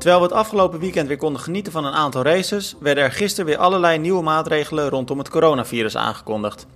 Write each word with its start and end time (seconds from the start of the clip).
Terwijl 0.00 0.20
we 0.20 0.26
het 0.26 0.36
afgelopen 0.36 0.78
weekend 0.78 1.08
weer 1.08 1.16
konden 1.16 1.42
genieten 1.42 1.72
van 1.72 1.84
een 1.84 1.92
aantal 1.92 2.22
races, 2.22 2.74
werden 2.78 3.04
er 3.04 3.12
gisteren 3.12 3.46
weer 3.46 3.58
allerlei 3.58 3.98
nieuwe 3.98 4.22
maatregelen 4.22 4.88
rondom 4.88 5.18
het 5.18 5.28
coronavirus 5.28 5.96
aangekondigd. 5.96 6.66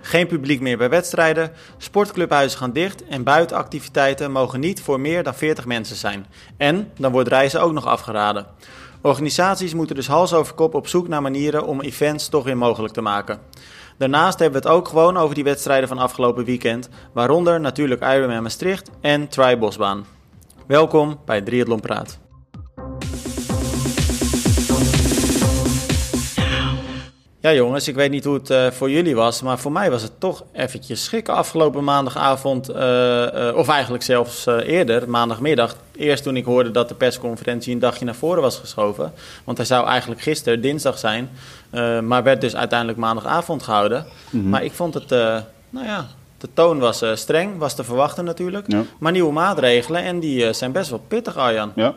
Geen 0.00 0.26
publiek 0.26 0.60
meer 0.60 0.78
bij 0.78 0.88
wedstrijden, 0.88 1.52
sportclubhuizen 1.76 2.58
gaan 2.58 2.72
dicht 2.72 3.04
en 3.04 3.22
buitenactiviteiten 3.22 4.30
mogen 4.30 4.60
niet 4.60 4.82
voor 4.82 5.00
meer 5.00 5.22
dan 5.22 5.34
40 5.34 5.66
mensen 5.66 5.96
zijn. 5.96 6.26
En 6.56 6.90
dan 6.98 7.12
wordt 7.12 7.28
reizen 7.28 7.60
ook 7.60 7.72
nog 7.72 7.86
afgeraden. 7.86 8.46
Organisaties 9.02 9.74
moeten 9.74 9.96
dus 9.96 10.06
hals 10.06 10.32
over 10.32 10.54
kop 10.54 10.74
op 10.74 10.88
zoek 10.88 11.08
naar 11.08 11.22
manieren 11.22 11.66
om 11.66 11.80
events 11.80 12.28
toch 12.28 12.44
weer 12.44 12.56
mogelijk 12.56 12.94
te 12.94 13.00
maken. 13.00 13.40
Daarnaast 13.98 14.38
hebben 14.38 14.62
we 14.62 14.68
het 14.68 14.76
ook 14.76 14.88
gewoon 14.88 15.16
over 15.16 15.34
die 15.34 15.44
wedstrijden 15.44 15.88
van 15.88 15.98
afgelopen 15.98 16.44
weekend, 16.44 16.88
waaronder 17.12 17.60
natuurlijk 17.60 18.02
Ironman 18.02 18.42
Maastricht 18.42 18.90
en 19.00 19.28
Tri 19.28 19.56
Bosbaan. 19.56 20.06
Welkom 20.66 21.18
bij 21.24 21.40
Triathlon 21.40 21.80
Praat. 21.80 22.20
Ja 27.42 27.52
jongens, 27.52 27.88
ik 27.88 27.94
weet 27.94 28.10
niet 28.10 28.24
hoe 28.24 28.34
het 28.34 28.50
uh, 28.50 28.70
voor 28.70 28.90
jullie 28.90 29.14
was, 29.14 29.42
maar 29.42 29.58
voor 29.58 29.72
mij 29.72 29.90
was 29.90 30.02
het 30.02 30.12
toch 30.18 30.44
eventjes 30.52 31.04
schrikken 31.04 31.34
afgelopen 31.34 31.84
maandagavond, 31.84 32.70
uh, 32.70 32.76
uh, 32.76 33.56
of 33.56 33.68
eigenlijk 33.68 34.02
zelfs 34.02 34.46
eerder, 34.46 35.08
maandagmiddag. 35.10 35.76
Eerst 35.96 36.22
toen 36.22 36.36
ik 36.36 36.44
hoorde 36.44 36.70
dat 36.70 36.88
de 36.88 36.94
persconferentie 36.94 37.72
een 37.72 37.78
dagje 37.78 38.04
naar 38.04 38.14
voren 38.14 38.42
was 38.42 38.58
geschoven, 38.58 39.12
want 39.44 39.56
hij 39.56 39.66
zou 39.66 39.86
eigenlijk 39.86 40.20
gisteren, 40.20 40.60
dinsdag 40.60 40.98
zijn, 40.98 41.30
maar 42.04 42.22
werd 42.22 42.40
dus 42.40 42.56
uiteindelijk 42.56 42.98
maandagavond 42.98 43.62
gehouden. 43.62 44.06
Mm 44.30 44.40
-hmm. 44.40 44.50
Maar 44.50 44.64
ik 44.64 44.72
vond 44.72 44.94
het, 44.94 45.08
nou 45.70 45.86
ja, 45.86 46.06
de 46.38 46.48
toon 46.54 46.78
was 46.78 47.04
streng, 47.14 47.58
was 47.58 47.74
te 47.74 47.84
verwachten 47.84 48.24
natuurlijk, 48.24 48.64
ja. 48.72 48.82
maar 48.98 49.12
nieuwe 49.12 49.32
maatregelen 49.32 50.02
en 50.02 50.20
die 50.20 50.52
zijn 50.52 50.72
best 50.72 50.90
wel 50.90 51.02
pittig 51.08 51.36
Arjan. 51.36 51.72
Ja. 51.74 51.94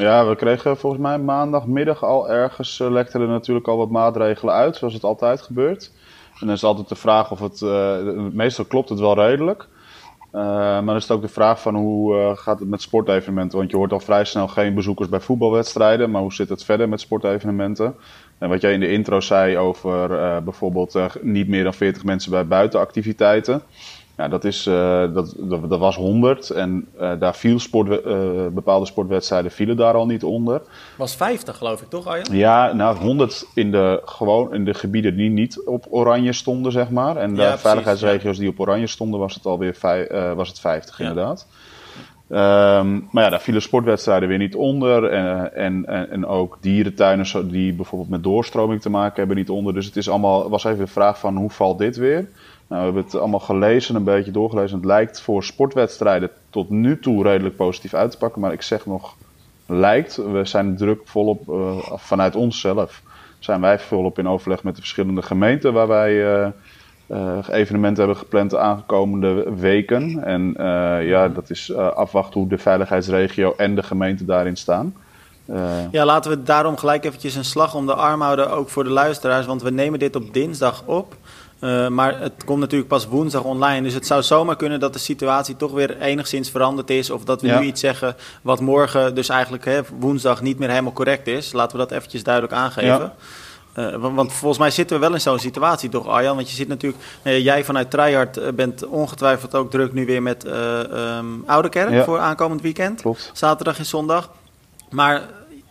Ja, 0.00 0.26
we 0.26 0.36
kregen 0.36 0.76
volgens 0.76 1.02
mij 1.02 1.18
maandagmiddag 1.18 2.04
al 2.04 2.30
ergens 2.30 2.78
uh, 2.78 2.90
lekten 2.90 3.20
er 3.20 3.28
natuurlijk 3.28 3.68
al 3.68 3.76
wat 3.76 3.90
maatregelen 3.90 4.54
uit, 4.54 4.76
zoals 4.76 4.94
het 4.94 5.04
altijd 5.04 5.40
gebeurt. 5.40 5.92
En 6.40 6.46
dan 6.46 6.54
is 6.54 6.64
altijd 6.64 6.88
de 6.88 6.94
vraag 6.94 7.30
of 7.30 7.40
het, 7.40 7.60
uh, 7.60 7.96
meestal 8.32 8.64
klopt 8.64 8.88
het 8.88 8.98
wel 8.98 9.14
redelijk. 9.14 9.68
Uh, 10.32 10.40
maar 10.42 10.84
dan 10.84 10.96
is 10.96 11.02
het 11.02 11.12
ook 11.12 11.22
de 11.22 11.28
vraag 11.28 11.60
van 11.60 11.74
hoe 11.74 12.32
gaat 12.36 12.58
het 12.58 12.68
met 12.68 12.82
sportevenementen? 12.82 13.58
Want 13.58 13.70
je 13.70 13.76
hoort 13.76 13.92
al 13.92 14.00
vrij 14.00 14.24
snel 14.24 14.48
geen 14.48 14.74
bezoekers 14.74 15.08
bij 15.08 15.20
voetbalwedstrijden, 15.20 16.10
maar 16.10 16.22
hoe 16.22 16.32
zit 16.32 16.48
het 16.48 16.64
verder 16.64 16.88
met 16.88 17.00
sportevenementen? 17.00 17.94
En 18.38 18.48
wat 18.48 18.60
jij 18.60 18.72
in 18.72 18.80
de 18.80 18.92
intro 18.92 19.20
zei 19.20 19.58
over 19.58 20.08
bijvoorbeeld 20.42 20.98
niet 21.22 21.48
meer 21.48 21.62
dan 21.62 21.74
40 21.74 22.04
mensen 22.04 22.30
bij 22.30 22.46
buitenactiviteiten. 22.46 23.62
Ja, 24.20 24.28
dat, 24.28 24.44
is, 24.44 24.66
uh, 24.66 24.74
dat, 25.14 25.34
dat, 25.38 25.70
dat, 25.70 25.78
was 25.78 25.96
100 25.96 26.50
en 26.50 26.88
uh, 27.00 27.12
daar 27.18 27.34
viel 27.34 27.58
sport, 27.58 28.06
uh, 28.06 28.46
bepaalde 28.50 28.86
sportwedstrijden 28.86 29.50
vielen 29.50 29.76
daar 29.76 29.94
al 29.94 30.06
niet 30.06 30.24
onder. 30.24 30.62
Was 30.96 31.16
50 31.16 31.56
geloof 31.56 31.82
ik 31.82 31.88
toch? 31.88 32.18
Ja, 32.32 32.72
nou 32.72 32.96
100 32.96 33.46
in 33.54 33.70
de, 33.70 34.02
gewoon 34.04 34.54
in 34.54 34.64
de 34.64 34.74
gebieden 34.74 35.16
die 35.16 35.30
niet 35.30 35.62
op 35.64 35.86
oranje 35.90 36.32
stonden 36.32 36.72
zeg 36.72 36.90
maar. 36.90 37.16
En 37.16 37.34
de 37.34 37.42
ja, 37.42 37.58
veiligheidsregio's 37.58 38.36
ja. 38.36 38.40
die 38.40 38.50
op 38.50 38.60
oranje 38.60 38.86
stonden 38.86 39.20
was 39.20 39.34
het 39.34 39.46
alweer 39.46 39.76
was 40.36 40.48
het 40.48 40.60
50 40.60 40.98
ja. 40.98 41.08
inderdaad. 41.08 41.46
Um, 42.28 43.08
maar 43.10 43.24
ja, 43.24 43.30
daar 43.30 43.40
vielen 43.40 43.62
sportwedstrijden 43.62 44.28
weer 44.28 44.38
niet 44.38 44.54
onder. 44.54 45.04
En, 45.04 45.54
en, 45.54 45.86
en, 45.86 46.10
en 46.10 46.26
ook 46.26 46.58
dierentuinen 46.60 47.48
die 47.48 47.72
bijvoorbeeld 47.72 48.10
met 48.10 48.22
doorstroming 48.22 48.80
te 48.80 48.90
maken 48.90 49.16
hebben 49.16 49.36
niet 49.36 49.50
onder. 49.50 49.74
Dus 49.74 49.86
het 49.86 49.96
is 49.96 50.08
allemaal, 50.08 50.48
was 50.48 50.64
even 50.64 50.84
de 50.84 50.86
vraag 50.86 51.18
van 51.18 51.36
hoe 51.36 51.50
valt 51.50 51.78
dit 51.78 51.96
weer? 51.96 52.28
Nou, 52.70 52.82
we 52.82 52.88
hebben 52.88 53.04
het 53.04 53.20
allemaal 53.20 53.40
gelezen, 53.40 53.94
een 53.94 54.04
beetje 54.04 54.30
doorgelezen. 54.30 54.76
Het 54.76 54.86
lijkt 54.86 55.20
voor 55.20 55.44
sportwedstrijden 55.44 56.30
tot 56.50 56.70
nu 56.70 57.00
toe 57.00 57.22
redelijk 57.22 57.56
positief 57.56 57.94
uit 57.94 58.10
te 58.10 58.16
pakken. 58.16 58.40
Maar 58.40 58.52
ik 58.52 58.62
zeg 58.62 58.86
nog 58.86 59.14
lijkt. 59.66 60.16
We 60.16 60.44
zijn 60.44 60.76
druk 60.76 61.00
volop 61.04 61.48
uh, 61.48 61.76
vanuit 61.94 62.36
onszelf. 62.36 63.02
Zijn 63.38 63.60
wij 63.60 63.78
volop 63.78 64.18
in 64.18 64.28
overleg 64.28 64.62
met 64.62 64.74
de 64.74 64.80
verschillende 64.80 65.22
gemeenten 65.22 65.72
waar 65.72 65.88
wij 65.88 66.12
uh, 66.12 66.48
uh, 67.06 67.38
evenementen 67.50 68.04
hebben 68.04 68.22
gepland 68.22 68.50
de 68.50 68.58
aankomende 68.58 69.54
weken. 69.54 70.24
En 70.24 70.54
ja, 71.06 71.28
dat 71.28 71.50
is 71.50 71.74
afwachten 71.74 72.40
hoe 72.40 72.48
de 72.48 72.58
veiligheidsregio 72.58 73.54
en 73.56 73.74
de 73.74 73.82
gemeente 73.82 74.24
daarin 74.24 74.56
staan. 74.56 74.94
ja, 75.90 76.04
laten 76.04 76.30
we 76.30 76.42
daarom 76.42 76.76
gelijk 76.76 77.04
eventjes 77.04 77.34
een 77.34 77.44
slag 77.44 77.74
om 77.74 77.86
de 77.86 77.94
arm 77.94 78.20
houden, 78.20 78.50
ook 78.50 78.68
voor 78.68 78.84
de 78.84 78.90
luisteraars. 78.90 79.46
Want 79.46 79.62
we 79.62 79.70
nemen 79.70 79.98
dit 79.98 80.16
op 80.16 80.34
dinsdag 80.34 80.82
op. 80.86 81.16
Uh, 81.60 81.88
maar 81.88 82.20
het 82.20 82.44
komt 82.44 82.60
natuurlijk 82.60 82.88
pas 82.88 83.06
woensdag 83.06 83.42
online. 83.42 83.82
Dus 83.82 83.94
het 83.94 84.06
zou 84.06 84.22
zomaar 84.22 84.56
kunnen 84.56 84.80
dat 84.80 84.92
de 84.92 84.98
situatie 84.98 85.56
toch 85.56 85.72
weer 85.72 86.00
enigszins 86.00 86.50
veranderd 86.50 86.90
is. 86.90 87.10
Of 87.10 87.24
dat 87.24 87.40
we 87.40 87.46
ja. 87.46 87.58
nu 87.58 87.66
iets 87.66 87.80
zeggen 87.80 88.16
wat 88.42 88.60
morgen, 88.60 89.14
dus 89.14 89.28
eigenlijk 89.28 89.64
hè, 89.64 89.80
woensdag, 89.98 90.42
niet 90.42 90.58
meer 90.58 90.68
helemaal 90.68 90.92
correct 90.92 91.26
is. 91.26 91.52
Laten 91.52 91.78
we 91.78 91.82
dat 91.82 91.92
eventjes 91.92 92.22
duidelijk 92.22 92.54
aangeven. 92.54 92.88
Ja. 92.88 93.14
Uh, 93.76 93.96
want, 93.96 94.14
want, 94.14 94.32
volgens 94.32 94.60
mij 94.60 94.70
zitten 94.70 94.96
we 94.96 95.06
wel 95.06 95.14
in 95.14 95.20
zo'n 95.20 95.38
situatie, 95.38 95.88
toch, 95.88 96.08
Arjan? 96.08 96.36
Want 96.36 96.50
je 96.50 96.56
zit 96.56 96.68
natuurlijk, 96.68 97.02
uh, 97.22 97.44
jij 97.44 97.64
vanuit 97.64 97.90
Tryhard 97.90 98.56
bent 98.56 98.86
ongetwijfeld 98.86 99.54
ook 99.54 99.70
druk 99.70 99.92
nu 99.92 100.06
weer 100.06 100.22
met 100.22 100.46
um, 100.46 101.42
Oude 101.46 101.68
Kerk 101.68 101.90
ja. 101.90 102.04
voor 102.04 102.18
aankomend 102.18 102.60
weekend. 102.60 103.00
Klopt. 103.00 103.30
Zaterdag 103.34 103.78
en 103.78 103.86
zondag. 103.86 104.30
Maar 104.90 105.22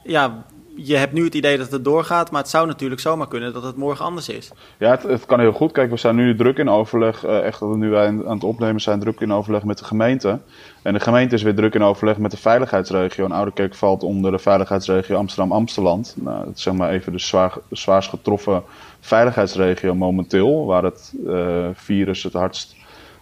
ja, 0.04 0.44
je 0.84 0.96
hebt 0.96 1.14
nu 1.14 1.24
het 1.24 1.34
idee 1.34 1.58
dat 1.58 1.72
het 1.72 1.84
doorgaat, 1.84 2.32
maar 2.32 2.42
het 2.42 2.50
zou 2.50 2.68
natuurlijk 2.68 3.02
zomaar 3.02 3.28
kunnen 3.28 3.54
dat 3.54 3.64
het 3.64 3.76
morgen 3.76 4.06
anders 4.06 4.30
is. 4.30 4.52
Ja, 4.78 5.00
het, 5.08 5.26
kan 5.26 5.40
heel 5.40 5.52
goed. 5.52 5.72
Kijk, 5.72 5.90
we 5.90 5.98
zijn 5.98 6.16
nu 6.16 6.36
druk 6.36 6.58
in 6.58 6.70
overleg, 6.70 7.26
uh, 7.26 7.46
echt 7.46 7.60
dat 7.60 7.70
we 7.70 7.78
nu 7.78 7.96
aan 7.96 8.30
het 8.30 8.44
opnemen 8.44 8.82
zijn, 8.82 9.00
druk 9.00 9.20
in 9.20 9.34
overleg 9.34 9.64
met 9.64 9.78
de 9.78 9.86
gemeente. 9.86 10.40
En 10.82 10.94
de 10.94 11.00
gemeente 11.00 11.36
is 11.36 11.44
weer 11.44 11.56
druk 11.56 11.74
in 11.74 11.84
overleg 11.84 12.18
met 12.18 12.32
de 12.32 12.38
veiligheidsregio. 12.38 13.26
En 13.26 13.32
Ouderkerk 13.32 13.76
valt 13.76 14.04
onder 14.04 14.32
de 14.32 14.40
veiligheidsregio 14.40 15.18
Amsterdam-Amsteland. 15.18 16.16
Nou, 16.18 16.46
dat 16.46 16.56
is 16.56 16.64
zeg 16.64 16.74
maar 16.74 16.90
even 16.90 17.12
de 17.12 17.20
zwaar, 17.20 17.54
zwaarst 17.72 18.10
getroffen 18.10 18.64
veiligheidsregio 19.00 19.96
momenteel, 19.96 20.66
waar 20.66 20.84
het 20.84 21.14
uh, 21.26 21.68
virus 21.74 22.24
het 22.24 22.34
hardst 22.34 22.76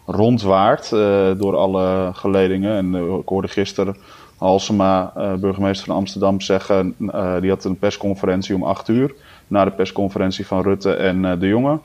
rondwaart 0.06 0.92
uh, 0.92 1.32
door 1.38 1.56
alle 1.56 2.10
geledingen. 2.14 2.78
En 2.78 3.20
ik 3.20 3.28
hoorde 3.28 3.48
gisteren 3.48 3.98
Halsema, 4.38 5.14
uh, 5.18 5.34
burgemeester 5.34 5.88
van 5.88 5.96
Amsterdam, 5.96 6.42
zeggen. 6.42 6.96
Uh, 7.00 7.42
die 7.42 7.50
had 7.50 7.64
een 7.64 7.78
persconferentie 7.78 8.56
om 8.56 8.64
8 8.64 8.88
uur. 8.88 9.14
Na 9.48 9.66
de 9.66 9.72
persconferentie 9.72 10.48
van 10.48 10.62
Rutte 10.62 10.94
en 10.94 11.24
uh, 11.24 11.40
De 11.40 11.48
Jonge. 11.48 11.80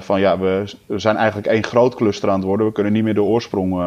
van 0.00 0.20
ja, 0.20 0.38
we, 0.38 0.64
zijn 0.88 1.16
eigenlijk 1.16 1.46
één 1.46 1.64
groot 1.64 1.94
cluster 1.94 2.28
aan 2.28 2.38
het 2.38 2.44
worden. 2.44 2.66
We 2.66 2.72
kunnen 2.72 2.92
niet 2.92 3.04
meer 3.04 3.14
de 3.14 3.22
oorsprong 3.22 3.82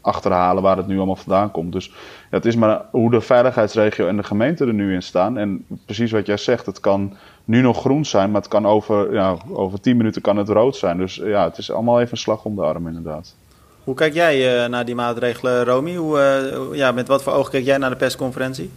achterhalen 0.00 0.62
waar 0.62 0.76
het 0.76 0.86
nu 0.86 0.96
allemaal 0.96 1.16
vandaan 1.16 1.50
komt. 1.50 1.72
Dus 1.72 1.86
ja, 2.30 2.36
het 2.36 2.44
is 2.44 2.56
maar 2.56 2.82
hoe 2.90 3.10
de 3.10 3.20
veiligheidsregio 3.20 4.06
en 4.06 4.16
de 4.16 4.22
gemeente 4.22 4.66
er 4.66 4.74
nu 4.74 4.94
in 4.94 5.02
staan. 5.02 5.38
En 5.38 5.66
precies 5.84 6.10
wat 6.10 6.26
jij 6.26 6.36
zegt, 6.36 6.66
het 6.66 6.80
kan 6.80 7.16
nu 7.44 7.60
nog 7.60 7.80
groen 7.80 8.04
zijn, 8.04 8.30
maar 8.30 8.40
het 8.40 8.50
kan 8.50 8.66
over, 8.66 9.12
ja, 9.12 9.36
over 9.52 9.80
10 9.80 9.96
minuten 9.96 10.22
kan 10.22 10.36
het 10.36 10.48
rood 10.48 10.76
zijn. 10.76 10.98
Dus 10.98 11.14
ja, 11.14 11.44
het 11.44 11.58
is 11.58 11.72
allemaal 11.72 12.00
even 12.00 12.12
een 12.12 12.18
slag 12.18 12.44
om 12.44 12.54
de 12.54 12.62
arm 12.62 12.86
inderdaad. 12.86 13.34
Hoe 13.84 13.94
kijk 13.94 14.14
jij 14.14 14.62
uh, 14.62 14.68
naar 14.68 14.84
die 14.84 14.94
maatregelen, 14.94 15.64
Romy? 15.64 15.94
Hoe, 15.94 16.18
uh, 16.70 16.76
ja, 16.76 16.92
met 16.92 17.08
wat 17.08 17.22
voor 17.22 17.32
ogen 17.32 17.50
kijk 17.50 17.64
jij 17.64 17.78
naar 17.78 17.90
de 17.90 17.96
persconferentie? 17.96 18.70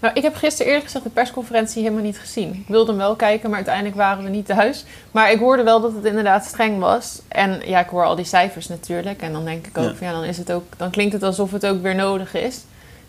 Nou, 0.00 0.14
ik 0.14 0.22
heb 0.22 0.34
gisteren 0.34 0.66
eerlijk 0.66 0.84
gezegd 0.84 1.04
de 1.04 1.10
persconferentie 1.10 1.82
helemaal 1.82 2.04
niet 2.04 2.18
gezien. 2.18 2.52
Ik 2.54 2.68
wilde 2.68 2.90
hem 2.90 3.00
wel 3.00 3.16
kijken, 3.16 3.48
maar 3.48 3.56
uiteindelijk 3.58 3.96
waren 3.96 4.24
we 4.24 4.30
niet 4.30 4.46
thuis. 4.46 4.84
Maar 5.10 5.30
ik 5.30 5.38
hoorde 5.38 5.62
wel 5.62 5.80
dat 5.80 5.94
het 5.94 6.04
inderdaad 6.04 6.44
streng 6.44 6.78
was. 6.78 7.22
En 7.28 7.60
ja, 7.64 7.80
ik 7.80 7.88
hoor 7.88 8.04
al 8.04 8.16
die 8.16 8.24
cijfers 8.24 8.68
natuurlijk. 8.68 9.22
En 9.22 9.32
dan 9.32 9.44
denk 9.44 9.66
ik 9.66 9.78
ook, 9.78 9.84
ja. 9.84 9.94
Van, 9.94 10.06
ja, 10.06 10.12
dan, 10.12 10.24
is 10.24 10.38
het 10.38 10.52
ook, 10.52 10.64
dan 10.76 10.90
klinkt 10.90 11.12
het 11.12 11.22
alsof 11.22 11.52
het 11.52 11.66
ook 11.66 11.82
weer 11.82 11.94
nodig 11.94 12.34
is. 12.34 12.60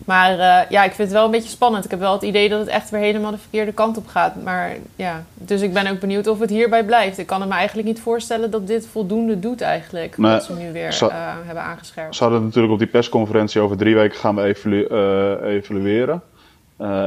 Maar 0.04 0.32
uh, 0.32 0.70
ja, 0.70 0.84
ik 0.84 0.92
vind 0.92 1.08
het 1.08 1.12
wel 1.12 1.24
een 1.24 1.30
beetje 1.30 1.48
spannend. 1.48 1.84
Ik 1.84 1.90
heb 1.90 2.00
wel 2.00 2.12
het 2.12 2.22
idee 2.22 2.48
dat 2.48 2.60
het 2.60 2.68
echt 2.68 2.90
weer 2.90 3.00
helemaal 3.00 3.30
de 3.30 3.38
verkeerde 3.38 3.72
kant 3.72 3.96
op 3.96 4.06
gaat. 4.06 4.42
Maar 4.42 4.76
ja, 4.96 5.24
dus 5.34 5.60
ik 5.60 5.72
ben 5.72 5.90
ook 5.90 6.00
benieuwd 6.00 6.26
of 6.26 6.38
het 6.38 6.50
hierbij 6.50 6.84
blijft. 6.84 7.18
Ik 7.18 7.26
kan 7.26 7.48
me 7.48 7.54
eigenlijk 7.54 7.88
niet 7.88 8.00
voorstellen 8.00 8.50
dat 8.50 8.66
dit 8.66 8.86
voldoende 8.86 9.38
doet 9.38 9.60
eigenlijk. 9.60 10.18
Nee, 10.18 10.32
wat 10.32 10.44
ze 10.44 10.52
nu 10.52 10.72
weer 10.72 10.98
uh, 11.02 11.08
hebben 11.44 11.64
aangescherpt. 11.64 12.16
Ze 12.16 12.22
hadden 12.22 12.44
natuurlijk 12.44 12.72
op 12.72 12.78
die 12.78 12.88
persconferentie 12.88 13.60
over 13.60 13.76
drie 13.76 13.94
weken 13.94 14.18
gaan 14.18 14.34
we 14.34 14.42
evalu 14.42 14.88
uh, 14.90 15.54
evalueren. 15.54 16.22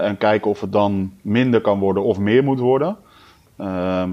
en 0.01 0.17
kijken 0.17 0.49
of 0.49 0.61
het 0.61 0.71
dan 0.71 1.13
minder 1.21 1.61
kan 1.61 1.79
worden 1.79 2.03
of 2.03 2.17
meer 2.17 2.43
moet 2.43 2.59
worden. 2.59 2.97
Um, 3.61 3.67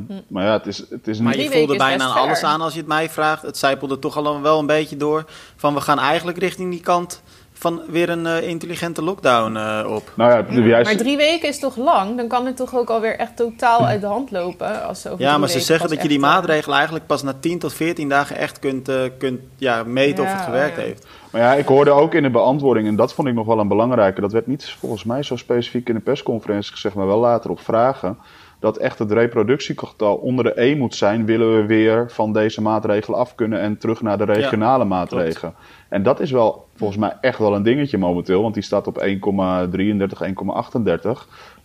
hm. 0.09 0.21
Maar 0.29 0.45
ja, 0.45 0.53
het 0.53 0.67
is, 0.67 0.85
het 0.91 1.09
is 1.09 1.19
Maar 1.19 1.37
je 1.37 1.51
voelde 1.51 1.77
bijna 1.77 2.05
aan 2.05 2.17
alles 2.17 2.43
aan 2.43 2.61
als 2.61 2.73
je 2.73 2.79
het 2.79 2.89
mij 2.89 3.11
vraagt. 3.11 3.43
Het 3.43 3.57
zijpelde 3.57 3.99
toch 3.99 4.17
al 4.17 4.41
wel 4.41 4.59
een 4.59 4.67
beetje 4.67 4.97
door. 4.97 5.25
Van 5.57 5.75
we 5.75 5.81
gaan 5.81 5.99
eigenlijk 5.99 6.39
richting 6.39 6.71
die 6.71 6.81
kant 6.81 7.23
van 7.59 7.83
weer 7.89 8.09
een 8.09 8.25
uh, 8.25 8.49
intelligente 8.49 9.03
lockdown 9.03 9.57
uh, 9.57 9.87
op. 9.89 10.13
Nou 10.15 10.31
ja, 10.31 10.83
maar 10.83 10.97
drie 10.97 11.17
weken 11.17 11.49
is 11.49 11.59
toch 11.59 11.77
lang? 11.77 12.17
Dan 12.17 12.29
kan 12.29 12.47
het 12.47 12.57
toch 12.57 12.77
ook 12.77 12.91
alweer 12.91 13.17
echt 13.17 13.37
totaal 13.37 13.87
uit 13.87 14.01
de 14.01 14.07
hand 14.07 14.31
lopen? 14.31 14.85
Als 14.85 15.01
ze 15.01 15.11
over 15.11 15.25
ja, 15.25 15.39
maar 15.39 15.49
ze 15.49 15.61
zeggen 15.61 15.89
dat 15.89 16.03
je 16.03 16.09
die 16.09 16.19
maatregelen 16.19 16.77
eigenlijk 16.77 17.07
pas 17.07 17.23
na 17.23 17.35
10 17.41 17.59
tot 17.59 17.73
14 17.73 18.09
dagen 18.09 18.37
echt 18.37 18.59
kunt, 18.59 18.89
uh, 18.89 18.97
kunt 19.19 19.41
ja, 19.57 19.83
meten 19.83 20.25
ja, 20.25 20.31
of 20.31 20.37
het 20.37 20.45
gewerkt 20.45 20.77
oh, 20.77 20.83
ja. 20.83 20.89
heeft. 20.89 21.07
Maar 21.31 21.41
ja, 21.41 21.55
ik 21.55 21.67
hoorde 21.67 21.91
ook 21.91 22.15
in 22.15 22.23
de 22.23 22.31
beantwoording, 22.31 22.87
en 22.87 22.97
dat 22.97 23.15
vond 23.15 23.29
ik 23.29 23.35
nog 23.35 23.47
wel 23.47 23.59
een 23.59 23.69
belangrijke, 23.69 24.21
dat 24.21 24.33
werd 24.33 24.47
niet 24.47 24.65
volgens 24.79 25.05
mij 25.05 25.23
zo 25.23 25.37
specifiek 25.37 25.89
in 25.89 25.95
de 25.95 26.01
persconferentie 26.01 26.73
gezegd, 26.73 26.95
maar 26.95 27.07
wel 27.07 27.19
later 27.19 27.51
op 27.51 27.61
vragen. 27.61 28.19
Dat 28.59 28.77
echt 28.77 28.99
het 28.99 29.13
reproductiegetal 29.13 30.17
onder 30.17 30.45
de 30.45 30.53
1 30.53 30.79
moet 30.79 30.95
zijn, 30.95 31.27
willen 31.27 31.57
we 31.57 31.67
weer 31.67 32.11
van 32.11 32.33
deze 32.33 32.63
maatregelen 32.63 33.19
af 33.19 33.35
kunnen 33.35 33.61
en 33.61 33.79
terug 33.79 34.03
naar 34.03 34.19
de 34.19 34.25
regionale 34.25 34.85
maatregelen. 34.85 35.55
En 35.89 36.03
dat 36.03 36.21
is 36.21 36.31
wel 36.31 36.67
volgens 36.77 36.99
mij 36.99 37.17
echt 37.21 37.39
wel 37.39 37.55
een 37.55 37.63
dingetje 37.63 37.99
momenteel, 37.99 38.43
want 38.43 38.55
die 38.55 38.63
staat 38.63 38.87
op 38.87 39.07
1,33, 39.07 39.07
1,38. 39.07 39.11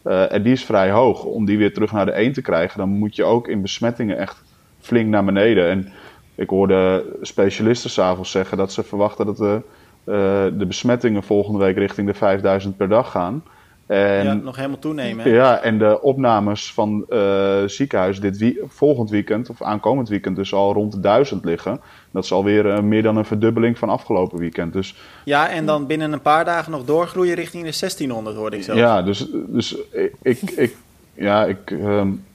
Uh, 0.03 0.33
en 0.33 0.43
die 0.43 0.51
is 0.51 0.65
vrij 0.65 0.91
hoog. 0.91 1.23
Om 1.23 1.45
die 1.45 1.57
weer 1.57 1.73
terug 1.73 1.91
naar 1.91 2.05
de 2.05 2.11
1 2.11 2.33
te 2.33 2.41
krijgen, 2.41 2.77
dan 2.77 2.89
moet 2.89 3.15
je 3.15 3.23
ook 3.23 3.47
in 3.47 3.61
besmettingen 3.61 4.17
echt 4.17 4.43
flink 4.79 5.09
naar 5.09 5.25
beneden. 5.25 5.69
En 5.69 5.91
ik 6.35 6.49
hoorde 6.49 7.05
specialisten 7.21 7.89
s'avonds 7.89 8.31
zeggen 8.31 8.57
dat 8.57 8.71
ze 8.71 8.83
verwachten 8.83 9.25
dat 9.25 9.37
de, 9.37 9.61
uh, 10.05 10.13
de 10.59 10.65
besmettingen 10.65 11.23
volgende 11.23 11.59
week 11.59 11.77
richting 11.77 12.07
de 12.07 12.13
5000 12.13 12.77
per 12.77 12.89
dag 12.89 13.11
gaan. 13.11 13.43
En, 13.85 14.23
ja, 14.25 14.33
nog 14.33 14.55
helemaal 14.55 14.79
toenemen. 14.79 15.29
Ja, 15.29 15.59
en 15.59 15.77
de 15.77 16.01
opnames 16.01 16.73
van 16.73 17.05
uh, 17.09 17.63
ziekenhuis 17.65 18.19
dit 18.19 18.37
wie 18.37 18.59
volgend 18.67 19.09
weekend, 19.09 19.49
of 19.49 19.61
aankomend 19.61 20.09
weekend, 20.09 20.35
dus 20.35 20.53
al 20.53 20.73
rond 20.73 20.91
de 20.91 20.99
1000 20.99 21.45
liggen. 21.45 21.81
Dat 22.11 22.23
is 22.23 22.31
alweer 22.31 22.65
uh, 22.65 22.79
meer 22.79 23.03
dan 23.03 23.17
een 23.17 23.25
verdubbeling 23.25 23.77
van 23.77 23.89
afgelopen 23.89 24.39
weekend. 24.39 24.73
Dus, 24.73 24.95
ja, 25.23 25.49
en 25.49 25.65
dan 25.65 25.87
binnen 25.87 26.11
een 26.11 26.21
paar 26.21 26.45
dagen 26.45 26.71
nog 26.71 26.85
doorgroeien 26.85 27.35
richting 27.35 27.63
de 27.63 27.77
1600, 27.79 28.35
hoorde 28.35 28.57
ik 28.57 28.63
zelf. 28.63 28.77
Ja, 28.77 29.01
dus, 29.01 29.27
dus 29.47 29.77
ik, 29.91 30.13
ik, 30.21 30.41
ik 30.41 30.75
ja, 31.13 31.45
ik, 31.45 31.69
um, 31.69 32.25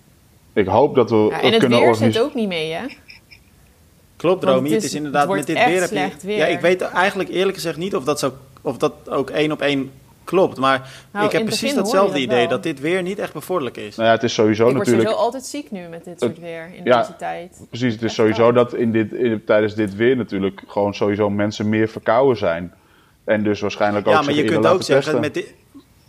ik 0.52 0.66
hoop 0.66 0.94
dat 0.94 1.10
we 1.10 1.16
ja, 1.16 1.40
en 1.40 1.50
het 1.50 1.58
kunnen 1.58 1.80
weer 1.80 1.94
zit 1.94 2.20
ook 2.20 2.34
niet 2.34 2.48
mee, 2.48 2.72
hè? 2.72 2.86
Klopt, 4.16 4.44
Romy. 4.44 4.70
Het 4.70 4.84
is, 4.84 4.94
inderdaad 4.94 5.28
het 5.28 5.36
met 5.36 5.46
dit 5.46 5.56
echt 5.56 5.68
weer, 5.68 5.80
heb 5.80 5.88
slecht 5.88 6.20
je, 6.20 6.26
weer. 6.26 6.36
Ja, 6.36 6.46
ik 6.46 6.60
weet 6.60 6.80
eigenlijk 6.80 7.28
eerlijk 7.28 7.56
gezegd 7.56 7.76
niet 7.76 7.96
of 7.96 8.04
dat, 8.04 8.18
zo, 8.18 8.32
of 8.62 8.76
dat 8.76 8.92
ook 9.08 9.30
één 9.30 9.52
op 9.52 9.60
één 9.60 9.90
klopt. 10.28 10.56
Maar 10.58 10.90
Nou, 11.12 11.25
ik 11.26 11.32
heb 11.32 11.40
in 11.40 11.46
het 11.46 11.56
precies 11.58 11.75
datzelfde 11.76 12.12
dat 12.12 12.20
idee, 12.22 12.38
wel. 12.38 12.48
dat 12.48 12.62
dit 12.62 12.80
weer 12.80 13.02
niet 13.02 13.19
echt 13.19 13.32
bevorderlijk 13.32 13.76
is. 13.76 13.96
nou 13.96 14.08
ja, 14.08 14.14
het 14.14 14.22
is 14.25 14.34
sowieso 14.34 14.62
ik 14.69 14.75
word 14.75 14.78
natuurlijk. 14.78 15.08
sowieso 15.08 15.25
altijd 15.25 15.44
ziek 15.44 15.70
nu 15.70 15.88
met 15.88 16.04
dit 16.04 16.20
soort 16.20 16.38
weer 16.38 16.70
in 16.76 16.84
Ja. 16.84 16.98
deze 16.98 17.16
tijd. 17.16 17.60
Precies, 17.69 17.92
het 17.92 18.02
is 18.02 18.06
Echt 18.06 18.14
sowieso 18.14 18.52
dat 18.52 18.75
in 18.75 18.92
dit, 18.92 19.12
in, 19.12 19.44
tijdens 19.44 19.75
dit 19.75 19.96
weer 19.96 20.16
natuurlijk 20.16 20.62
gewoon 20.66 20.94
sowieso 20.94 21.30
mensen 21.30 21.69
meer 21.69 21.88
verkouden 21.88 22.36
zijn. 22.36 22.72
En 23.25 23.42
dus 23.42 23.60
waarschijnlijk 23.60 24.06
ook 24.06 24.12
ja, 24.14 24.22
maar 24.22 24.30
je 24.34 24.42
eerder 24.42 24.52
kunt 24.60 24.66
ook 24.66 24.82
zeggen, 24.82 25.04
testen. 25.04 25.20
met 25.20 25.34
dit, 25.34 25.54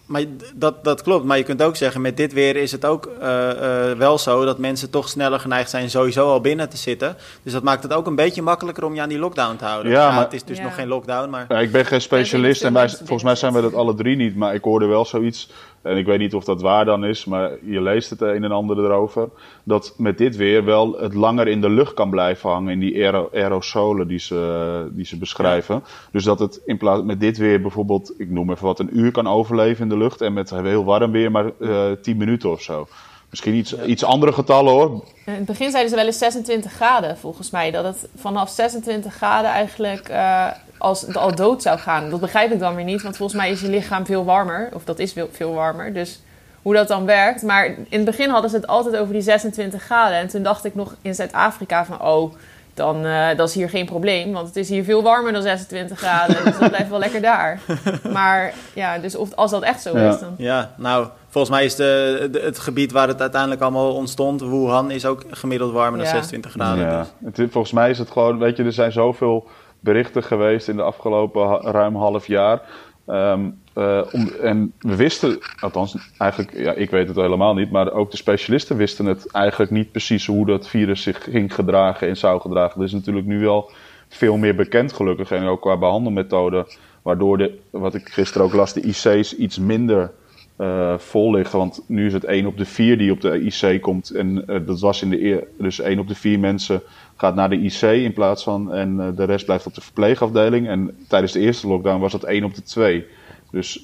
maar 0.10 0.24
dat, 0.56 0.84
dat 0.84 1.02
klopt. 1.02 1.26
Maar 1.26 1.38
je 1.38 1.44
kunt 1.44 1.62
ook 1.62 1.76
zeggen, 1.76 2.02
met 2.02 2.18
dit 2.18 2.34
weer 2.34 2.56
is 2.56 2.72
het 2.72 2.86
ook 2.86 3.06
eh, 3.06 3.90
eh, 3.92 3.98
wel 3.98 4.18
zo 4.18 4.46
dat 4.46 4.58
mensen 4.58 4.90
toch 4.90 5.10
sneller 5.10 5.40
geneigd 5.40 5.70
zijn 5.70 5.90
sowieso 5.90 6.28
al 6.28 6.42
binnen 6.42 6.70
te 6.70 6.78
zitten. 6.78 7.16
Dus 7.44 7.54
dat 7.54 7.64
maakt 7.64 7.84
het 7.84 7.94
ook 7.94 8.08
een 8.08 8.16
beetje 8.16 8.42
makkelijker 8.42 8.84
om 8.86 8.96
je 8.96 9.02
aan 9.02 9.10
die 9.10 9.20
lockdown 9.20 9.56
te 9.56 9.66
houden. 9.66 9.92
Ja, 9.92 10.12
maar- 10.12 10.24
het 10.24 10.34
is 10.34 10.44
dus 10.44 10.58
Ja. 10.58 10.64
nog 10.64 10.76
geen 10.76 10.88
lockdown, 10.88 11.30
maar... 11.30 11.46
Ja, 11.50 11.60
ik 11.60 11.72
ben 11.72 11.86
geen 11.86 12.02
specialist 12.02 12.64
en 12.64 12.74
wij, 12.74 12.90
volgens 12.90 13.24
mij 13.24 13.36
zijn 13.36 13.54
we 13.54 13.62
dat 13.62 13.74
alle 13.74 13.96
drie 13.96 14.16
niet. 14.16 14.36
Maar 14.36 14.54
ik 14.54 14.64
hoorde 14.64 14.86
wel 14.86 15.06
zoiets, 15.06 15.50
en 15.82 15.98
ik 15.98 16.06
weet 16.06 16.20
niet 16.20 16.34
of 16.34 16.44
dat 16.44 16.62
waar 16.62 16.86
dan 16.86 17.06
is, 17.06 17.26
maar 17.26 17.52
je 17.64 17.82
leest 17.82 18.10
het 18.10 18.22
een 18.22 18.44
en 18.44 18.52
ander 18.52 18.78
erover. 18.78 19.30
Dat 19.64 19.94
met 19.98 20.18
dit 20.18 20.36
weer 20.36 20.66
wel 20.66 21.00
het 21.00 21.14
langer 21.14 21.48
in 21.48 21.62
de 21.62 21.70
lucht 21.70 21.94
kan 21.94 22.10
blijven 22.10 22.50
hangen 22.50 22.74
in 22.74 22.80
die 22.80 22.96
aero- 22.96 23.30
aerosolen 23.34 24.08
die 24.08 24.20
ze, 24.20 24.88
die 24.92 25.06
ze 25.06 25.18
beschrijven. 25.18 25.84
Dus 26.12 26.24
dat 26.24 26.40
het 26.40 26.62
in 26.66 26.78
plaats 26.78 27.04
met 27.04 27.20
dit 27.20 27.38
weer 27.38 27.62
bijvoorbeeld, 27.62 28.14
ik 28.18 28.30
noem 28.30 28.52
even 28.52 28.66
wat, 28.66 28.80
een 28.80 28.98
uur 29.00 29.12
kan 29.12 29.28
overleven 29.28 29.84
in 29.84 29.90
de 29.90 29.98
lucht. 29.98 30.22
En 30.22 30.34
met 30.34 30.50
heel 30.50 30.84
warm 30.86 31.12
weer 31.12 31.32
maar 31.32 31.52
eh 31.60 31.92
10 32.02 32.18
minuten 32.18 32.52
of 32.52 32.62
zo. 32.62 32.88
Misschien 33.30 33.54
iets, 33.54 33.76
iets 33.86 34.04
andere 34.04 34.34
getallen 34.34 34.74
hoor. 34.74 35.04
In 35.26 35.34
het 35.34 35.46
begin 35.46 35.70
zeiden 35.72 35.90
ze 35.90 35.96
wel 35.98 36.06
eens 36.06 36.18
26 36.18 36.72
graden, 36.72 37.18
volgens 37.18 37.50
mij. 37.50 37.72
Dat 37.72 37.84
het 37.84 38.08
vanaf 38.16 38.50
26 38.50 39.14
graden 39.14 39.52
eigenlijk 39.52 40.10
eh, 40.10 40.48
als, 40.78 41.16
al 41.16 41.36
dood 41.36 41.62
zou 41.62 41.80
gaan. 41.80 42.10
Dat 42.10 42.20
begrijp 42.20 42.52
ik 42.52 42.60
dan 42.60 42.76
weer 42.76 42.86
niet, 42.86 43.02
want 43.02 43.18
volgens 43.18 43.40
mij 43.42 43.52
is 43.52 43.62
je 43.62 43.70
lichaam 43.70 44.06
veel 44.06 44.26
warmer. 44.26 44.70
Of 44.74 44.84
dat 44.84 45.00
is 45.00 45.14
veel, 45.14 45.30
veel 45.32 45.54
warmer, 45.54 45.94
dus 45.94 46.20
hoe 46.62 46.74
dat 46.74 46.88
dan 46.88 47.06
werkt. 47.06 47.42
Maar 47.42 47.66
in 47.66 47.86
het 47.90 48.06
begin 48.06 48.30
hadden 48.30 48.50
ze 48.50 48.56
het 48.56 48.68
altijd 48.68 48.98
over 48.98 49.14
die 49.14 49.22
26 49.22 49.84
graden. 49.84 50.18
En 50.18 50.28
toen 50.28 50.44
dacht 50.44 50.66
ik 50.66 50.76
nog 50.76 50.96
in 51.02 51.16
Zuid-Afrika 51.16 51.86
van... 51.86 52.02
oh, 52.02 52.34
dan 52.74 53.06
eh, 53.06 53.28
dat 53.38 53.48
is 53.50 53.56
hier 53.56 53.70
geen 53.70 53.86
probleem. 53.86 54.32
Want 54.34 54.48
het 54.48 54.56
is 54.56 54.70
hier 54.70 54.84
veel 54.84 55.04
warmer 55.04 55.34
dan 55.34 55.42
26 55.42 55.98
graden. 56.00 56.44
dus 56.46 56.58
dat 56.60 56.70
blijft 56.70 56.90
wel 56.90 57.00
lekker 57.00 57.22
daar. 57.22 57.60
Maar 58.14 58.54
ja, 58.74 58.98
dus 58.98 59.16
of, 59.16 59.34
als 59.36 59.52
dat 59.52 59.62
echt 59.64 59.82
zo 59.82 59.98
Ja. 59.98 60.14
is, 60.14 60.20
dan... 60.20 60.34
Ja, 60.38 60.74
nou, 60.78 61.08
volgens 61.30 61.54
mij 61.54 61.66
is 61.66 61.76
de, 61.76 62.28
de- 62.32 62.40
het 62.40 62.60
gebied 62.60 62.92
waar 62.92 63.08
het 63.08 63.22
uiteindelijk 63.22 63.62
allemaal 63.62 63.94
ontstond, 63.94 64.42
Wuhan, 64.42 64.92
is 64.92 65.06
ook 65.06 65.24
gemiddeld 65.30 65.72
warmer 65.72 65.98
dan 66.00 66.08
Ja. 66.08 66.14
26 66.14 66.52
graden. 66.52 66.84
Ja, 66.86 67.08
Dus. 67.22 67.34
het, 67.38 67.52
volgens 67.52 67.74
mij 67.74 67.90
is 67.90 67.98
het 67.98 68.12
gewoon, 68.12 68.38
weet 68.40 68.58
je, 68.58 68.64
er 68.64 68.74
zijn 68.74 68.92
zoveel 68.92 69.48
berichten 69.80 70.24
geweest 70.24 70.68
in 70.68 70.76
de 70.76 70.82
afgelopen 70.84 71.48
ha- 71.48 71.72
ruim 71.72 71.96
half 71.96 72.28
jaar. 72.28 72.62
Ehm, 73.08 73.40
eh, 73.74 74.02
om, 74.12 74.30
en 74.42 74.74
we 74.80 74.96
wisten, 74.96 75.40
althans 75.60 75.96
eigenlijk, 76.18 76.58
ja, 76.58 76.72
ik 76.74 76.90
weet 76.90 77.08
het 77.08 77.16
helemaal 77.16 77.54
niet, 77.54 77.72
maar 77.72 77.92
ook 77.92 78.12
de 78.12 78.18
specialisten 78.18 78.76
wisten 78.78 79.06
het 79.06 79.32
eigenlijk 79.32 79.72
niet 79.72 79.92
precies 79.92 80.26
hoe 80.28 80.46
dat 80.46 80.68
virus 80.68 81.02
zich 81.02 81.24
ging 81.24 81.54
gedragen 81.54 82.08
en 82.08 82.18
zou 82.18 82.42
gedragen. 82.42 82.80
Er 82.80 82.86
is 82.88 82.94
natuurlijk 82.94 83.26
nu 83.26 83.40
wel 83.40 83.72
veel 84.10 84.38
meer 84.38 84.56
bekend 84.56 84.94
gelukkig 84.94 85.32
en 85.32 85.46
ook 85.46 85.62
qua 85.62 85.78
behandelmethoden, 85.78 86.66
waardoor 87.02 87.38
de, 87.38 87.60
wat 87.70 87.94
ik 87.94 88.10
gisteren 88.10 88.48
ook 88.48 88.54
las, 88.54 88.74
de 88.74 88.82
IC's 88.82 89.34
iets 89.34 89.60
minder 89.60 90.12
eh, 90.60 90.98
vol 90.98 91.32
liggen. 91.32 91.60
Want 91.60 91.82
nu 91.86 92.06
is 92.06 92.14
het 92.14 92.24
1 92.24 92.46
op 92.46 92.58
de 92.58 92.66
4 92.66 92.98
die 92.98 93.12
op 93.12 93.22
de 93.22 93.40
IC 93.40 93.82
komt. 93.82 94.10
En 94.10 94.48
eh, 94.48 94.60
dat 94.66 94.80
was 94.80 95.02
in 95.02 95.10
de 95.10 95.24
eer, 95.24 95.44
dus 95.58 95.80
1 95.80 96.00
op 96.00 96.08
de 96.08 96.16
4 96.16 96.40
mensen 96.40 96.82
gaat 97.16 97.36
naar 97.36 97.50
de 97.50 97.56
IC 97.56 97.82
in 97.82 98.14
plaats 98.14 98.44
van. 98.44 98.74
En 98.74 99.00
eh, 99.00 99.08
de 99.16 99.24
rest 99.24 99.46
blijft 99.46 99.66
op 99.66 99.74
de 99.74 99.82
verpleegafdeling. 99.82 100.68
En 100.68 100.98
tijdens 101.08 101.32
de 101.32 101.40
eerste 101.40 101.68
lockdown 101.68 102.00
was 102.00 102.12
dat 102.12 102.24
1 102.24 102.44
op 102.44 102.56
de 102.56 102.64
2. 102.64 103.06
Dus, 103.52 103.84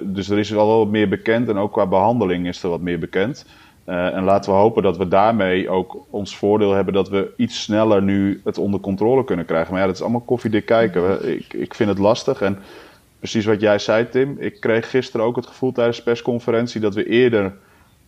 dus 0.00 0.28
er 0.30 0.38
is 0.38 0.50
wel 0.50 0.78
wat 0.78 0.88
meer 0.88 1.08
bekend. 1.08 1.48
En 1.48 1.56
ook 1.56 1.72
qua 1.72 1.86
behandeling 1.86 2.46
is 2.46 2.62
er 2.62 2.70
wat 2.70 2.80
meer 2.80 2.98
bekend. 2.98 3.46
En 3.84 4.24
laten 4.24 4.52
we 4.52 4.58
hopen 4.58 4.82
dat 4.82 4.96
we 4.96 5.08
daarmee 5.08 5.68
ook 5.68 5.96
ons 6.10 6.36
voordeel 6.36 6.72
hebben 6.72 6.94
dat 6.94 7.08
we 7.08 7.32
iets 7.36 7.62
sneller 7.62 8.02
nu 8.02 8.40
het 8.44 8.58
onder 8.58 8.80
controle 8.80 9.24
kunnen 9.24 9.46
krijgen. 9.46 9.70
Maar 9.72 9.80
ja, 9.80 9.86
dat 9.86 9.96
is 9.96 10.02
allemaal 10.02 10.20
koffiedik 10.20 10.66
kijken. 10.66 11.28
Ik, 11.34 11.52
ik 11.52 11.74
vind 11.74 11.88
het 11.88 11.98
lastig. 11.98 12.40
En 12.40 12.58
precies 13.20 13.44
wat 13.44 13.60
jij 13.60 13.78
zei, 13.78 14.08
Tim. 14.08 14.36
Ik 14.38 14.60
kreeg 14.60 14.90
gisteren 14.90 15.26
ook 15.26 15.36
het 15.36 15.46
gevoel 15.46 15.72
tijdens 15.72 15.96
de 15.96 16.02
persconferentie 16.02 16.80
dat 16.80 16.94
we 16.94 17.04
eerder 17.04 17.54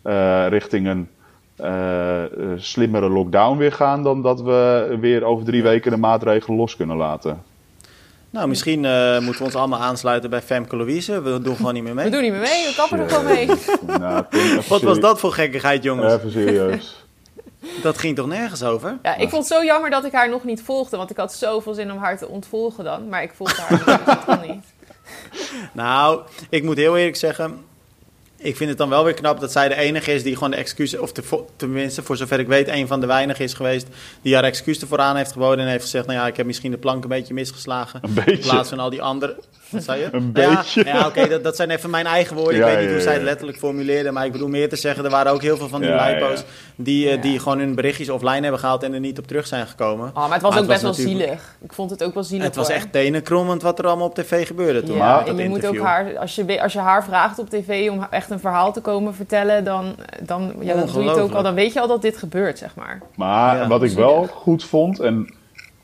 eh, 0.03 0.47
richting 0.49 0.87
een 0.87 1.09
eh, 1.56 2.25
eh, 2.25 2.31
slimmere 2.56 3.09
lockdown 3.09 3.56
weer 3.59 3.73
gaan 3.73 4.03
dan 4.03 4.23
dat 4.23 4.41
we 4.41 4.97
weer 5.00 5.25
over 5.25 5.44
drie 5.44 5.62
weken 5.62 5.91
de 5.91 5.97
maatregelen 5.97 6.56
los 6.59 6.76
kunnen 6.76 6.97
laten. 6.97 7.43
Nou, 8.31 8.49
misschien 8.49 8.85
eh, 8.85 9.19
moeten 9.19 9.38
we 9.38 9.44
ons 9.44 9.55
allemaal 9.55 9.81
aansluiten 9.81 10.31
bij 10.31 10.43
Femke 10.43 10.76
Louise. 10.76 11.23
We 11.23 11.41
doen 11.41 11.56
gewoon 11.56 11.75
niet 11.75 11.82
meer 11.82 11.94
mee. 11.94 12.05
We 12.05 12.11
doen 12.11 12.23
niet 12.23 12.31
meer 12.31 12.41
mee, 12.41 12.67
we 12.67 12.73
kappen 12.76 12.99
er 12.99 13.08
gewoon 13.08 13.25
mee. 13.25 13.47
Nou, 13.99 14.25
Wat 14.69 14.82
was 14.82 15.00
dat 15.00 15.20
voor 15.20 15.32
gekkigheid, 15.32 15.82
jongens? 15.82 16.12
Even 16.12 16.31
serieus. 16.31 17.05
Dat 17.82 17.99
ging 17.99 18.17
toch 18.17 18.26
nergens 18.26 18.62
over? 18.62 18.99
Ja, 19.03 19.17
ik 19.17 19.29
vond 19.29 19.49
het 19.49 19.58
zo 19.58 19.65
jammer 19.65 19.91
dat 19.91 20.05
ik 20.05 20.12
haar 20.12 20.29
nog 20.29 20.44
niet 20.44 20.62
volgde. 20.62 20.97
Want 20.97 21.11
ik 21.11 21.17
had 21.17 21.32
zoveel 21.32 21.75
zin 21.75 21.93
om 21.93 21.99
haar 21.99 22.19
te 22.19 22.29
ontvolgen 22.29 22.85
dan. 22.85 23.08
Maar 23.08 23.23
ik 23.23 23.32
volgde 23.35 23.62
haar 23.62 24.26
dus 24.41 24.49
niet. 24.49 24.65
Nou, 25.73 26.20
ik 26.48 26.62
moet 26.62 26.77
heel 26.77 26.96
eerlijk 26.96 27.17
zeggen. 27.17 27.65
Ik 28.43 28.56
vind 28.56 28.69
het 28.69 28.79
dan 28.79 28.89
wel 28.89 29.05
weer 29.05 29.15
knap 29.15 29.41
dat 29.41 29.53
zij 29.53 29.69
de 29.69 29.75
enige 29.77 30.13
is 30.13 30.22
die 30.22 30.34
gewoon 30.34 30.51
de 30.51 30.56
excuus, 30.56 30.99
of 30.99 31.13
de, 31.13 31.22
tenminste 31.56 32.03
voor 32.03 32.17
zover 32.17 32.41
ik 32.41 32.46
weet, 32.46 32.69
een 32.69 32.87
van 32.87 33.01
de 33.01 33.06
weinigen 33.06 33.44
is 33.44 33.55
geweest 33.55 33.87
die 34.22 34.34
haar 34.34 34.44
excuus 34.44 34.81
ervoor 34.81 34.99
aan 34.99 35.17
heeft 35.17 35.32
geboden 35.32 35.65
en 35.65 35.70
heeft 35.70 35.82
gezegd, 35.82 36.06
nou 36.06 36.19
ja, 36.19 36.27
ik 36.27 36.37
heb 36.37 36.46
misschien 36.46 36.70
de 36.70 36.79
plank 36.79 37.03
een 37.03 37.08
beetje 37.08 37.34
misgeslagen. 37.34 38.01
Een 38.03 38.15
beetje. 38.15 38.32
In 38.32 38.39
plaats 38.41 38.69
van 38.69 38.79
al 38.79 38.91
die 38.91 39.03
andere. 39.03 39.37
Wat 39.70 39.82
zei 39.82 40.01
je? 40.01 40.08
Een 40.13 40.31
Nou 40.32 40.51
ja, 40.51 40.55
beetje. 40.56 40.84
Ja, 40.84 41.06
oké, 41.06 41.29
dat, 41.29 41.44
dat 41.44 41.56
zijn 41.56 41.70
even 41.70 41.91
mijn 41.91 42.06
eigen 42.06 42.37
woorden. 42.37 42.56
Ja, 42.56 42.67
ik 42.67 42.72
weet 42.72 42.79
niet 42.79 42.84
ja, 42.89 42.91
hoe 42.91 42.99
ja, 42.99 43.03
zij 43.05 43.13
het 43.13 43.22
ja. 43.22 43.29
letterlijk 43.29 43.58
formuleerde, 43.58 44.11
maar 44.11 44.25
ik 44.27 44.32
bedoel 44.32 44.49
meer 44.49 44.69
te 44.69 44.77
zeggen, 44.77 45.05
er 45.05 45.11
waren 45.11 45.32
ook 45.32 45.43
heel 45.43 45.56
veel 45.56 45.69
van 45.69 45.81
die 45.81 45.89
Ja, 45.91 46.08
ja, 46.08 46.15
lipo's 46.15 46.39
ja. 46.39 46.44
die, 46.77 47.06
eh, 47.08 47.15
Ja. 47.15 47.20
die 47.20 47.39
gewoon 47.39 47.58
hun 47.58 47.75
berichtjes 47.75 48.08
offline 48.08 48.41
hebben 48.41 48.58
gehaald 48.61 48.82
en 48.82 48.94
er 48.94 49.01
niet 49.01 49.19
op 49.19 49.27
terug 49.27 49.46
zijn 49.46 49.67
gekomen. 49.67 50.08
Oh, 50.08 50.15
maar 50.15 50.32
het 50.32 50.43
was 50.43 50.51
Maar 50.53 50.61
ook 50.63 50.67
best 50.69 50.82
wel 50.82 50.91
natuurlijk- 50.91 51.19
zielig. 51.19 51.56
Ik 51.63 51.72
vond 51.72 51.91
het 51.91 52.05
ook 52.05 52.15
wel 52.15 52.22
zielig 52.25 52.44
Het 52.46 52.56
was 52.56 52.67
hoor. 52.67 52.77
echt 52.77 52.93
tenenkrommend 52.93 53.63
wat 53.63 53.79
er 53.79 53.87
allemaal 53.87 54.06
op 54.06 54.15
tv 54.15 54.46
gebeurde 54.46 54.82
toen. 54.82 54.96
Ja, 54.96 55.27
en 55.27 55.37
je 55.37 55.49
moet 55.49 55.67
ook 55.67 55.79
haar, 55.79 56.19
als 56.19 56.34
je, 56.34 56.63
als 56.63 56.72
je 56.72 56.79
haar 56.79 57.05
vraagt 57.05 57.39
op 57.39 57.51
tv 57.51 57.91
om 57.91 58.06
echt 58.11 58.31
een 58.32 58.41
verhaal 58.41 58.72
te 58.72 58.81
komen 58.81 59.15
vertellen, 59.15 59.65
dan, 59.65 59.94
dan, 60.22 60.53
ja, 60.60 60.74
dan 60.74 60.86
doe 60.86 61.03
je 61.03 61.08
het 61.08 61.19
ook 61.19 61.32
al. 61.32 61.43
Dan 61.43 61.55
weet 61.55 61.72
je 61.72 61.81
al 61.81 61.89
dat 61.89 62.03
dit 62.03 62.17
gebeurt, 62.17 62.58
zeg 62.58 62.74
maar. 62.74 63.03
Maar 63.17 63.56
Ja, 63.56 63.69
wat 63.69 63.82
ik 63.82 63.93
wel 63.93 64.27
goed 64.27 64.65
vond, 64.65 65.01
en 65.01 65.34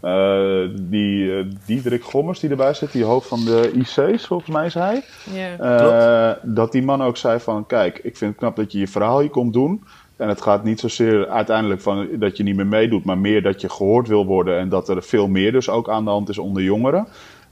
eh, 0.01 0.61
die 0.81 1.37
eh 1.37 1.45
Diederik 1.67 2.05
Gommers 2.05 2.41
die 2.41 2.51
erbij 2.51 2.75
zit, 2.75 2.93
die 2.93 3.05
hoofd 3.05 3.29
van 3.29 3.45
de 3.45 3.73
IC's, 3.75 4.27
volgens 4.27 4.51
mij 4.51 4.67
is 4.67 4.75
hij. 4.75 5.03
Ja. 5.33 5.57
Eh, 5.59 6.37
dat 6.43 6.73
die 6.73 6.83
man 6.83 7.03
ook 7.03 7.17
zei 7.17 7.41
van, 7.41 7.67
kijk, 7.67 7.99
ik 7.99 8.17
vind 8.17 8.31
het 8.31 8.41
knap 8.41 8.57
dat 8.57 8.73
je 8.73 8.79
je 8.79 8.89
verhaal 8.89 9.21
hier 9.21 9.31
komt 9.31 9.53
doen. 9.53 9.85
En 10.17 10.29
het 10.29 10.43
gaat 10.43 10.65
niet 10.65 10.81
zozeer 10.81 11.29
uiteindelijk 11.29 11.81
van 11.81 12.09
dat 12.13 12.37
je 12.37 12.43
niet 12.43 12.57
meer 12.57 12.67
meedoet, 12.67 13.05
maar 13.05 13.19
meer 13.19 13.43
dat 13.43 13.61
je 13.61 13.69
gehoord 13.69 14.09
wil 14.09 14.27
worden. 14.27 14.59
En 14.59 14.69
dat 14.69 14.89
er 14.89 15.03
veel 15.03 15.29
meer 15.29 15.53
dus 15.53 15.69
ook 15.69 15.89
aan 15.91 16.05
de 16.05 16.11
hand 16.11 16.29
is 16.29 16.39
onder 16.39 16.63
jongeren. 16.63 17.07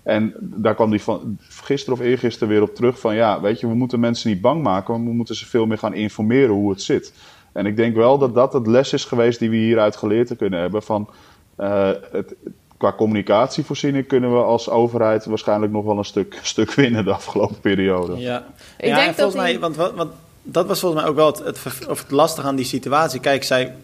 En 0.06 0.34
daar 0.40 0.74
kwam 0.74 0.90
die 0.90 1.02
van 1.02 1.38
gisteren 1.48 1.98
of 1.98 2.04
eergisteren 2.04 2.48
weer 2.48 2.62
op 2.62 2.74
terug 2.74 3.00
van, 3.00 3.14
ja, 3.14 3.40
weet 3.40 3.60
je, 3.60 3.66
we 3.68 3.74
moeten 3.74 4.00
mensen 4.00 4.30
niet 4.30 4.40
bang 4.40 4.62
maken, 4.62 4.94
maar 4.94 5.04
we 5.10 5.16
moeten 5.16 5.34
ze 5.34 5.46
veel 5.46 5.66
meer 5.66 5.78
gaan 5.78 5.94
informeren 5.94 6.54
hoe 6.54 6.70
het 6.70 6.82
zit. 6.82 7.12
En 7.52 7.66
ik 7.66 7.76
denk 7.76 7.94
wel 7.96 8.18
dat 8.18 8.34
dat 8.34 8.52
het 8.52 8.66
les 8.66 8.92
is 8.92 9.04
geweest 9.04 9.38
die 9.38 9.50
we 9.50 9.56
hieruit 9.56 9.96
geleerd 9.96 10.26
te 10.26 10.36
kunnen 10.36 10.60
hebben. 10.60 10.82
Van, 10.82 11.08
eh, 11.56 11.90
het, 12.12 12.34
qua 12.76 12.92
communicatievoorziening 12.92 14.06
kunnen 14.06 14.32
we 14.32 14.42
als 14.42 14.70
overheid 14.70 15.24
waarschijnlijk 15.24 15.72
nog 15.72 15.84
wel 15.84 15.98
een 15.98 16.04
stuk, 16.04 16.38
stuk 16.42 16.72
winnen 16.72 17.04
de 17.04 17.12
afgelopen 17.12 17.60
periode. 17.60 18.16
Ja, 18.16 18.46
Ik 18.78 18.86
ja 18.88 18.94
denk 18.94 19.08
en 19.08 19.14
volgens 19.14 19.34
dat 19.34 19.34
mij, 19.34 19.50
die- 19.50 19.60
want, 19.60 19.76
wat, 19.76 19.94
want 19.94 20.10
dat 20.48 20.66
was 20.66 20.80
volgens 20.80 21.00
mij 21.02 21.10
ook 21.10 21.16
wel 21.16 21.26
het, 21.26 21.38
het, 21.38 21.86
of 21.88 22.02
het 22.02 22.10
lastige 22.10 22.46
aan 22.46 22.56
die 22.56 22.64
situatie. 22.64 23.20
Kijk, 23.20 23.44
zij, 23.44 23.74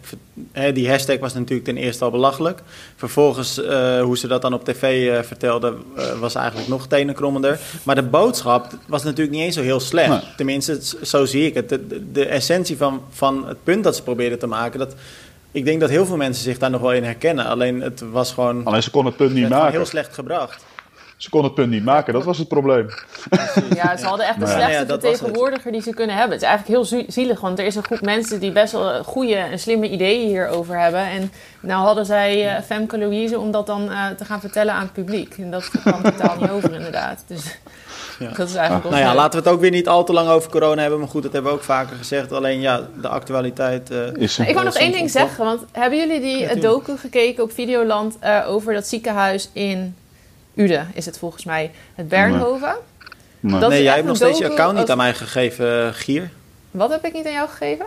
die 0.73 0.89
hashtag 0.89 1.19
was 1.19 1.33
natuurlijk 1.33 1.63
ten 1.63 1.77
eerste 1.77 2.03
al 2.03 2.11
belachelijk. 2.11 2.61
Vervolgens, 2.95 3.59
uh, 3.59 4.01
hoe 4.01 4.17
ze 4.17 4.27
dat 4.27 4.41
dan 4.41 4.53
op 4.53 4.63
tv 4.63 5.07
uh, 5.07 5.21
vertelde, 5.21 5.73
uh, 5.97 6.19
was 6.19 6.35
eigenlijk 6.35 6.67
nog 6.67 6.87
tenenkrommender. 6.87 7.59
Maar 7.83 7.95
de 7.95 8.03
boodschap 8.03 8.67
was 8.87 9.03
natuurlijk 9.03 9.35
niet 9.35 9.45
eens 9.45 9.55
zo 9.55 9.61
heel 9.61 9.79
slecht. 9.79 10.09
Nee. 10.09 10.19
Tenminste, 10.37 10.79
zo 11.01 11.25
zie 11.25 11.45
ik 11.45 11.53
het. 11.53 11.69
De, 11.69 11.87
de, 11.87 12.11
de, 12.11 12.25
essentie 12.25 12.77
van, 12.77 13.01
van 13.09 13.47
het 13.47 13.63
punt 13.63 13.83
dat 13.83 13.95
ze 13.95 14.03
probeerden 14.03 14.39
te 14.39 14.47
maken, 14.47 14.79
dat, 14.79 14.95
ik 15.51 15.65
denk 15.65 15.79
dat 15.79 15.89
heel 15.89 16.05
veel 16.05 16.17
mensen 16.17 16.43
zich 16.43 16.57
daar 16.57 16.69
nog 16.69 16.81
wel 16.81 16.93
in 16.93 17.03
herkennen. 17.03 17.45
Alleen 17.45 17.81
het 17.81 18.03
was 18.11 18.31
gewoon. 18.31 18.65
Alleen 18.65 18.83
ze 18.83 18.91
kon 18.91 19.05
het 19.05 19.15
punt 19.15 19.33
niet 19.33 19.49
maken. 19.49 19.71
heel 19.71 19.85
slecht 19.85 20.13
gebracht. 20.13 20.63
Ze 21.23 21.29
kon 21.29 21.43
het 21.43 21.53
punt 21.53 21.69
niet 21.69 21.83
maken, 21.83 22.13
dat 22.13 22.23
was 22.23 22.37
het 22.37 22.47
probleem. 22.47 22.89
Ja, 23.75 23.97
ze 23.97 24.05
hadden 24.05 24.27
echt 24.27 24.39
de 24.39 24.47
slechtste 24.47 24.71
ja, 24.71 24.85
vertegenwoordiger 24.85 25.71
die 25.71 25.81
ze 25.81 25.93
kunnen 25.93 26.15
hebben. 26.15 26.33
Het 26.33 26.41
is 26.41 26.47
eigenlijk 26.47 26.89
heel 26.89 27.05
zielig, 27.07 27.39
want 27.39 27.59
er 27.59 27.65
is 27.65 27.75
een 27.75 27.83
groep 27.83 28.01
mensen 28.01 28.39
die 28.39 28.51
best 28.51 28.71
wel 28.71 29.03
goede 29.03 29.35
en 29.35 29.59
slimme 29.59 29.89
ideeën 29.89 30.27
hierover 30.27 30.79
hebben. 30.79 31.01
En 31.01 31.31
nou 31.59 31.85
hadden 31.85 32.05
zij 32.05 32.55
uh, 32.55 32.61
Femke 32.61 32.97
Louise 32.97 33.39
om 33.39 33.51
dat 33.51 33.65
dan 33.65 33.91
uh, 33.91 34.07
te 34.17 34.25
gaan 34.25 34.39
vertellen 34.39 34.73
aan 34.73 34.81
het 34.81 34.93
publiek. 34.93 35.35
En 35.37 35.51
dat 35.51 35.69
kwam 35.69 36.03
totaal 36.03 36.35
niet 36.39 36.49
over, 36.49 36.73
inderdaad. 36.73 37.23
Dus 37.27 37.57
ja. 38.19 38.31
dat 38.31 38.49
is 38.49 38.55
eigenlijk 38.55 38.89
Nou 38.89 39.01
ja, 39.01 39.15
laten 39.15 39.39
we 39.39 39.45
het 39.45 39.55
ook 39.55 39.61
weer 39.61 39.71
niet 39.71 39.87
al 39.87 40.03
te 40.03 40.13
lang 40.13 40.29
over 40.29 40.49
corona 40.49 40.81
hebben. 40.81 40.99
Maar 40.99 41.09
goed, 41.09 41.23
dat 41.23 41.33
hebben 41.33 41.51
we 41.51 41.57
ook 41.57 41.63
vaker 41.63 41.95
gezegd. 41.95 42.31
Alleen 42.31 42.61
ja, 42.61 42.81
de 43.01 43.07
actualiteit 43.07 43.91
uh, 43.91 44.13
is... 44.13 44.39
Ik 44.39 44.53
wou 44.53 44.65
nog 44.65 44.75
één 44.75 44.91
ding 44.91 45.09
zeggen, 45.11 45.45
want 45.45 45.61
hebben 45.71 45.99
jullie 45.99 46.21
die 46.21 46.39
ja, 46.39 46.55
docu 46.55 46.97
gekeken 46.97 47.43
op 47.43 47.51
Videoland 47.51 48.17
over 48.47 48.73
dat 48.73 48.87
ziekenhuis 48.87 49.49
in... 49.53 49.95
Ude 50.53 50.85
is 50.93 51.05
het 51.05 51.17
volgens 51.17 51.43
mij. 51.43 51.71
Het 51.95 52.09
Bernhoven. 52.09 52.75
Nee, 53.39 53.59
nee. 53.59 53.69
nee 53.69 53.83
jij 53.83 53.95
hebt 53.95 54.07
nog 54.07 54.15
steeds 54.15 54.37
je 54.37 54.49
account 54.49 54.77
niet 54.77 54.91
aan 54.91 54.97
mij 54.97 55.13
gegeven, 55.13 55.93
Gier. 55.93 56.29
Wat 56.71 56.89
heb 56.89 57.05
ik 57.05 57.13
niet 57.13 57.25
aan 57.25 57.31
jou 57.31 57.49
gegeven? 57.49 57.85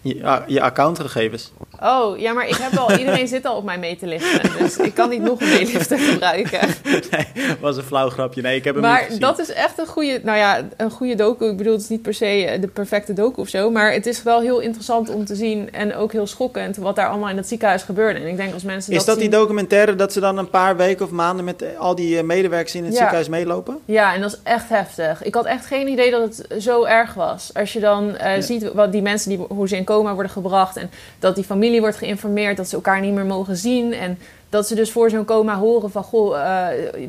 Je, 0.00 0.42
je 0.46 0.60
accountgegevens. 0.60 1.52
Oh, 1.82 2.18
ja, 2.18 2.32
maar 2.32 2.48
ik 2.48 2.56
heb 2.56 2.78
al, 2.78 2.92
iedereen 2.96 3.28
zit 3.28 3.44
al 3.46 3.56
op 3.56 3.64
mij 3.64 3.78
mee 3.78 3.96
te 3.96 4.06
liften. 4.06 4.58
Dus 4.58 4.76
ik 4.76 4.94
kan 4.94 5.08
niet 5.08 5.22
nog 5.22 5.40
een 5.40 5.48
meelifter 5.48 5.98
gebruiken. 6.10 6.68
Nee, 6.84 7.26
was 7.60 7.76
een 7.76 7.82
flauw 7.82 8.08
grapje. 8.10 8.42
Nee, 8.42 8.56
ik 8.56 8.64
heb 8.64 8.74
hem 8.74 8.82
maar 8.82 9.06
niet 9.10 9.20
dat 9.20 9.38
is 9.38 9.52
echt 9.52 9.78
een 9.78 9.86
goede, 9.86 10.20
nou 10.22 10.38
ja, 10.38 10.68
een 10.76 10.90
goede 10.90 11.14
docu. 11.14 11.44
Ik 11.44 11.56
bedoel, 11.56 11.72
het 11.72 11.82
is 11.82 11.88
niet 11.88 12.02
per 12.02 12.14
se 12.14 12.58
de 12.60 12.66
perfecte 12.68 13.12
docu 13.12 13.40
of 13.40 13.48
zo. 13.48 13.70
Maar 13.70 13.92
het 13.92 14.06
is 14.06 14.22
wel 14.22 14.40
heel 14.40 14.60
interessant 14.60 15.08
om 15.08 15.24
te 15.24 15.34
zien. 15.34 15.72
En 15.72 15.94
ook 15.94 16.12
heel 16.12 16.26
schokkend 16.26 16.76
wat 16.76 16.96
daar 16.96 17.08
allemaal 17.08 17.28
in 17.28 17.36
het 17.36 17.48
ziekenhuis 17.48 17.82
gebeurde. 17.82 18.20
En 18.20 18.26
ik 18.26 18.36
denk 18.36 18.52
als 18.54 18.62
mensen 18.62 18.92
Is 18.92 18.98
dat, 18.98 19.06
dat 19.06 19.18
zien, 19.20 19.30
die 19.30 19.38
documentaire 19.38 19.96
dat 19.96 20.12
ze 20.12 20.20
dan 20.20 20.38
een 20.38 20.50
paar 20.50 20.76
weken 20.76 21.04
of 21.04 21.10
maanden 21.10 21.44
met 21.44 21.64
al 21.78 21.94
die 21.94 22.22
medewerkers 22.22 22.74
in 22.74 22.82
het 22.84 22.92
Ja. 22.92 22.98
ziekenhuis 22.98 23.28
meelopen? 23.28 23.78
Ja, 23.84 24.14
en 24.14 24.20
dat 24.20 24.32
is 24.32 24.38
echt 24.42 24.68
heftig. 24.68 25.22
Ik 25.22 25.34
had 25.34 25.44
echt 25.44 25.66
geen 25.66 25.88
idee 25.88 26.10
dat 26.10 26.22
het 26.22 26.62
zo 26.62 26.84
erg 26.84 27.14
was. 27.14 27.50
Als 27.54 27.72
je 27.72 27.80
dan 27.80 28.16
eh, 28.16 28.42
ziet 28.42 28.72
wat 28.72 28.92
die 28.92 29.02
mensen, 29.02 29.28
die, 29.30 29.38
hoe 29.48 29.68
ze 29.68 29.76
in 29.76 29.84
coma 29.84 30.14
worden 30.14 30.32
gebracht... 30.32 30.76
en 30.76 30.90
dat 31.18 31.34
die 31.34 31.44
familie 31.44 31.68
wordt 31.78 31.96
geïnformeerd 31.96 32.56
dat 32.56 32.68
ze 32.68 32.74
elkaar 32.74 33.00
niet 33.00 33.14
meer 33.14 33.24
mogen 33.26 33.56
zien... 33.56 33.92
en 33.92 34.18
dat 34.48 34.66
ze 34.66 34.74
dus 34.74 34.92
voor 34.92 35.10
zo'n 35.10 35.24
coma 35.24 35.56
horen 35.58 35.90
van... 35.90 36.02
goh, 36.02 36.38
eh, 36.38 36.66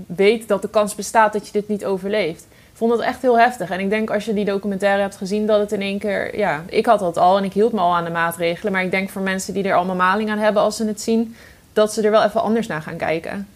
weet 0.07 0.47
dat 0.47 0.61
de 0.61 0.69
kans 0.69 0.95
bestaat 0.95 1.33
dat 1.33 1.45
je 1.45 1.51
dit 1.51 1.67
niet 1.67 1.85
overleeft. 1.85 2.41
Ik 2.41 2.77
vond 2.87 2.91
dat 2.91 3.01
echt 3.01 3.21
heel 3.21 3.39
heftig. 3.39 3.69
En 3.69 3.79
ik 3.79 3.89
denk 3.89 4.09
als 4.09 4.25
je 4.25 4.33
die 4.33 4.45
documentaire 4.45 5.01
hebt 5.01 5.15
gezien... 5.15 5.45
dat 5.45 5.59
het 5.59 5.71
in 5.71 5.81
één 5.81 5.99
keer... 5.99 6.37
Ja, 6.37 6.63
ik 6.69 6.85
had 6.85 6.99
dat 6.99 7.17
al 7.17 7.37
en 7.37 7.43
ik 7.43 7.53
hield 7.53 7.71
me 7.71 7.79
al 7.79 7.95
aan 7.95 8.03
de 8.03 8.09
maatregelen... 8.09 8.73
maar 8.73 8.83
ik 8.83 8.91
denk 8.91 9.09
voor 9.09 9.21
mensen 9.21 9.53
die 9.53 9.63
er 9.63 9.75
allemaal 9.75 9.95
maling 9.95 10.29
aan 10.29 10.37
hebben 10.37 10.61
als 10.61 10.75
ze 10.75 10.85
het 10.85 11.01
zien... 11.01 11.35
dat 11.73 11.93
ze 11.93 12.01
er 12.01 12.11
wel 12.11 12.23
even 12.23 12.41
anders 12.41 12.67
naar 12.67 12.81
gaan 12.81 12.97
kijken. 12.97 13.47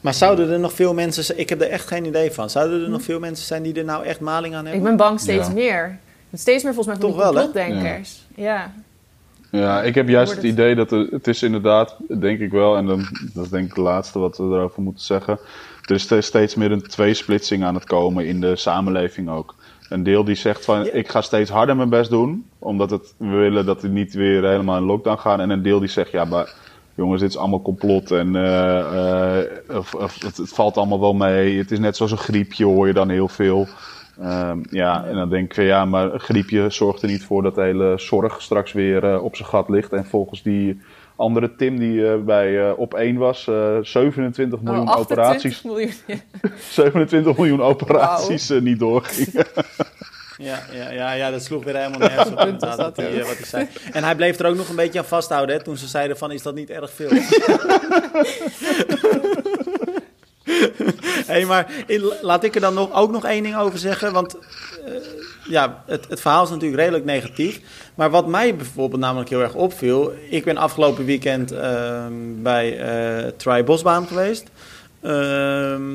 Maar 0.00 0.14
zouden 0.14 0.50
er 0.50 0.60
nog 0.60 0.72
veel 0.72 0.94
mensen 0.94 1.24
zijn? 1.24 1.38
Ik 1.38 1.48
heb 1.48 1.60
er 1.60 1.68
echt 1.70 1.86
geen 1.86 2.04
idee 2.04 2.32
van. 2.32 2.50
Zouden 2.50 2.82
er 2.82 2.88
nog 2.88 3.02
veel 3.02 3.18
mensen 3.18 3.46
zijn 3.46 3.62
die 3.62 3.74
er 3.74 3.84
nou 3.84 4.04
echt 4.04 4.20
maling 4.20 4.54
aan 4.54 4.64
hebben? 4.66 4.80
Ik 4.80 4.86
ben 4.86 4.96
bang 4.96 5.20
steeds 5.20 5.46
Ja. 5.46 5.52
meer. 5.52 5.98
Steeds 6.34 6.62
meer 6.62 6.74
volgens 6.74 6.86
mij 6.86 6.96
van 6.96 7.04
Toch 7.04 7.10
die 7.10 7.32
wel. 7.32 7.32
Ja. 8.34 8.72
Ja, 9.52 9.82
ik 9.82 9.94
heb 9.94 10.08
juist 10.08 10.34
het 10.34 10.42
idee 10.44 10.74
dat 10.74 10.92
er, 10.92 11.06
het 11.10 11.28
is 11.28 11.42
inderdaad, 11.42 11.96
denk 12.08 12.40
ik 12.40 12.50
wel, 12.50 12.76
en 12.76 12.86
dan, 12.86 13.06
dat 13.34 13.44
is 13.44 13.50
denk 13.50 13.64
ik 13.64 13.74
het 13.74 13.84
laatste 13.84 14.18
wat 14.18 14.36
we 14.36 14.44
erover 14.44 14.82
moeten 14.82 15.04
zeggen. 15.04 15.38
Er 15.82 15.94
is 15.94 16.02
ste- 16.02 16.20
steeds 16.20 16.54
meer 16.54 16.72
een 16.72 16.82
tweesplitsing 16.82 17.64
aan 17.64 17.74
het 17.74 17.84
komen 17.84 18.26
in 18.26 18.40
de 18.40 18.56
samenleving 18.56 19.30
ook. 19.30 19.54
Een 19.88 20.02
deel 20.02 20.24
die 20.24 20.34
zegt 20.34 20.64
van, 20.64 20.86
ik 20.92 21.08
ga 21.08 21.20
steeds 21.20 21.50
harder 21.50 21.76
mijn 21.76 21.88
best 21.88 22.10
doen, 22.10 22.46
omdat 22.58 22.90
het, 22.90 23.14
we 23.16 23.26
willen 23.26 23.66
dat 23.66 23.82
we 23.82 23.88
niet 23.88 24.14
weer 24.14 24.44
helemaal 24.48 24.76
in 24.76 24.82
lockdown 24.82 25.18
gaan. 25.20 25.40
En 25.40 25.50
een 25.50 25.62
deel 25.62 25.78
die 25.80 25.88
zegt, 25.88 26.10
ja, 26.10 26.24
maar 26.24 26.54
jongens, 26.94 27.20
dit 27.20 27.30
is 27.30 27.36
allemaal 27.36 27.62
complot 27.62 28.10
en 28.10 28.36
eh, 28.36 29.38
eh, 29.38 29.44
of, 29.76 29.94
of, 29.94 30.22
het, 30.22 30.36
het 30.36 30.48
valt 30.52 30.76
allemaal 30.76 31.00
wel 31.00 31.14
mee. 31.14 31.58
Het 31.58 31.70
is 31.70 31.78
net 31.78 31.96
zoals 31.96 32.12
een 32.12 32.18
griepje, 32.18 32.64
hoor 32.64 32.86
je 32.86 32.92
dan 32.92 33.08
heel 33.08 33.28
veel. 33.28 33.68
Ehm, 34.22 34.58
ja, 34.70 35.04
en 35.04 35.14
dan 35.14 35.28
denk 35.28 35.44
ik 35.44 35.54
van 35.54 35.64
ja, 35.64 35.84
maar 35.84 36.12
een 36.12 36.20
griepje 36.20 36.70
zorgt 36.70 37.02
er 37.02 37.08
niet 37.08 37.24
voor 37.24 37.42
dat 37.42 37.54
de 37.54 37.62
hele 37.62 37.94
zorg 37.96 38.42
straks 38.42 38.72
weer 38.72 39.04
eh, 39.04 39.24
op 39.24 39.36
zijn 39.36 39.48
gat 39.48 39.68
ligt. 39.68 39.92
En 39.92 40.04
volgens 40.04 40.42
die 40.42 40.80
andere 41.16 41.56
Tim 41.56 41.78
die 41.78 42.08
eh, 42.08 42.18
bij 42.18 42.68
eh, 42.68 42.78
op 42.78 42.94
1 42.94 43.16
was, 43.16 43.46
eh 43.48 43.76
27 43.80 44.60
miljoen 44.60 44.88
Oh, 44.88 44.98
operaties, 44.98 45.64
28 45.64 45.64
miljoen. 45.64 45.92
Ja. 46.06 46.16
27 46.70 47.36
miljoen 47.36 47.62
operaties 47.62 48.48
niet 48.48 48.78
doorgingen. 48.78 49.46
Ja, 50.36 50.62
ja, 50.72 50.90
ja, 50.90 51.12
ja, 51.12 51.30
dat 51.30 51.42
sloeg 51.42 51.64
weer 51.64 51.76
helemaal 51.76 51.98
nergens 51.98 52.30
op 52.30 52.38
inderdaad, 52.38 52.76
dat 52.76 52.96
hij, 52.96 53.18
wat 53.18 53.36
hij 53.36 53.46
zei. 53.46 53.68
En 53.92 54.04
hij 54.04 54.14
bleef 54.14 54.38
er 54.38 54.46
ook 54.46 54.56
nog 54.56 54.68
een 54.68 54.76
beetje 54.76 54.98
aan 54.98 55.04
vasthouden 55.04 55.56
hè, 55.56 55.62
toen 55.62 55.76
ze 55.76 55.86
zeiden 55.86 56.16
van, 56.18 56.32
is 56.32 56.42
dat 56.42 56.54
niet 56.54 56.70
erg 56.70 56.92
veel? 56.92 57.10
hey, 61.32 61.44
maar 61.44 61.66
laat 62.20 62.44
ik 62.44 62.54
er 62.54 62.60
dan 62.60 62.74
nog, 62.74 62.92
ook 62.92 63.10
nog 63.10 63.24
één 63.24 63.42
ding 63.42 63.56
over 63.56 63.78
zeggen, 63.78 64.12
want 64.12 64.36
eh, 64.86 64.92
ja, 65.48 65.82
het, 65.86 66.08
het 66.08 66.20
verhaal 66.20 66.44
is 66.44 66.50
natuurlijk 66.50 66.80
redelijk 66.80 67.04
negatief. 67.04 67.60
Maar 67.94 68.10
wat 68.10 68.26
mij 68.26 68.56
bijvoorbeeld 68.56 69.00
namelijk 69.00 69.30
heel 69.30 69.42
erg 69.42 69.54
opviel, 69.54 70.12
ik 70.30 70.44
ben 70.44 70.56
afgelopen 70.56 71.04
weekend 71.04 71.52
ehm, 71.52 72.12
bij 72.36 72.78
eh 72.78 73.30
Try 73.36 73.64
Bosbaan 73.64 74.06
geweest. 74.06 74.50
Ehm, 75.00 75.92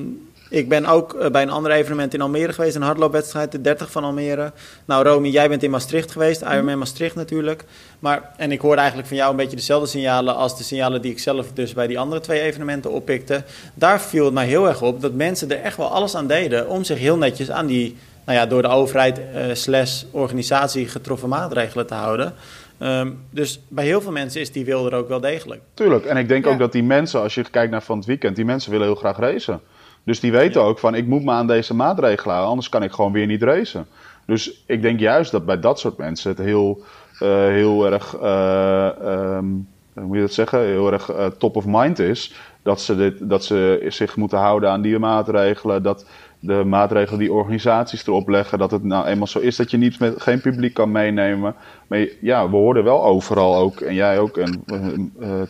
ik 0.50 0.70
ben 0.70 0.86
ook 0.86 1.14
eh, 1.14 1.30
bij 1.30 1.42
een 1.42 1.50
ander 1.50 1.72
evenement 1.72 2.14
in 2.14 2.22
Almere 2.22 2.54
geweest, 2.54 2.76
een 2.76 2.82
hardloopwedstrijd, 2.82 3.52
de 3.52 3.62
30 3.62 3.92
van 3.92 4.04
Almere. 4.04 4.52
Nou, 4.86 5.04
Romy, 5.08 5.28
jij 5.28 5.50
bent 5.50 5.64
in 5.64 5.70
Maastricht 5.72 6.12
geweest, 6.12 6.42
Ironman 6.42 6.78
Maastricht 6.78 7.16
natuurlijk. 7.16 7.64
Maar, 8.00 8.32
en 8.38 8.52
ik 8.52 8.62
hoorde 8.62 8.78
eigenlijk 8.78 9.08
van 9.08 9.18
jou 9.18 9.32
een 9.32 9.38
beetje 9.38 9.56
dezelfde 9.56 9.88
signalen 9.88 10.36
als 10.36 10.58
de 10.58 10.64
signalen 10.64 11.02
die 11.02 11.12
ik 11.12 11.20
zelf 11.20 11.52
dus 11.54 11.74
bij 11.74 11.88
die 11.88 12.00
andere 12.00 12.22
twee 12.22 12.42
evenementen 12.42 12.92
oppikte. 12.92 13.44
Daar 13.74 14.02
viel 14.02 14.26
het 14.26 14.34
mij 14.34 14.46
heel 14.46 14.68
erg 14.68 14.82
op 14.82 15.02
dat 15.02 15.14
mensen 15.14 15.52
er 15.52 15.62
echt 15.62 15.78
wel 15.78 15.92
alles 15.92 16.16
aan 16.16 16.28
deden 16.28 16.68
om 16.70 16.84
zich 16.84 16.98
heel 17.00 17.18
netjes 17.18 17.52
aan 17.52 17.66
die, 17.68 17.98
nou 18.26 18.38
ja, 18.38 18.46
door 18.46 18.62
de 18.62 18.68
overheid 18.68 19.20
eh, 19.34 19.44
slash 19.54 20.04
organisatie 20.12 20.88
getroffen 20.88 21.30
maatregelen 21.30 21.88
te 21.88 21.94
houden. 21.94 22.34
Ehm, 22.78 23.12
dus 23.30 23.60
bij 23.68 23.86
heel 23.86 24.02
veel 24.02 24.12
mensen 24.12 24.42
is 24.42 24.52
die 24.52 24.66
wil 24.66 24.86
er 24.86 24.94
ook 24.94 25.08
wel 25.08 25.20
degelijk. 25.20 25.62
Tuurlijk, 25.74 26.06
en 26.06 26.18
ik 26.18 26.28
denk 26.28 26.46
Ja. 26.46 26.52
ook 26.52 26.60
dat 26.60 26.72
die 26.72 26.84
mensen, 26.84 27.22
als 27.22 27.36
je 27.36 27.44
kijkt 27.52 27.72
naar 27.72 27.84
van 27.84 27.98
het 27.98 28.06
weekend, 28.06 28.36
die 28.36 28.46
mensen 28.46 28.72
willen 28.72 28.86
heel 28.88 28.96
graag 28.96 29.18
racen. 29.18 29.62
Dus 30.08 30.20
die 30.20 30.32
weten 30.32 30.64
ook 30.64 30.80
van, 30.80 30.96
ik 30.96 31.08
moet 31.08 31.24
me 31.24 31.32
aan 31.32 31.48
deze 31.48 31.74
maatregelen 31.74 32.30
houden, 32.30 32.50
anders 32.50 32.70
kan 32.70 32.84
ik 32.84 32.92
gewoon 32.92 33.12
weer 33.12 33.26
niet 33.26 33.44
racen. 33.44 33.88
Dus 34.26 34.64
ik 34.66 34.82
denk 34.82 35.00
juist 35.00 35.32
dat 35.32 35.46
bij 35.46 35.60
dat 35.60 35.80
soort 35.80 35.98
mensen 35.98 36.30
het 36.30 36.40
heel, 36.40 36.84
eh, 37.20 37.30
heel 37.30 37.92
erg, 37.92 38.16
eh, 38.18 38.88
ehm, 38.88 39.46
hoe 39.94 40.04
moet 40.04 40.16
je 40.16 40.22
dat 40.22 40.34
zeggen, 40.34 40.60
heel 40.60 40.92
erg 40.92 41.10
eh, 41.10 41.26
top 41.26 41.56
of 41.56 41.66
mind 41.68 42.00
is. 42.00 42.34
Dat 42.62 42.82
ze, 42.82 42.96
dit, 42.96 43.30
dat 43.30 43.44
ze 43.44 43.86
zich 43.88 44.16
moeten 44.16 44.38
houden 44.38 44.70
aan 44.70 44.82
die 44.82 45.00
maatregelen, 45.00 45.84
dat 45.84 46.06
de 46.40 46.64
maatregelen 46.64 47.20
die 47.20 47.34
organisaties 47.34 48.08
erop 48.08 48.30
leggen, 48.30 48.60
dat 48.60 48.72
het 48.72 48.84
nou 48.84 49.06
eenmaal 49.06 49.28
zo 49.28 49.40
is 49.40 49.56
dat 49.56 49.72
je 49.72 49.78
niet 49.78 50.00
met, 50.00 50.22
geen 50.22 50.42
publiek 50.42 50.74
kan 50.74 50.92
meenemen. 50.92 51.56
Maar 51.88 52.08
ja, 52.22 52.50
we 52.50 52.56
hoorden 52.56 52.84
wel 52.84 53.04
overal 53.04 53.56
ook, 53.56 53.80
en 53.80 53.94
jij 53.94 54.20
ook, 54.20 54.38
en 54.38 54.64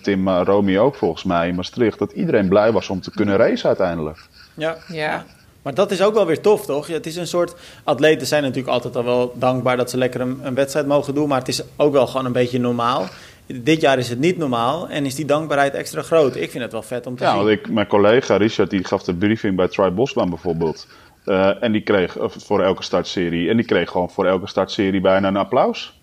Tim, 0.02 0.30
Romy 0.30 0.78
ook 0.78 0.96
volgens 0.96 1.24
mij 1.24 1.48
in 1.48 1.56
Maastricht, 1.56 2.00
dat 2.00 2.12
iedereen 2.12 2.48
blij 2.48 2.72
was 2.72 2.90
om 2.90 3.02
te 3.02 3.12
kunnen 3.12 3.38
racen 3.38 3.68
uiteindelijk. 3.68 4.18
Ja. 4.58 4.78
Ja. 4.88 5.26
Maar 5.62 5.74
dat 5.74 5.92
is 5.92 6.02
ook 6.02 6.14
wel 6.14 6.26
weer 6.26 6.42
tof, 6.42 6.66
toch? 6.66 6.88
Ja, 6.88 6.94
Het 6.94 7.06
is 7.06 7.16
een 7.16 7.28
soort. 7.28 7.56
Atleten 7.84 8.28
zijn 8.28 8.42
natuurlijk 8.44 8.74
altijd 8.74 8.96
al 8.96 9.04
wel 9.04 9.34
dankbaar 9.36 9.78
dat 9.78 9.90
ze 9.90 9.98
lekker 9.98 10.22
een, 10.22 10.40
een 10.44 10.54
wedstrijd 10.56 10.88
mogen 10.88 11.14
doen. 11.14 11.28
Maar 11.28 11.40
het 11.40 11.48
is 11.48 11.64
ook 11.76 11.94
wel 11.94 12.08
gewoon 12.08 12.26
een 12.26 12.32
beetje 12.32 12.60
normaal. 12.60 13.06
Dit 13.46 13.82
jaar 13.82 13.98
is 13.98 14.10
het 14.10 14.20
niet 14.20 14.38
normaal 14.38 14.90
en 14.90 15.06
is 15.06 15.16
die 15.16 15.26
dankbaarheid 15.26 15.74
extra 15.74 16.02
groot. 16.02 16.36
Ik 16.36 16.52
vind 16.52 16.64
het 16.64 16.72
wel 16.72 16.82
vet 16.82 17.08
om 17.08 17.16
te 17.16 17.24
Ja, 17.24 17.30
zien. 17.30 17.38
want 17.40 17.50
ik, 17.50 17.70
mijn 17.70 17.88
collega 17.88 18.38
Richard 18.38 18.70
die 18.70 18.84
gaf 18.84 19.04
de 19.04 19.14
briefing 19.14 19.56
bij 19.56 19.68
Tri 19.68 19.90
Bosbaan 19.90 20.30
bijvoorbeeld. 20.30 20.88
Eh, 21.26 21.64
en 21.64 21.72
die 21.72 21.82
kreeg 21.82 22.18
voor 22.20 22.62
elke 22.64 22.84
startserie. 22.84 23.50
En 23.50 23.58
die 23.58 23.66
kreeg 23.66 23.90
gewoon 23.90 24.10
voor 24.10 24.26
elke 24.26 24.48
startserie 24.48 25.02
bijna 25.02 25.28
een 25.28 25.38
applaus. 25.38 25.97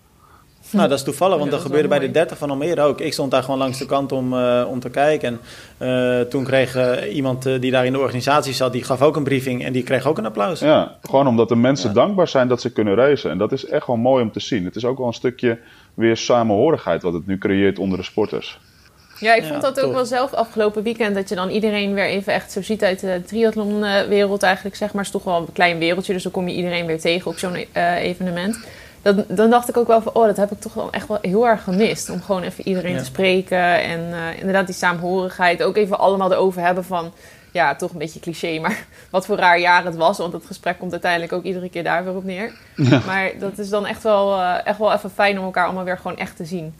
Nou, 0.75 0.89
dat 0.89 0.97
is 0.97 1.03
toevallig, 1.03 1.33
want 1.37 1.49
Ja, 1.49 1.55
dat, 1.55 1.65
gebeurde 1.65 1.87
bij 1.87 1.99
de 1.99 2.11
30 2.11 2.37
van 2.37 2.49
Almere 2.49 2.81
ook. 2.81 2.99
Ik 3.01 3.13
stond 3.13 3.31
daar 3.31 3.43
gewoon 3.43 3.59
langs 3.59 3.77
de 3.77 3.85
kant 3.85 4.11
om, 4.11 4.33
eh, 4.33 4.65
om 4.69 4.79
te 4.79 4.89
kijken. 4.89 5.39
En 5.77 6.19
eh, 6.21 6.21
toen 6.29 6.43
kreeg 6.43 6.75
eh, 6.75 7.15
iemand 7.15 7.43
die 7.43 7.71
daar 7.71 7.85
in 7.85 7.91
de 7.93 7.99
organisatie 7.99 8.53
zat, 8.53 8.71
die 8.71 8.83
gaf 8.83 9.01
ook 9.01 9.15
een 9.15 9.23
briefing 9.23 9.65
en 9.65 9.73
die 9.73 9.83
kreeg 9.83 10.07
ook 10.07 10.17
een 10.17 10.25
applaus. 10.25 10.59
Ja, 10.59 10.95
gewoon 11.01 11.27
omdat 11.27 11.49
de 11.49 11.55
mensen 11.55 11.87
Ja. 11.89 11.93
dankbaar 11.95 12.27
zijn 12.27 12.47
dat 12.47 12.61
ze 12.61 12.71
kunnen 12.71 12.95
racen. 12.95 13.31
En 13.31 13.37
dat 13.37 13.51
is 13.51 13.65
echt 13.65 13.87
wel 13.87 13.95
mooi 13.95 14.23
om 14.23 14.31
te 14.31 14.39
zien. 14.39 14.65
Het 14.65 14.75
is 14.75 14.85
ook 14.85 14.97
wel 14.97 15.07
een 15.07 15.13
stukje 15.13 15.57
weer 15.93 16.17
samenhorigheid 16.17 17.01
wat 17.01 17.13
het 17.13 17.27
nu 17.27 17.37
creëert 17.37 17.79
onder 17.79 17.97
de 17.97 18.03
sporters. 18.03 18.59
Ja, 19.19 19.33
ik 19.35 19.41
Ja, 19.43 19.47
vond 19.49 19.61
dat 19.61 19.79
ook 19.79 19.85
tof. 19.85 19.93
wel 19.93 20.05
zelf 20.05 20.33
afgelopen 20.33 20.83
weekend. 20.83 21.15
Dat 21.15 21.29
je 21.29 21.35
dan 21.35 21.49
iedereen 21.49 21.93
weer 21.93 22.05
even 22.05 22.33
echt 22.33 22.51
zo 22.51 22.61
ziet 22.61 22.83
uit 22.83 22.99
de 22.99 23.21
triathlonwereld 23.25 24.43
eigenlijk. 24.43 24.75
Zeg 24.75 24.93
maar, 24.93 25.03
het 25.05 25.13
is 25.15 25.21
toch 25.21 25.31
wel 25.33 25.39
een 25.47 25.53
klein 25.53 25.77
wereldje. 25.79 26.13
Dus 26.13 26.23
dan 26.23 26.31
kom 26.31 26.47
je 26.47 26.55
iedereen 26.55 26.85
weer 26.85 26.99
tegen 26.99 27.31
op 27.31 27.37
zo'n 27.37 27.55
eh, 27.71 27.95
evenement. 28.03 28.57
Dat, 29.13 29.25
dan 29.37 29.49
dacht 29.49 29.69
ik 29.69 29.77
ook 29.77 29.87
wel 29.87 30.01
van, 30.01 30.13
oh, 30.13 30.25
dat 30.25 30.37
heb 30.37 30.51
ik 30.51 30.59
toch 30.59 30.73
wel 30.73 30.91
echt 30.91 31.07
wel 31.07 31.17
heel 31.21 31.47
erg 31.47 31.63
gemist. 31.63 32.09
Om 32.09 32.21
gewoon 32.21 32.43
even 32.43 32.67
iedereen 32.67 32.91
Ja. 32.93 32.97
te 32.99 33.05
spreken 33.05 33.81
en 33.83 33.99
eh, 34.13 34.39
inderdaad 34.39 34.65
die 34.65 34.75
saamhorigheid. 34.75 35.63
Ook 35.63 35.75
even 35.77 35.99
allemaal 35.99 36.31
erover 36.31 36.61
hebben 36.61 36.83
van, 36.85 37.11
ja, 37.51 37.75
toch 37.75 37.91
een 37.91 37.97
beetje 37.97 38.19
cliché, 38.19 38.59
maar 38.61 38.85
wat 39.09 39.25
voor 39.25 39.37
raar 39.37 39.59
jaar 39.59 39.85
het 39.85 39.95
was. 39.95 40.17
Want 40.17 40.33
het 40.33 40.45
gesprek 40.45 40.79
komt 40.79 40.91
uiteindelijk 40.91 41.33
ook 41.33 41.43
iedere 41.43 41.69
keer 41.69 41.83
daar 41.83 42.03
weer 42.03 42.15
op 42.15 42.23
neer. 42.23 42.51
Maar 43.05 43.31
dat 43.39 43.57
is 43.57 43.69
dan 43.69 43.85
echt 43.85 44.03
wel, 44.03 44.33
eh, 44.39 44.55
echt 44.63 44.77
wel 44.79 44.93
even 44.93 45.09
fijn 45.11 45.39
om 45.39 45.45
elkaar 45.45 45.65
allemaal 45.65 45.83
weer 45.83 45.97
gewoon 45.97 46.17
echt 46.17 46.35
te 46.35 46.45
zien. 46.45 46.73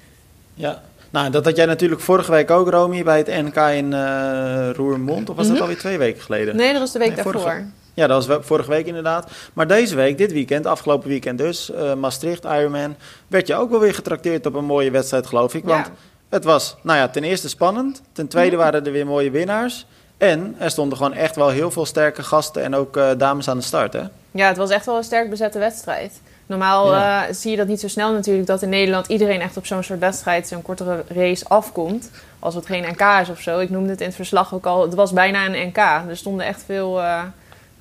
Ja. 0.53 0.81
Nou, 1.09 1.29
dat 1.29 1.45
had 1.45 1.55
jij 1.55 1.65
natuurlijk 1.65 2.01
vorige 2.01 2.31
week 2.31 2.51
ook, 2.51 2.69
Romy, 2.69 3.03
bij 3.03 3.17
het 3.17 3.27
NK 3.27 3.55
in 3.55 3.93
eh, 3.93 4.69
Roermond. 4.73 5.29
Of 5.29 5.35
was 5.35 5.45
dat 5.45 5.53
Mhm. 5.53 5.61
alweer 5.63 5.77
twee 5.79 5.97
weken 5.97 6.21
geleden? 6.21 6.55
Nee, 6.55 6.71
dat 6.71 6.81
was 6.81 6.91
de 6.91 6.99
week 6.99 7.13
Nee, 7.15 7.23
vorige- 7.23 7.45
daarvoor. 7.45 7.65
Ja, 7.95 8.07
dat 8.07 8.25
was 8.25 8.37
vorige 8.45 8.69
week 8.69 8.85
inderdaad. 8.85 9.31
Maar 9.53 9.67
deze 9.67 9.95
week, 9.95 10.17
dit 10.17 10.31
weekend, 10.31 10.65
afgelopen 10.65 11.09
weekend 11.09 11.37
dus, 11.37 11.71
eh, 11.71 11.93
Maastricht, 11.93 12.43
Ironman, 12.43 12.95
werd 13.27 13.47
je 13.47 13.55
ook 13.55 13.69
wel 13.69 13.79
weer 13.79 13.93
getrakteerd 13.93 14.45
op 14.45 14.53
een 14.53 14.65
mooie 14.65 14.91
wedstrijd, 14.91 15.27
geloof 15.27 15.53
ik. 15.53 15.63
Want 15.65 15.85
Ja. 15.85 15.91
het 16.29 16.43
was, 16.43 16.75
nou 16.81 16.97
ja, 16.99 17.07
ten 17.07 17.23
eerste 17.23 17.49
spannend. 17.49 18.01
Ten 18.11 18.27
tweede 18.27 18.55
waren 18.55 18.85
er 18.85 18.91
weer 18.91 19.05
mooie 19.05 19.31
winnaars. 19.31 19.85
En 20.17 20.55
er 20.57 20.69
stonden 20.71 20.97
gewoon 20.97 21.13
echt 21.13 21.35
wel 21.35 21.49
heel 21.49 21.71
veel 21.71 21.85
sterke 21.85 22.23
gasten 22.23 22.63
en 22.63 22.75
ook 22.75 22.97
eh, 22.97 23.09
dames 23.17 23.49
aan 23.49 23.57
de 23.57 23.63
start, 23.63 23.93
hè? 23.93 24.01
Ja, 24.31 24.47
het 24.47 24.57
was 24.57 24.69
echt 24.69 24.85
wel 24.85 24.97
een 24.97 25.03
sterk 25.03 25.29
bezette 25.29 25.59
wedstrijd. 25.59 26.19
Normaal 26.45 26.91
Ja. 26.93 27.27
eh, 27.27 27.33
zie 27.33 27.51
je 27.51 27.57
dat 27.57 27.67
niet 27.67 27.79
zo 27.79 27.87
snel 27.87 28.11
natuurlijk, 28.13 28.47
dat 28.47 28.61
in 28.61 28.69
Nederland 28.69 29.07
iedereen 29.07 29.41
echt 29.41 29.57
op 29.57 29.65
zo'n 29.65 29.83
soort 29.83 29.99
wedstrijd, 29.99 30.47
zo'n 30.47 30.61
kortere 30.61 31.03
race 31.07 31.45
afkomt. 31.47 32.11
Als 32.39 32.55
het 32.55 32.65
geen 32.65 32.85
NK 32.91 33.01
is 33.21 33.29
of 33.29 33.39
zo. 33.39 33.59
Ik 33.59 33.69
noemde 33.69 33.89
het 33.89 33.99
in 33.99 34.05
het 34.07 34.15
verslag 34.15 34.53
ook 34.53 34.65
al, 34.65 34.81
het 34.81 34.93
was 34.93 35.13
bijna 35.13 35.45
een 35.45 35.67
NK. 35.67 35.77
Er 35.77 36.17
stonden 36.17 36.45
echt 36.45 36.63
veel, 36.65 37.01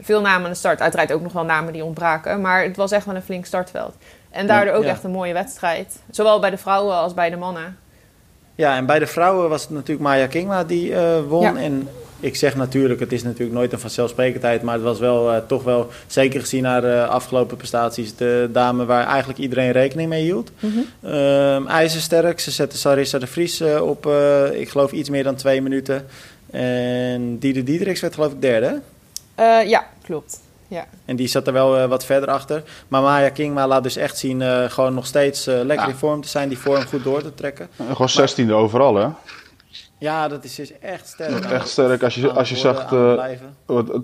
veel 0.01 0.21
namen 0.21 0.45
aan 0.45 0.51
de 0.51 0.57
start. 0.57 0.81
Uiteraard 0.81 1.13
ook 1.13 1.23
nog 1.23 1.33
wel 1.33 1.45
namen 1.45 1.73
die 1.73 1.85
ontbraken, 1.85 2.41
maar 2.41 2.63
het 2.63 2.77
was 2.77 2.91
echt 2.91 3.07
wel 3.07 3.15
een 3.15 3.23
flink 3.23 3.45
startveld. 3.47 3.95
En 4.31 4.47
daardoor 4.47 4.75
ook 4.75 4.85
Ja. 4.85 4.89
echt 4.91 5.05
een 5.05 5.11
mooie 5.11 5.33
wedstrijd. 5.33 5.99
Zowel 6.11 6.41
bij 6.41 6.51
de 6.51 6.57
vrouwen 6.57 6.95
als 6.95 7.15
bij 7.15 7.31
de 7.31 7.37
mannen. 7.37 7.77
Ja, 8.55 8.77
en 8.77 8.87
bij 8.87 8.99
de 8.99 9.07
vrouwen 9.07 9.49
was 9.49 9.63
het 9.63 9.71
natuurlijk 9.71 10.01
Maya 10.01 10.27
Kingma 10.27 10.65
die 10.65 10.95
eh, 10.95 11.21
won. 11.29 11.43
Ja. 11.43 11.57
En 11.57 11.89
ik 12.21 12.37
zeg 12.37 12.57
natuurlijk, 12.57 13.01
het 13.01 13.13
is 13.13 13.23
natuurlijk 13.23 13.53
nooit 13.53 13.73
een 13.73 13.79
vanzelfsprekendheid, 13.79 14.63
maar 14.63 14.75
het 14.75 14.83
was 14.83 14.99
wel 14.99 15.33
eh, 15.33 15.41
toch 15.47 15.63
wel, 15.63 15.89
zeker 16.07 16.41
gezien 16.41 16.63
naar 16.63 16.85
eh, 16.85 17.09
afgelopen 17.09 17.57
prestaties, 17.57 18.17
de 18.17 18.49
dame 18.53 18.85
waar 18.85 19.07
eigenlijk 19.07 19.39
iedereen 19.39 19.71
rekening 19.71 20.09
mee 20.09 20.23
hield. 20.23 20.51
Ehm 21.03 21.67
ijzersterk, 21.67 22.41
ze 22.41 22.51
zette 22.51 22.77
Sarissa 22.79 23.19
de 23.19 23.27
Vries 23.27 23.61
eh, 23.61 23.83
op, 23.87 24.07
ik 24.53 24.69
geloof, 24.69 24.93
iets 24.93 25.09
meer 25.09 25.25
dan 25.25 25.35
twee 25.35 25.63
minuten. 25.63 26.07
En 26.51 27.39
Diede 27.39 27.63
Diedriks 27.63 28.01
werd 28.01 28.15
geloof 28.15 28.33
ik 28.33 28.41
derde. 28.43 28.81
Eh, 29.35 29.69
ja, 29.69 29.85
klopt. 30.03 30.41
Ja. 30.69 30.87
En 31.05 31.17
die 31.17 31.27
zat 31.27 31.47
er 31.47 31.53
wel 31.53 31.79
eh, 31.79 31.89
wat 31.89 32.05
verder 32.05 32.29
achter. 32.29 32.63
Maar 32.89 33.03
Maya 33.03 33.29
Kingma 33.29 33.67
laat 33.67 33.83
dus 33.83 33.97
echt 33.97 34.19
zien 34.19 34.43
eh, 34.43 34.65
gewoon 34.71 34.95
nog 34.95 35.07
steeds 35.07 35.45
lekker 35.45 35.75
Ja. 35.75 35.87
in 35.87 35.95
vorm 35.95 36.21
te 36.21 36.29
zijn, 36.29 36.49
die 36.49 36.59
vorm 36.59 36.83
goed 36.87 37.05
door 37.05 37.23
te 37.23 37.35
trekken. 37.35 37.69
En 37.77 37.97
Gewoon 37.97 38.29
16e 38.49 38.51
overal, 38.53 38.95
hè? 38.97 39.09
Ja, 39.99 40.29
dat 40.29 40.45
is, 40.45 40.59
is 40.59 40.79
echt 40.79 41.07
sterk. 41.09 41.45
Echt 41.45 41.69
sterk. 41.69 42.03
Als 42.03 42.15
je, 42.15 42.31
als 42.31 42.49
je 42.49 42.57
zag 42.57 42.93
eh, 42.93 43.25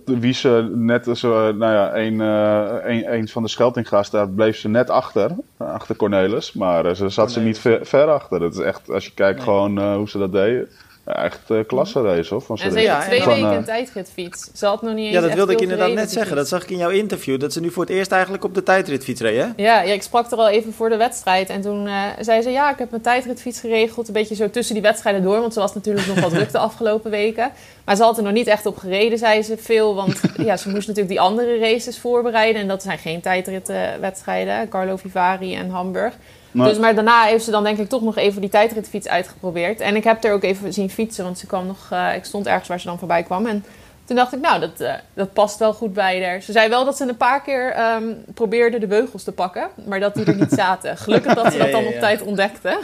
wie 0.05 0.33
ze 0.33 0.71
net 0.75 1.09
zo, 1.13 1.53
nou 1.53 1.73
ja, 1.73 1.97
een, 1.97 2.21
eh, 2.21 2.91
een, 2.97 3.13
een 3.13 3.29
van 3.29 3.43
de 3.43 3.49
Scheltinga's, 3.49 4.11
daar 4.11 4.29
bleef 4.29 4.57
ze 4.57 4.69
net 4.69 4.91
achter, 4.91 5.31
achter 5.57 5.97
Cornelis. 5.97 6.53
Maar 6.53 6.97
ze 6.97 7.09
zat 7.09 7.33
ze 7.33 7.41
niet 7.41 7.59
ver, 7.59 7.87
ver 7.87 8.09
achter. 8.11 8.39
Dat 8.41 8.53
is 8.55 8.61
echt, 8.61 8.91
als 8.91 9.05
je 9.05 9.13
kijkt 9.15 9.37
Nee. 9.37 9.45
gewoon 9.47 9.95
hoe 9.95 10.09
ze 10.09 10.19
dat 10.19 10.33
deden, 10.33 10.69
echt 11.15 11.41
eh 11.51 11.59
klasse 11.67 12.03
race 12.03 12.35
hoor. 12.35 12.43
Van 12.43 12.57
En 12.57 12.71
ze 12.71 12.79
heeft 12.79 12.91
Ja, 12.91 13.01
twee 13.01 13.25
weken 13.25 13.51
eh, 13.51 13.57
een 13.57 13.65
tijdritfiets. 13.65 14.51
Ze 14.55 14.67
had 14.67 14.83
nog 14.83 14.95
niet 14.95 15.05
eens 15.05 15.15
Ja, 15.15 15.21
dat 15.21 15.35
wilde 15.35 15.53
ik 15.53 15.61
inderdaad 15.61 15.93
net 15.93 16.05
die 16.05 16.19
zeggen. 16.19 16.37
Dat 16.37 16.49
zag 16.49 16.63
ik 16.63 16.71
in 16.71 16.79
jouw 16.79 16.91
interview. 16.91 17.41
Dat 17.41 17.53
ze 17.53 17.61
nu 17.61 17.71
voor 17.71 17.83
het 17.83 17.93
eerst 17.93 18.13
eigenlijk 18.13 18.45
op 18.45 18.55
de 18.55 18.63
tijdritfiets 18.63 19.21
reed, 19.21 19.37
hè? 19.39 19.47
Ja, 19.57 19.83
ja, 19.83 19.93
ik 19.93 20.03
sprak 20.03 20.31
er 20.31 20.39
al 20.39 20.49
even 20.49 20.73
voor 20.73 20.89
de 20.89 20.97
wedstrijd. 20.97 21.49
En 21.49 21.61
toen 21.61 21.87
eh, 21.87 22.05
zei 22.21 22.43
ze, 22.43 22.51
ja, 22.51 22.71
ik 22.71 22.79
heb 22.79 22.91
mijn 22.91 23.03
tijdritfiets 23.03 23.61
geregeld. 23.61 24.07
Een 24.07 24.15
beetje 24.15 24.35
zo 24.35 24.51
tussen 24.51 24.75
die 24.75 24.83
wedstrijden 24.83 25.23
door. 25.23 25.41
Want 25.41 25.53
ze 25.53 25.61
was 25.61 25.75
natuurlijk 25.75 26.07
nog 26.07 26.21
wat 26.21 26.31
druk 26.39 26.53
de 26.53 26.59
afgelopen 26.59 27.11
weken. 27.11 27.51
Maar 27.85 27.97
ze 27.97 28.03
had 28.03 28.17
er 28.17 28.23
nog 28.23 28.33
niet 28.33 28.47
echt 28.47 28.67
op 28.67 28.77
gereden, 28.77 29.19
zei 29.19 29.43
ze 29.43 29.57
veel. 29.57 29.95
Want 29.95 30.21
ja, 30.49 30.57
ze 30.57 30.69
moest 30.69 30.87
natuurlijk 30.87 31.09
die 31.09 31.21
andere 31.21 31.59
races 31.59 31.99
voorbereiden. 31.99 32.61
En 32.61 32.69
dat 32.69 32.83
zijn 32.83 32.99
geen 32.99 33.21
tijdritwedstrijden. 33.21 34.69
Carlo 34.69 34.97
Vivari 34.97 35.55
en 35.55 35.71
Hamburg. 35.71 36.15
Maar- 36.51 36.69
Dus, 36.69 36.79
maar 36.79 36.95
daarna 36.95 37.23
heeft 37.25 37.45
ze 37.45 37.51
dan 37.51 37.65
denk 37.65 37.79
ik 37.79 37.89
toch 37.89 38.03
nog 38.03 38.17
even 38.17 38.41
die 38.41 38.51
tijdritfiets 38.51 39.09
uitgeprobeerd. 39.09 39.81
En 39.81 39.97
ik 39.97 40.05
heb 40.05 40.25
er 40.25 40.33
ook 40.33 40.43
even 40.43 40.73
zien 40.73 40.91
fietsen. 40.91 41.25
Want 41.25 41.39
ze 41.39 41.47
kwam 41.47 41.67
nog, 41.67 41.87
eh, 41.91 42.15
ik 42.17 42.25
stond 42.25 42.47
ergens 42.47 42.69
waar 42.69 42.81
ze 42.81 42.87
dan 42.87 42.99
voorbij 42.99 43.23
kwam. 43.23 43.47
En 43.47 43.65
toen 44.05 44.17
dacht 44.17 44.33
ik, 44.33 44.41
nou, 44.41 44.61
dat, 44.61 44.81
eh, 44.81 44.95
dat 45.15 45.33
past 45.33 45.59
wel 45.59 45.73
goed 45.73 45.93
bij 45.93 46.25
haar. 46.25 46.41
Ze 46.43 46.53
zei 46.53 46.69
wel 46.69 46.85
dat 46.85 46.97
ze 46.97 47.09
een 47.09 47.17
paar 47.17 47.43
keer 47.43 47.71
ehm, 47.73 48.05
probeerde 48.35 48.79
de 48.79 48.87
beugels 48.87 49.23
te 49.25 49.33
pakken, 49.33 49.69
maar 49.87 50.01
dat 50.01 50.15
die 50.15 50.25
er 50.25 50.35
niet 50.37 50.53
zaten. 50.53 50.97
Gelukkig 50.97 51.35
dat 51.35 51.53
ze 51.53 51.59
Ja, 51.59 51.63
dat 51.65 51.73
dan 51.73 51.87
op 51.87 51.99
tijd 51.99 52.23
ontdekte. 52.23 52.79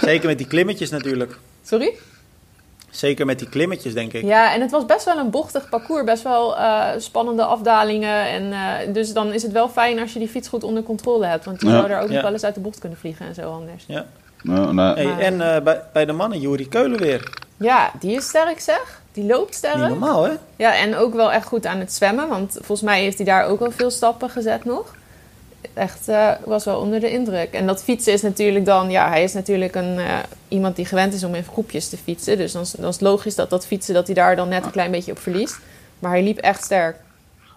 Zeker 0.00 0.28
met 0.28 0.38
die 0.38 0.46
klimmetjes 0.46 0.90
natuurlijk. 0.90 1.38
Sorry? 1.62 1.92
Zeker 2.94 3.26
met 3.26 3.38
die 3.38 3.48
klimmetjes, 3.48 3.94
denk 3.94 4.12
ik. 4.12 4.24
Ja, 4.24 4.52
en 4.54 4.60
het 4.60 4.70
was 4.70 4.86
best 4.86 5.04
wel 5.04 5.16
een 5.18 5.30
bochtig 5.30 5.68
parcours. 5.68 6.04
Best 6.04 6.22
wel 6.22 6.56
eh, 6.56 6.86
spannende 6.98 7.44
afdalingen. 7.44 8.26
En, 8.28 8.52
eh, 8.52 8.92
dus 8.94 9.12
dan 9.12 9.32
is 9.32 9.42
het 9.42 9.52
wel 9.52 9.68
fijn 9.68 10.00
als 10.00 10.12
je 10.12 10.18
die 10.18 10.28
fiets 10.28 10.48
goed 10.48 10.64
onder 10.64 10.82
controle 10.82 11.26
hebt. 11.26 11.44
Want 11.44 11.60
die 11.60 11.68
Ja. 11.70 11.76
zou 11.78 11.90
er 11.90 11.96
ook 12.00 12.06
nog 12.08 12.16
Ja. 12.16 12.22
wel 12.22 12.32
eens 12.32 12.44
uit 12.44 12.54
de 12.54 12.60
bocht 12.60 12.78
kunnen 12.78 12.98
vliegen 12.98 13.26
en 13.26 13.34
zo 13.34 13.52
anders. 13.52 13.84
Ja. 13.86 14.04
nou, 14.42 14.72
nou, 14.74 15.00
Hey, 15.00 15.18
en 15.26 15.54
eh, 15.54 15.62
bij, 15.62 15.82
bij 15.92 16.04
de 16.04 16.12
mannen, 16.12 16.40
Juri 16.40 16.68
Keulen 16.68 16.98
weer. 16.98 17.32
Ja, 17.56 17.90
die 18.00 18.16
is 18.16 18.24
sterk 18.28 18.60
zeg. 18.60 19.00
Die 19.12 19.24
loopt 19.26 19.46
Niet 19.46 19.54
sterk. 19.54 19.76
normaal, 19.76 20.22
hè? 20.24 20.32
Ja, 20.56 20.76
en 20.76 20.96
ook 20.96 21.14
wel 21.14 21.32
echt 21.32 21.46
goed 21.46 21.66
aan 21.66 21.78
het 21.78 21.92
zwemmen. 21.92 22.28
Want 22.28 22.52
volgens 22.52 22.80
mij 22.80 23.00
heeft 23.00 23.16
hij 23.16 23.26
daar 23.26 23.46
ook 23.46 23.58
wel 23.58 23.70
veel 23.70 23.90
stappen 23.90 24.30
gezet 24.30 24.64
nog. 24.64 24.94
Echt, 25.74 26.08
eh, 26.08 26.30
was 26.44 26.64
wel 26.64 26.78
onder 26.80 27.00
de 27.00 27.10
indruk. 27.10 27.52
En 27.52 27.66
dat 27.66 27.82
fietsen 27.82 28.12
is 28.12 28.22
natuurlijk 28.22 28.64
dan... 28.64 28.90
Ja, 28.90 29.08
hij 29.08 29.22
is 29.22 29.32
natuurlijk 29.32 29.74
een, 29.74 29.98
eh, 29.98 30.18
iemand 30.48 30.76
die 30.76 30.84
gewend 30.84 31.12
is 31.14 31.24
om 31.24 31.34
in 31.34 31.44
groepjes 31.44 31.88
te 31.88 31.96
fietsen. 31.96 32.36
Dus 32.36 32.52
dan, 32.52 32.62
is- 32.62 32.70
dan 32.70 32.88
is 32.88 32.94
het 32.94 33.02
logisch 33.04 33.34
dat 33.34 33.50
dat 33.50 33.66
fietsen... 33.66 33.94
dat 33.94 34.06
hij 34.06 34.14
daar 34.14 34.36
dan 34.36 34.48
net 34.48 34.64
een 34.64 34.70
klein 34.70 34.90
beetje 34.90 35.12
op 35.12 35.18
verliest. 35.18 35.58
Maar 35.98 36.10
hij 36.10 36.22
liep 36.22 36.38
echt 36.38 36.64
sterk. 36.64 36.96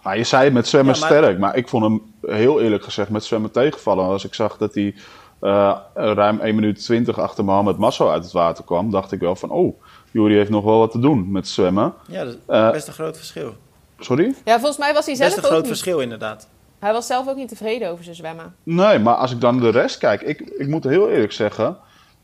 Nou, 0.04 0.18
je 0.18 0.24
zei 0.24 0.50
met 0.50 0.68
zwemmen 0.68 0.94
Ja, 0.94 1.00
maar- 1.00 1.10
sterk, 1.10 1.38
maar 1.40 1.56
ik 1.56 1.68
vond 1.68 1.84
hem 1.84 2.02
heel 2.22 2.62
eerlijk 2.62 2.84
gezegd 2.84 3.10
met 3.10 3.24
zwemmen 3.24 3.52
tegenvallen. 3.52 4.06
Als 4.06 4.26
ik 4.26 4.34
zag 4.34 4.58
dat 4.58 4.74
hij 4.74 4.96
eh, 5.42 5.78
ruim 5.94 6.40
1 6.40 6.56
minuut 6.56 6.80
20 6.84 7.20
achter 7.20 7.44
Mohamed 7.44 7.78
Masso 7.78 8.10
uit 8.10 8.24
het 8.24 8.32
water 8.34 8.64
kwam, 8.64 8.92
dacht 8.92 9.12
ik 9.12 9.20
wel 9.20 9.36
van, 9.36 9.50
oh, 9.50 9.82
Juri 10.12 10.36
heeft 10.36 10.50
nog 10.50 10.64
wel 10.64 10.80
wat 10.80 10.92
te 10.92 11.00
doen 11.00 11.32
met 11.32 11.48
zwemmen. 11.48 11.94
Ja, 12.08 12.24
dat 12.24 12.34
is 12.34 12.72
best 12.72 12.88
een 12.88 12.94
groot 12.94 13.18
verschil. 13.18 13.54
Sorry? 14.00 14.34
Ja, 14.46 14.54
volgens 14.60 14.78
mij 14.78 14.94
was 14.94 15.06
hij 15.06 15.16
zelf 15.16 15.28
Best 15.30 15.38
een 15.38 15.44
ook 15.44 15.50
groot 15.50 15.64
niet... 15.64 15.72
verschil, 15.72 16.00
inderdaad. 16.00 16.48
Hij 16.80 16.94
was 16.94 17.08
zelf 17.08 17.28
ook 17.28 17.36
niet 17.36 17.50
tevreden 17.50 17.90
over 17.90 18.04
zijn 18.04 18.16
zwemmen. 18.16 18.56
Nee, 18.64 19.00
maar 19.00 19.16
als 19.16 19.32
ik 19.32 19.42
dan 19.42 19.60
de 19.60 19.70
rest 19.70 19.98
kijk, 19.98 20.22
ik, 20.22 20.40
ik 20.40 20.68
moet 20.68 20.84
heel 20.84 21.10
eerlijk 21.10 21.32
zeggen, 21.32 21.78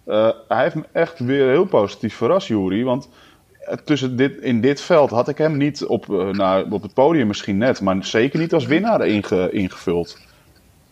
eh, 0.06 0.30
hij 0.48 0.63
heeft 0.63 0.76
me 0.76 0.84
echt 0.92 1.20
weer 1.20 1.50
heel 1.50 1.66
positief 1.66 2.16
verrast, 2.16 2.48
Juri. 2.48 2.84
Want 2.84 3.10
eh, 3.60 3.78
tussen 3.78 4.16
dit, 4.16 4.38
in 4.42 4.62
dit 4.62 4.82
veld 4.82 5.10
had 5.10 5.28
ik 5.28 5.38
hem 5.38 5.58
niet 5.58 5.86
op, 5.86 6.08
nou, 6.32 6.72
op 6.72 6.82
het 6.82 6.94
podium 6.94 7.28
misschien 7.28 7.58
net, 7.58 7.82
maar 7.82 8.06
zeker 8.06 8.39
niet 8.39 8.54
als 8.54 8.66
winnaar 8.66 9.08
inge, 9.08 9.52
ingevuld. 9.52 10.18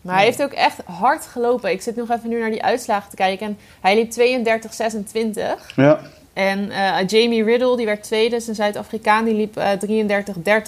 Maar 0.02 0.15
hij 0.15 0.26
heeft 0.26 0.43
ook 0.43 0.52
echt 0.52 0.82
hard 0.86 1.26
gelopen. 1.26 1.71
Ik 1.71 1.82
zit 1.82 1.95
nog 1.95 2.10
even 2.10 2.30
nu 2.30 2.39
naar 2.39 2.52
die 2.52 2.63
uitslagen 2.63 3.10
te 3.10 3.15
kijken. 3.15 3.47
En 3.47 3.58
hij 3.82 3.95
liep 3.95 4.12
32-26. 4.12 5.76
Ja, 5.76 6.00
En 6.34 6.71
Jamie 7.06 7.43
Riddle, 7.43 7.78
die 7.78 7.86
werd 7.86 8.04
tweede, 8.04 8.36
is 8.36 8.47
een 8.47 8.56
Zuid-Afrikaan, 8.56 9.26
die 9.26 9.34
liep 9.34 9.58
eh 9.58 9.71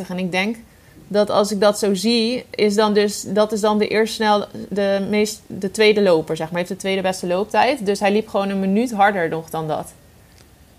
33-30. 0.03 0.08
En 0.08 0.17
ik 0.17 0.32
denk 0.32 0.58
dat 1.13 1.30
als 1.30 1.52
ik 1.52 1.60
dat 1.62 1.80
zo 1.80 1.93
zie, 1.93 2.45
is 2.49 2.76
dan 2.76 2.93
dus, 2.93 3.21
dat 3.28 3.52
is 3.52 3.62
dan 3.62 3.78
de 3.78 3.88
eerst 3.88 4.13
snel 4.13 4.45
de, 4.69 5.08
meest, 5.10 5.41
de 5.47 5.71
tweede 5.71 6.02
loper, 6.02 6.36
zeg 6.36 6.45
maar. 6.52 6.60
Hij 6.60 6.67
heeft 6.67 6.73
de 6.82 6.88
tweede 6.88 7.02
beste 7.02 7.28
looptijd. 7.28 7.86
Dus 7.86 7.99
hij 7.99 8.12
liep 8.12 8.28
gewoon 8.28 8.49
een 8.49 8.60
minuut 8.60 8.91
harder 8.93 9.30
nog 9.30 9.49
dan 9.49 9.67
dat. 9.67 9.93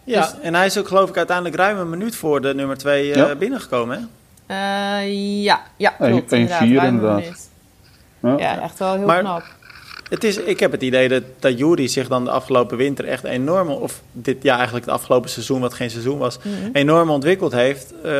Ja, 0.04 0.20
Dus- 0.20 0.34
en 0.42 0.54
hij 0.54 0.66
is 0.66 0.78
ook 0.78 0.88
geloof 0.88 1.08
ik 1.08 1.16
uiteindelijk 1.16 1.56
ruim 1.56 1.78
een 1.78 1.90
minuut 1.90 2.16
voor 2.16 2.40
de 2.40 2.54
nummer 2.54 2.76
2 2.78 3.06
Ja. 3.16 3.34
binnengekomen, 3.34 3.96
hè? 3.98 4.02
Eh, 4.46 5.42
ja, 5.42 5.60
ja, 5.76 5.94
Een- 5.98 6.10
klopt. 6.10 6.32
inderdaad, 6.32 6.58
vier 6.58 6.82
inderdaad. 6.84 7.18
minuut. 7.20 7.48
ja. 8.22 8.34
Ja, 8.38 8.60
echt 8.62 8.78
wel 8.78 8.94
heel 8.94 9.06
Maar- 9.06 9.20
knap. 9.20 9.42
Het 10.08 10.24
is, 10.24 10.36
ik 10.36 10.60
heb 10.60 10.72
het 10.72 10.82
idee 10.82 11.08
dat, 11.08 11.22
dat 11.38 11.58
Jury 11.58 11.86
zich 11.86 12.08
dan 12.08 12.24
de 12.24 12.30
afgelopen 12.30 12.76
winter 12.76 13.04
echt 13.04 13.24
enorm, 13.24 13.68
of 13.68 14.00
dit 14.12 14.42
ja 14.42 14.54
eigenlijk 14.56 14.84
het 14.86 14.94
afgelopen 14.94 15.30
seizoen, 15.30 15.60
wat 15.60 15.74
geen 15.74 15.90
seizoen 15.90 16.18
was, 16.18 16.38
Mhm. 16.38 16.68
enorm 16.72 17.10
ontwikkeld 17.10 17.52
heeft. 17.52 17.94
Eh, 18.02 18.12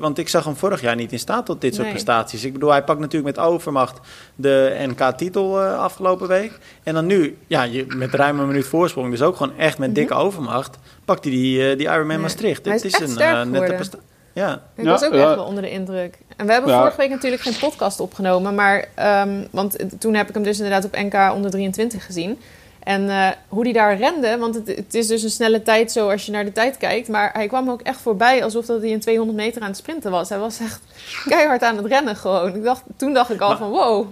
want 0.00 0.18
ik 0.18 0.28
zag 0.28 0.44
hem 0.44 0.56
vorig 0.56 0.80
jaar 0.80 0.96
niet 0.96 1.12
in 1.12 1.18
staat 1.18 1.46
tot 1.46 1.60
dit 1.60 1.72
soort 1.74 1.86
Nee. 1.86 1.92
prestaties. 1.94 2.44
Ik 2.44 2.52
bedoel, 2.52 2.70
hij 2.70 2.84
pakt 2.84 3.00
natuurlijk 3.00 3.36
met 3.36 3.44
overmacht 3.46 4.00
de 4.34 4.76
NK-titel 4.88 5.60
eh, 5.62 5.78
afgelopen 5.78 6.28
week. 6.28 6.58
En 6.82 6.94
dan 6.94 7.06
nu, 7.06 7.36
ja, 7.46 7.62
je, 7.62 7.86
met 7.96 8.14
ruim 8.14 8.40
een 8.40 8.46
minuut 8.46 8.66
voorsprong, 8.66 9.10
dus 9.10 9.22
ook 9.22 9.36
gewoon 9.36 9.56
echt 9.58 9.78
met 9.78 9.94
dikke 9.94 10.14
overmacht, 10.14 10.78
pakt 11.04 11.24
hij 11.24 11.32
die, 11.32 11.70
eh, 11.70 11.78
die 11.78 11.86
Ironman 11.86 12.16
Ja. 12.16 12.22
Maastricht. 12.22 12.64
Hij 12.64 12.74
Het 12.74 12.84
is 12.84 12.92
is 12.92 12.98
echt 13.00 13.08
een 13.08 13.14
sterk 13.14 13.46
nette 13.48 13.72
prestatie. 13.74 14.06
Ja, 14.34 14.62
Ik 14.76 14.84
Ja, 14.84 14.90
was 14.90 15.04
ook 15.04 15.12
echt 15.12 15.34
wel 15.34 15.44
onder 15.44 15.62
de 15.62 15.70
indruk. 15.70 16.18
En 16.42 16.48
we 16.48 16.52
hebben 16.54 16.70
Ja. 16.70 16.78
vorige 16.78 16.96
week 16.96 17.10
natuurlijk 17.10 17.42
geen 17.42 17.58
podcast 17.58 18.00
opgenomen. 18.00 18.54
Maar, 18.54 18.84
ehm, 18.94 19.44
want 19.50 19.76
toen 20.00 20.14
heb 20.14 20.28
ik 20.28 20.34
hem 20.34 20.42
dus 20.42 20.56
inderdaad 20.56 20.84
op 20.84 20.96
NK 20.96 21.32
onder 21.34 21.50
23 21.50 22.06
gezien. 22.06 22.38
En 22.82 23.10
eh, 23.10 23.28
hoe 23.48 23.64
die 23.64 23.72
daar 23.72 23.96
rende, 23.96 24.36
want 24.38 24.54
het, 24.54 24.66
het 24.76 24.94
is 24.94 25.06
dus 25.06 25.22
een 25.22 25.30
snelle 25.30 25.62
tijd 25.62 25.92
zo 25.92 26.10
als 26.10 26.26
je 26.26 26.32
naar 26.32 26.44
de 26.44 26.52
tijd 26.52 26.76
kijkt. 26.76 27.08
Maar 27.08 27.30
hij 27.32 27.46
kwam 27.46 27.70
ook 27.70 27.80
echt 27.80 28.00
voorbij 28.00 28.44
alsof 28.44 28.66
dat 28.66 28.80
hij 28.80 28.92
een 28.92 29.00
200 29.00 29.38
meter 29.38 29.62
aan 29.62 29.68
het 29.68 29.76
sprinten 29.76 30.10
was. 30.10 30.28
Hij 30.28 30.38
was 30.38 30.60
echt 30.60 30.80
keihard 31.28 31.62
aan 31.62 31.76
het 31.76 31.86
rennen 31.86 32.16
gewoon. 32.16 32.54
Ik 32.54 32.62
dacht, 32.62 32.82
toen 32.96 33.12
dacht 33.12 33.30
ik 33.30 33.40
al 33.40 33.48
Maar- 33.48 33.58
van 33.58 33.70
wow. 33.70 34.06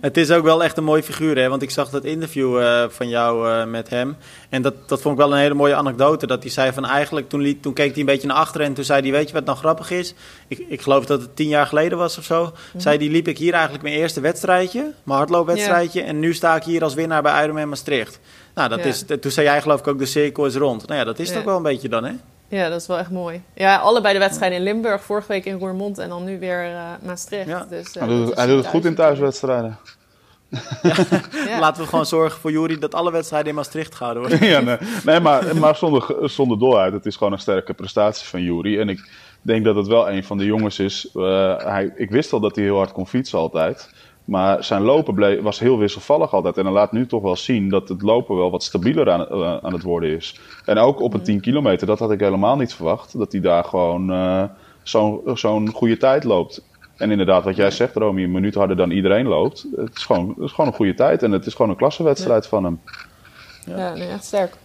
Het 0.00 0.16
is 0.16 0.30
ook 0.30 0.44
wel 0.44 0.64
echt 0.64 0.76
een 0.76 0.84
mooie 0.84 1.02
figuur, 1.02 1.38
hè? 1.38 1.48
Want 1.48 1.62
ik 1.62 1.70
zag 1.70 1.90
dat 1.90 2.04
interview 2.04 2.60
uh, 2.60 2.84
van 2.88 3.08
jou 3.08 3.48
uh, 3.48 3.64
met 3.64 3.90
hem. 3.90 4.16
En 4.48 4.62
dat, 4.62 4.74
dat 4.86 5.00
vond 5.00 5.14
ik 5.14 5.20
wel 5.20 5.32
een 5.32 5.38
hele 5.38 5.54
mooie 5.54 5.74
anekdote. 5.74 6.26
Dat 6.26 6.42
hij 6.42 6.52
zei 6.52 6.72
van 6.72 6.86
eigenlijk, 6.86 7.28
toen, 7.28 7.40
liet, 7.40 7.62
toen 7.62 7.72
keek 7.72 7.90
hij 7.90 8.00
een 8.00 8.06
beetje 8.06 8.28
naar 8.28 8.36
achteren. 8.36 8.66
En 8.66 8.74
toen 8.74 8.84
zei 8.84 9.02
hij, 9.02 9.10
weet 9.10 9.28
je 9.28 9.34
wat 9.34 9.44
nou 9.44 9.58
grappig 9.58 9.90
is? 9.90 10.14
Ik, 10.48 10.58
ik 10.68 10.80
geloof 10.80 11.06
dat 11.06 11.20
het 11.20 11.36
tien 11.36 11.48
jaar 11.48 11.66
geleden 11.66 11.98
was 11.98 12.18
of 12.18 12.24
zo. 12.24 12.42
Mm 12.42 12.80
Zei 12.80 12.98
die 12.98 13.10
liep 13.10 13.28
ik 13.28 13.38
hier 13.38 13.52
eigenlijk 13.52 13.82
mijn 13.82 13.94
eerste 13.94 14.20
wedstrijdje. 14.20 14.92
Mijn 15.02 15.18
hardloopwedstrijdje. 15.18 16.02
En 16.02 16.18
nu 16.18 16.34
sta 16.34 16.56
ik 16.56 16.62
hier 16.62 16.82
als 16.82 16.94
winnaar 16.94 17.22
bij 17.22 17.42
Ironman 17.44 17.68
Maastricht. 17.68 18.20
Nou, 18.54 18.68
dat 18.68 18.84
is, 18.84 19.04
toen 19.20 19.30
zei 19.30 19.46
jij 19.46 19.62
geloof 19.62 19.80
ik 19.80 19.86
ook, 19.86 19.98
de 19.98 20.06
cirkel 20.06 20.46
is 20.46 20.54
rond. 20.54 20.86
Nou 20.86 20.98
ja, 20.98 21.04
dat 21.04 21.18
is 21.18 21.32
toch 21.32 21.44
wel 21.44 21.56
een 21.56 21.62
beetje 21.62 21.88
dan, 21.88 22.04
hè? 22.04 22.12
Ja, 22.48 22.68
dat 22.68 22.80
is 22.80 22.86
wel 22.86 22.98
echt 22.98 23.10
mooi. 23.10 23.42
Ja, 23.54 23.76
allebei 23.76 24.12
de 24.12 24.20
wedstrijden 24.20 24.58
in 24.58 24.64
Limburg, 24.64 25.02
vorige 25.02 25.28
week 25.28 25.44
in 25.44 25.58
Roermond 25.58 25.98
en 25.98 26.08
dan 26.08 26.24
nu 26.24 26.38
weer 26.38 26.70
uh, 26.70 26.90
Maastricht. 27.02 27.46
Ja. 27.46 27.66
Dus, 27.70 27.96
uh, 27.96 28.02
hij, 28.02 28.06
doet, 28.06 28.34
hij 28.34 28.46
doet 28.46 28.56
het 28.56 28.66
goed 28.66 28.84
in 28.84 28.94
thuiswedstrijden. 28.94 29.78
Ja. 31.46 31.58
Laten 31.60 31.82
we 31.82 31.88
gewoon 31.88 32.06
zorgen 32.06 32.40
voor 32.40 32.50
Jury 32.50 32.78
dat 32.78 32.94
alle 32.94 33.10
wedstrijden 33.12 33.48
in 33.48 33.54
Maastricht 33.54 33.94
gehouden 33.94 34.22
worden. 34.22 34.48
ja, 34.48 34.60
nee, 34.60 34.76
nee 35.04 35.20
maar, 35.20 35.56
maar 35.56 35.76
zonder, 35.76 36.16
zonder 36.22 36.58
doorheid. 36.58 36.92
Het 36.92 37.06
is 37.06 37.16
gewoon 37.16 37.32
een 37.32 37.38
sterke 37.38 37.74
prestatie 37.74 38.26
van 38.26 38.42
Jury. 38.42 38.80
En 38.80 38.88
ik 38.88 39.10
denk 39.42 39.64
dat 39.64 39.76
het 39.76 39.86
wel 39.86 40.10
een 40.10 40.24
van 40.24 40.38
de 40.38 40.44
jongens 40.44 40.78
is. 40.78 41.10
Uh, 41.14 41.56
hij, 41.56 41.92
ik 41.96 42.10
wist 42.10 42.32
al 42.32 42.40
dat 42.40 42.56
hij 42.56 42.64
heel 42.64 42.76
hard 42.76 42.92
kon 42.92 43.06
fietsen 43.06 43.38
altijd. 43.38 43.90
Maar 44.28 44.64
zijn 44.64 44.82
lopen 44.82 45.14
bleef, 45.14 45.40
was 45.40 45.58
heel 45.58 45.78
wisselvallig 45.78 46.32
altijd. 46.32 46.56
En 46.56 46.64
dan 46.64 46.72
laat 46.72 46.92
nu 46.92 47.06
toch 47.06 47.22
wel 47.22 47.36
zien 47.36 47.68
dat 47.68 47.88
het 47.88 48.02
lopen 48.02 48.36
wel 48.36 48.50
wat 48.50 48.62
stabieler 48.62 49.10
aan, 49.10 49.26
uh, 49.30 49.56
aan 49.56 49.72
het 49.72 49.82
worden 49.82 50.16
is. 50.16 50.40
En 50.64 50.78
ook 50.78 51.00
op 51.00 51.14
een 51.14 51.22
10 51.22 51.40
kilometer, 51.40 51.86
dat 51.86 51.98
had 51.98 52.10
ik 52.10 52.20
helemaal 52.20 52.56
niet 52.56 52.74
verwacht. 52.74 53.18
Dat 53.18 53.32
hij 53.32 53.40
daar 53.40 53.64
gewoon 53.64 54.10
uh, 54.10 54.44
zo'n 54.82 55.20
zo'n 55.34 55.68
goede 55.68 55.96
tijd 55.96 56.24
loopt. 56.24 56.62
En 56.96 57.10
inderdaad, 57.10 57.44
wat 57.44 57.56
jij 57.56 57.70
zegt, 57.70 57.96
Romy, 57.96 58.22
een 58.22 58.30
minuut 58.30 58.54
harder 58.54 58.76
dan 58.76 58.90
iedereen 58.90 59.26
loopt. 59.26 59.66
Het 59.76 59.96
is 59.96 60.04
gewoon, 60.04 60.28
het 60.28 60.44
is 60.44 60.52
gewoon 60.52 60.70
een 60.70 60.76
goede 60.76 60.94
tijd. 60.94 61.22
En 61.22 61.32
het 61.32 61.46
is 61.46 61.54
gewoon 61.54 61.70
een 61.70 61.76
klassenwedstrijd 61.76 62.46
van 62.46 62.64
hem. 62.64 62.80
Ja, 63.66 63.76
ja 63.76 63.94
nee, 63.94 64.08
echt 64.08 64.24
sterk. 64.24 64.56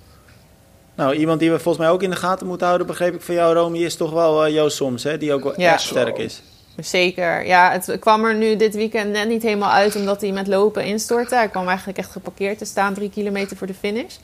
Nou, 0.95 1.13
iemand 1.13 1.39
die 1.39 1.51
we 1.51 1.59
volgens 1.59 1.85
mij 1.85 1.93
ook 1.93 2.03
in 2.03 2.09
de 2.09 2.15
gaten 2.15 2.47
moeten 2.47 2.65
houden, 2.65 2.87
begreep 2.87 3.13
ik 3.13 3.21
van 3.21 3.35
jou, 3.35 3.53
Romy, 3.53 3.77
is 3.77 3.95
toch 3.95 4.11
wel 4.11 4.47
uh, 4.47 4.53
Joost 4.53 4.75
Soms, 4.75 5.03
hè? 5.03 5.17
Die 5.17 5.33
ook 5.33 5.43
wel 5.43 5.55
echt 5.55 5.81
sterk 5.81 6.17
is. 6.17 6.41
Zeker. 6.77 7.45
Ja, 7.45 7.71
het 7.71 7.97
kwam 7.99 8.25
er 8.25 8.35
nu 8.35 8.55
dit 8.55 8.75
weekend 8.75 9.11
net 9.11 9.27
niet 9.27 9.43
helemaal 9.43 9.71
uit 9.71 9.95
omdat 9.95 10.21
hij 10.21 10.31
met 10.31 10.47
lopen 10.47 10.85
instortte. 10.85 11.35
Hij 11.35 11.47
kwam 11.47 11.67
eigenlijk 11.67 11.97
echt 11.97 12.11
geparkeerd 12.11 12.57
te 12.57 12.65
staan, 12.65 12.93
drie 12.93 13.09
kilometer 13.09 13.57
voor 13.57 13.67
de 13.67 13.73
finish. 13.73 14.15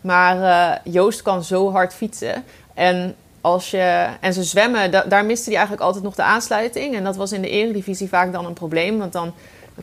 Maar 0.00 0.36
uh, 0.36 0.92
Joost 0.94 1.22
kan 1.22 1.44
zo 1.44 1.70
hard 1.70 1.94
fietsen. 1.94 2.44
En, 2.74 3.14
als 3.40 3.70
je, 3.70 4.08
en 4.20 4.32
ze 4.32 4.42
zwemmen, 4.42 4.90
da 4.90 5.02
daar 5.02 5.24
miste 5.24 5.48
hij 5.48 5.54
eigenlijk 5.54 5.86
altijd 5.86 6.04
nog 6.04 6.14
de 6.14 6.22
aansluiting. 6.22 6.94
En 6.94 7.04
dat 7.04 7.16
was 7.16 7.32
in 7.32 7.40
de 7.40 7.50
eredivisie 7.50 8.08
vaak 8.08 8.32
dan 8.32 8.46
een 8.46 8.52
probleem. 8.52 8.98
Want 8.98 9.12
dan, 9.12 9.32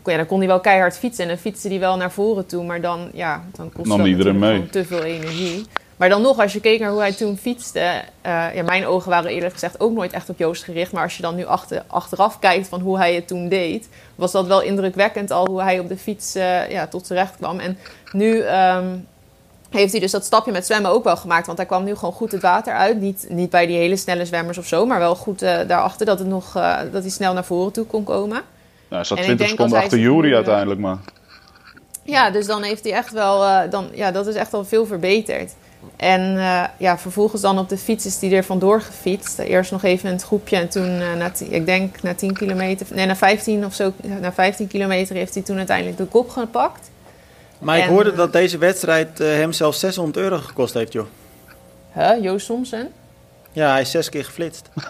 ja, 0.03 0.17
dan 0.17 0.25
kon 0.25 0.39
hij 0.39 0.47
wel 0.47 0.59
keihard 0.59 0.97
fietsen. 0.97 1.23
En 1.23 1.29
dan 1.29 1.39
fietste 1.39 1.67
hij 1.67 1.79
wel 1.79 1.97
naar 1.97 2.11
voren 2.11 2.45
toe. 2.45 2.63
Maar 2.63 2.81
dan, 2.81 3.09
ja, 3.13 3.43
dan 3.51 3.71
kostte 3.73 3.97
dat 3.97 4.07
iedereen 4.07 4.39
mee. 4.39 4.69
te 4.69 4.85
veel 4.85 5.03
energie. 5.03 5.65
Maar 5.97 6.09
dan 6.09 6.21
nog, 6.21 6.39
als 6.39 6.53
je 6.53 6.59
keek 6.59 6.79
naar 6.79 6.89
hoe 6.89 6.99
hij 6.99 7.13
toen 7.13 7.37
fietste. 7.37 7.79
Uh, 8.25 8.55
ja, 8.55 8.63
mijn 8.63 8.85
ogen 8.85 9.09
waren 9.09 9.31
eerlijk 9.31 9.53
gezegd 9.53 9.79
ook 9.79 9.91
nooit 9.91 10.13
echt 10.13 10.29
op 10.29 10.37
Joost 10.37 10.63
gericht. 10.63 10.91
Maar 10.91 11.03
als 11.03 11.15
je 11.15 11.21
dan 11.21 11.35
nu 11.35 11.45
achter, 11.45 11.83
achteraf 11.87 12.39
kijkt 12.39 12.67
van 12.67 12.81
hoe 12.81 12.97
hij 12.97 13.15
het 13.15 13.27
toen 13.27 13.49
deed. 13.49 13.89
Was 14.15 14.31
dat 14.31 14.47
wel 14.47 14.61
indrukwekkend 14.61 15.31
al 15.31 15.47
hoe 15.47 15.61
hij 15.61 15.79
op 15.79 15.87
de 15.87 15.97
fiets 15.97 16.35
uh, 16.35 16.69
ja, 16.69 16.87
tot 16.87 17.07
terecht 17.07 17.35
kwam. 17.37 17.59
En 17.59 17.77
nu 18.11 18.43
um, 18.43 19.07
heeft 19.69 19.91
hij 19.91 20.01
dus 20.01 20.11
dat 20.11 20.25
stapje 20.25 20.51
met 20.51 20.65
zwemmen 20.65 20.91
ook 20.91 21.03
wel 21.03 21.17
gemaakt. 21.17 21.45
Want 21.45 21.57
hij 21.57 21.67
kwam 21.67 21.83
nu 21.83 21.95
gewoon 21.95 22.13
goed 22.13 22.31
het 22.31 22.41
water 22.41 22.73
uit. 22.73 22.99
Niet, 22.99 23.25
niet 23.29 23.49
bij 23.49 23.65
die 23.65 23.77
hele 23.77 23.97
snelle 23.97 24.25
zwemmers 24.25 24.57
of 24.57 24.65
zo. 24.65 24.85
Maar 24.85 24.99
wel 24.99 25.15
goed 25.15 25.43
uh, 25.43 25.57
daarachter 25.67 26.05
dat, 26.05 26.19
het 26.19 26.27
nog, 26.27 26.53
dat 26.91 27.01
hij 27.01 27.09
snel 27.09 27.33
naar 27.33 27.45
voren 27.45 27.71
toe 27.71 27.85
kon 27.85 28.03
komen. 28.03 28.41
Nou, 28.89 29.01
hij 29.01 29.03
zat 29.03 29.17
20 29.17 29.47
seconden 29.47 29.79
achter 29.79 29.99
Jury 29.99 30.33
uiteindelijk 30.33 30.79
maar. 30.79 30.97
Ja, 32.03 32.29
dus 32.29 32.45
dan 32.45 32.63
heeft 32.63 32.83
hij 32.83 32.93
echt 32.93 33.11
wel... 33.11 33.69
dan, 33.69 33.87
ja, 33.93 34.11
dat 34.11 34.27
is 34.27 34.35
echt 34.35 34.53
al 34.53 34.65
veel 34.65 34.85
verbeterd. 34.85 35.53
En 35.95 36.21
uh, 36.35 36.63
ja, 36.77 36.97
vervolgens 36.97 37.41
dan 37.41 37.59
op 37.59 37.69
de 37.69 37.77
fiets 37.77 38.05
is 38.05 38.19
die 38.19 38.35
er 38.35 38.43
vandoor 38.43 38.81
gefietst. 38.81 39.39
Eerst 39.39 39.71
nog 39.71 39.83
even 39.83 40.09
in 40.09 40.15
het 40.15 40.23
groepje 40.23 40.55
en 40.55 40.69
toen, 40.69 41.01
uh, 41.01 41.13
na 41.13 41.31
ik 41.49 41.65
denk 41.65 42.01
na 42.01 42.13
10 42.13 42.33
kilometer, 42.33 42.87
nee, 42.93 43.05
na 43.05 43.15
15 43.15 43.65
of 43.65 43.73
zo, 43.73 43.93
na 44.21 44.33
15 44.33 44.67
kilometer 44.67 45.15
heeft 45.15 45.33
hij 45.33 45.43
toen 45.43 45.57
uiteindelijk 45.57 45.97
de 45.97 46.05
kop 46.05 46.29
gepakt. 46.29 46.89
Maar 47.59 47.77
ik 47.77 47.83
hoorde 47.83 48.13
dat 48.13 48.33
deze 48.33 48.57
wedstrijd 48.57 49.19
uh, 49.19 49.27
hem 49.27 49.51
zelfs 49.51 49.79
600 49.79 50.17
euro 50.17 50.37
gekost 50.37 50.73
heeft, 50.73 50.93
joh. 50.93 51.05
Huh, 51.93 52.23
Joost 52.23 52.45
Somsen? 52.45 52.91
Ja, 53.55 53.71
hij 53.71 53.81
is 53.81 53.91
zes 53.91 54.09
keer 54.09 54.25
geflitst. 54.25 54.69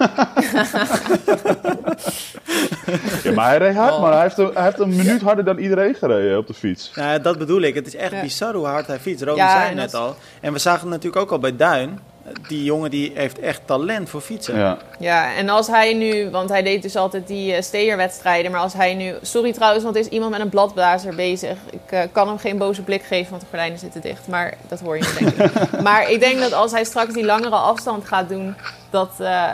ja, 3.23 3.31
maar 3.33 3.47
hij 3.47 3.57
reed 3.57 3.75
hard, 3.75 3.93
oh. 3.93 4.01
maar 4.01 4.11
hij 4.11 4.21
heeft, 4.21 4.37
een, 4.37 4.51
hij 4.53 4.63
heeft 4.63 4.79
een 4.79 4.95
minuut 4.95 5.21
harder 5.21 5.45
dan 5.45 5.57
iedereen 5.57 5.95
gereden 5.95 6.37
op 6.37 6.47
de 6.47 6.53
fiets. 6.53 6.91
Ja, 6.95 7.19
dat 7.19 7.37
bedoel 7.37 7.61
ik. 7.61 7.75
Het 7.75 7.87
is 7.87 7.95
echt 7.95 8.21
bizar 8.21 8.53
hoe 8.53 8.65
hard 8.65 8.87
hij 8.87 8.99
fietst. 8.99 9.23
Romy 9.23 9.37
ja, 9.37 9.61
zei 9.61 9.75
net 9.75 9.93
al. 9.93 10.15
En 10.41 10.53
we 10.53 10.59
zagen 10.59 10.81
het 10.81 10.89
natuurlijk 10.89 11.21
ook 11.21 11.31
al 11.31 11.39
bij 11.39 11.55
Duin 11.55 11.99
die 12.47 12.63
jongen 12.63 12.89
die 12.89 13.11
heeft 13.15 13.39
echt 13.39 13.61
talent 13.65 14.09
voor 14.09 14.21
fietsen. 14.21 14.57
Ja. 14.57 14.77
ja, 14.99 15.33
en 15.33 15.49
als 15.49 15.67
hij 15.67 15.93
nu, 15.93 16.29
want 16.29 16.49
hij 16.49 16.63
deed 16.63 16.81
dus 16.81 16.95
altijd 16.95 17.27
die 17.27 17.55
uh, 17.55 17.61
steerwedstrijden, 17.61 18.51
maar 18.51 18.61
als 18.61 18.73
hij 18.73 18.93
nu, 18.93 19.13
sorry 19.21 19.53
trouwens, 19.53 19.83
want 19.83 19.95
er 19.95 20.01
is 20.01 20.07
iemand 20.07 20.31
met 20.31 20.39
een 20.39 20.49
bladblazer 20.49 21.15
bezig. 21.15 21.57
Ik 21.69 21.91
uh, 21.91 21.99
kan 22.11 22.27
hem 22.27 22.37
geen 22.37 22.57
boze 22.57 22.81
blik 22.81 23.03
geven, 23.03 23.29
want 23.29 23.41
de 23.41 23.47
gordijnen 23.49 23.79
zitten 23.79 24.01
dicht, 24.01 24.27
maar 24.27 24.57
dat 24.67 24.79
hoor 24.79 24.97
je 24.97 25.03
niet, 25.19 25.37
denk 25.37 25.51
ik. 25.51 25.81
maar 25.87 26.11
ik 26.11 26.19
denk 26.19 26.39
dat 26.39 26.53
als 26.53 26.71
hij 26.71 26.83
straks 26.83 27.13
die 27.13 27.25
langere 27.25 27.55
afstand 27.55 28.05
gaat 28.05 28.29
doen, 28.29 28.55
dat, 28.89 29.11
uh, 29.21 29.51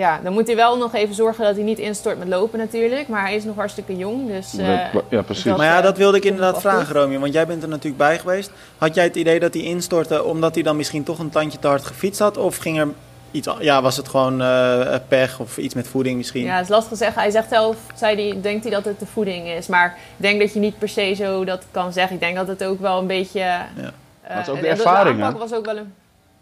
ja, 0.00 0.20
dan 0.22 0.32
moet 0.32 0.46
hij 0.46 0.56
wel 0.56 0.76
nog 0.76 0.94
even 0.94 1.14
zorgen 1.14 1.44
dat 1.44 1.54
hij 1.54 1.64
niet 1.64 1.78
instort 1.78 2.18
met 2.18 2.28
lopen 2.28 2.58
natuurlijk. 2.58 3.08
Maar 3.08 3.22
hij 3.22 3.34
is 3.34 3.44
nog 3.44 3.56
hartstikke 3.56 3.96
jong. 3.96 4.26
Dus, 4.26 4.54
uh, 4.54 4.94
ja, 5.08 5.22
precies. 5.22 5.56
maar 5.56 5.66
ja, 5.66 5.80
dat 5.80 5.96
wilde 5.96 6.16
ik 6.16 6.24
inderdaad 6.24 6.60
vragen, 6.60 6.94
Romy. 6.94 7.18
Want 7.18 7.32
jij 7.32 7.46
bent 7.46 7.62
er 7.62 7.68
natuurlijk 7.68 7.96
bij 7.96 8.18
geweest. 8.18 8.50
Had 8.78 8.94
jij 8.94 9.04
het 9.04 9.16
idee 9.16 9.40
dat 9.40 9.54
hij 9.54 9.62
instortte 9.62 10.24
omdat 10.24 10.54
hij 10.54 10.62
dan 10.62 10.76
misschien 10.76 11.02
toch 11.02 11.18
een 11.18 11.30
tandje 11.30 11.58
te 11.58 11.66
hard 11.66 11.84
gefietst 11.84 12.20
had? 12.20 12.36
Of 12.36 12.56
ging 12.56 12.78
er 12.78 12.88
iets, 13.30 13.48
ja, 13.58 13.82
was 13.82 13.96
het 13.96 14.08
gewoon 14.08 14.40
uh, 14.40 14.94
pech 15.08 15.40
of 15.40 15.58
iets 15.58 15.74
met 15.74 15.88
voeding 15.88 16.16
misschien? 16.16 16.44
Ja, 16.44 16.54
het 16.54 16.64
is 16.64 16.70
lastig 16.70 16.90
te 16.90 16.96
zeggen. 16.96 17.22
Hij 17.22 17.30
zegt 17.30 17.48
zelf, 17.48 17.76
zei 17.94 18.30
hij, 18.30 18.40
denkt 18.40 18.62
hij 18.62 18.72
dat 18.72 18.84
het 18.84 18.98
de 18.98 19.06
voeding 19.06 19.48
is. 19.48 19.66
Maar 19.66 19.86
ik 20.16 20.22
denk 20.22 20.40
dat 20.40 20.52
je 20.52 20.60
niet 20.60 20.78
per 20.78 20.88
se 20.88 21.14
zo 21.14 21.44
dat 21.44 21.64
kan 21.70 21.92
zeggen. 21.92 22.14
Ik 22.14 22.20
denk 22.20 22.36
dat 22.36 22.48
het 22.48 22.64
ook 22.64 22.80
wel 22.80 22.98
een 22.98 23.06
beetje... 23.06 23.40
Ja. 23.40 23.70
Uh, 23.76 24.36
dat 24.36 24.46
is 24.46 24.48
ook 24.48 24.60
de 24.60 24.68
ervaring, 24.68 25.26
de 25.26 25.38
was 25.38 25.52
ook 25.52 25.64
wel 25.64 25.76
een... 25.76 25.94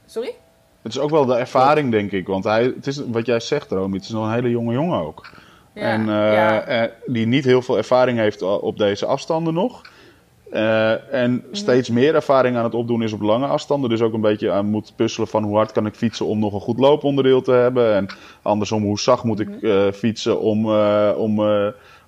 Sorry? 0.06 0.34
Het 0.88 0.96
is 0.96 1.02
ook 1.02 1.10
wel 1.10 1.26
de 1.26 1.34
ervaring, 1.34 1.90
denk 1.90 2.12
ik. 2.12 2.26
Want 2.26 2.44
hij, 2.44 2.62
het 2.62 2.86
is, 2.86 3.02
wat 3.06 3.26
jij 3.26 3.40
zegt, 3.40 3.70
Romy, 3.70 3.96
het 3.96 4.04
is 4.04 4.10
nog 4.10 4.24
een 4.24 4.32
hele 4.32 4.50
jonge 4.50 4.72
jongen 4.72 5.00
ook. 5.00 5.30
Ja, 5.74 5.82
en 5.82 6.08
uh, 6.08 6.82
uh, 6.82 6.90
die 7.06 7.26
niet 7.26 7.44
heel 7.44 7.62
veel 7.62 7.76
ervaring 7.76 8.18
heeft 8.18 8.42
op 8.42 8.78
deze 8.78 9.06
afstanden 9.06 9.54
nog. 9.54 9.82
Uh, 10.52 11.14
en 11.14 11.32
mhm. 11.32 11.54
steeds 11.54 11.88
meer 11.88 12.14
ervaring 12.14 12.56
aan 12.56 12.64
het 12.64 12.74
opdoen 12.74 13.02
is 13.02 13.12
op 13.12 13.20
lange 13.20 13.46
afstanden. 13.46 13.90
Dus 13.90 14.00
ook 14.00 14.12
een 14.12 14.20
beetje 14.20 14.50
aan 14.50 14.66
moet 14.66 14.92
puzzelen 14.96 15.28
van 15.28 15.42
hoe 15.42 15.56
hard 15.56 15.72
kan 15.72 15.86
ik 15.86 15.94
fietsen 15.94 16.26
om 16.26 16.38
nog 16.38 16.52
een 16.52 16.60
goed 16.60 16.78
looponderdeel 16.78 17.42
te 17.42 17.52
hebben. 17.52 17.94
En 17.94 18.06
andersom, 18.42 18.82
hoe 18.82 19.00
zacht 19.00 19.24
moet 19.24 19.40
ik 19.40 19.62
mhm. 19.62 19.92
fietsen 19.92 20.40
om, 20.40 20.70
om 21.16 21.40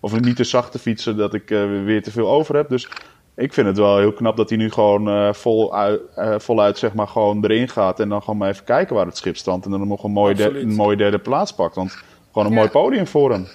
of 0.01 0.21
niet 0.21 0.37
te 0.37 0.45
zacht 0.45 0.73
te 0.73 0.79
fietsen 0.79 1.17
dat 1.17 1.35
ik 1.35 1.49
weer 1.85 2.03
te 2.03 2.11
veel 2.11 2.31
over 2.31 2.57
heb. 2.57 2.69
Dus 2.69 2.89
ik 3.41 3.53
vind 3.53 3.67
het 3.67 3.77
wel 3.77 3.99
heel 3.99 4.13
knap 4.13 4.37
dat 4.37 4.49
hij 4.49 4.59
nu 4.59 4.71
gewoon 4.71 5.09
uh, 5.09 5.33
vol 5.33 5.75
uit, 5.75 6.01
uh, 6.17 6.35
voluit 6.39 6.79
zeg 6.79 6.93
maar, 6.93 7.09
gewoon 7.09 7.45
erin 7.45 7.69
gaat. 7.69 8.01
En 8.01 8.09
dan 8.09 8.21
gewoon 8.21 8.37
maar 8.37 8.49
even 8.49 8.65
kijken 8.65 8.95
waar 8.97 9.07
het 9.07 9.17
schip 9.17 9.37
strandt. 9.37 9.65
En 9.65 9.71
dan 9.71 9.89
nog 9.89 10.05
een 10.05 10.11
mooie, 10.11 10.35
de, 10.35 10.61
een 10.61 10.75
mooie 10.75 10.97
derde 10.97 11.19
plaats 11.19 11.53
pakt. 11.53 11.75
Want 11.75 11.97
gewoon 12.33 12.49
een 12.49 12.55
mooi 12.55 12.69
podium 12.69 13.07
voor 13.07 13.31
hem. 13.31 13.49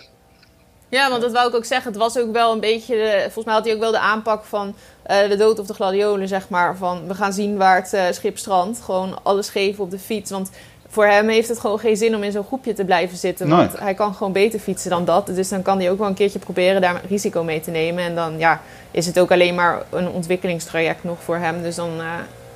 Ja, 0.90 1.10
want 1.10 1.22
dat 1.22 1.32
wou 1.32 1.48
ik 1.48 1.56
ook 1.56 1.66
zeggen. 1.66 1.92
Het 1.92 2.02
was 2.02 2.20
ook 2.20 2.32
wel 2.32 2.54
een 2.54 2.60
beetje... 2.60 2.96
De, 2.96 3.20
volgens 3.22 3.46
mij 3.46 3.54
had 3.54 3.66
hij 3.66 3.74
ook 3.74 3.80
wel 3.80 3.92
de 3.92 4.00
aanpak 4.00 4.44
van 4.44 4.76
uh, 5.12 5.30
de 5.30 5.36
dood 5.36 5.60
of 5.60 5.68
de 5.68 5.74
gladiolen, 5.74 6.28
zeg 6.28 6.50
maar. 6.50 6.78
Van 6.78 7.08
we 7.08 7.14
gaan 7.14 7.34
zien 7.34 7.58
waar 7.58 7.76
het 7.76 8.16
schip 8.16 8.38
strandt. 8.38 8.82
Gewoon 8.82 9.24
alles 9.24 9.50
geven 9.50 9.84
op 9.84 9.92
de 9.92 10.00
fiets. 10.00 10.32
Want 10.32 10.52
voor 10.96 11.06
hem 11.06 11.30
heeft 11.30 11.50
het 11.50 11.60
gewoon 11.60 11.80
geen 11.80 11.98
zin 11.98 12.16
om 12.16 12.24
in 12.24 12.32
zo'n 12.32 12.44
groepje 12.44 12.74
te 12.74 12.86
blijven 12.86 13.18
zitten. 13.18 13.50
Want 13.50 13.80
hij 13.80 13.94
kan 13.94 14.14
gewoon 14.14 14.34
beter 14.34 14.60
fietsen 14.60 14.90
dan 14.90 15.06
dat. 15.06 15.26
Dus 15.26 15.50
dan 15.50 15.62
kan 15.62 15.80
hij 15.80 15.92
ook 15.92 15.98
wel 15.98 16.08
een 16.08 16.14
keertje 16.14 16.40
proberen 16.40 16.82
daar 16.82 17.02
risico 17.10 17.44
mee 17.44 17.60
te 17.60 17.72
nemen. 17.72 18.04
En 18.04 18.16
dan 18.16 18.38
ja, 18.38 18.62
is 18.92 19.06
het 19.06 19.20
ook 19.20 19.32
alleen 19.32 19.56
maar 19.56 19.82
een 19.90 20.10
ontwikkelingstraject 20.10 21.04
nog 21.04 21.18
voor 21.24 21.38
hem. 21.38 21.62
Dus 21.62 21.76
dan, 21.76 21.90
uh, 22.00 22.06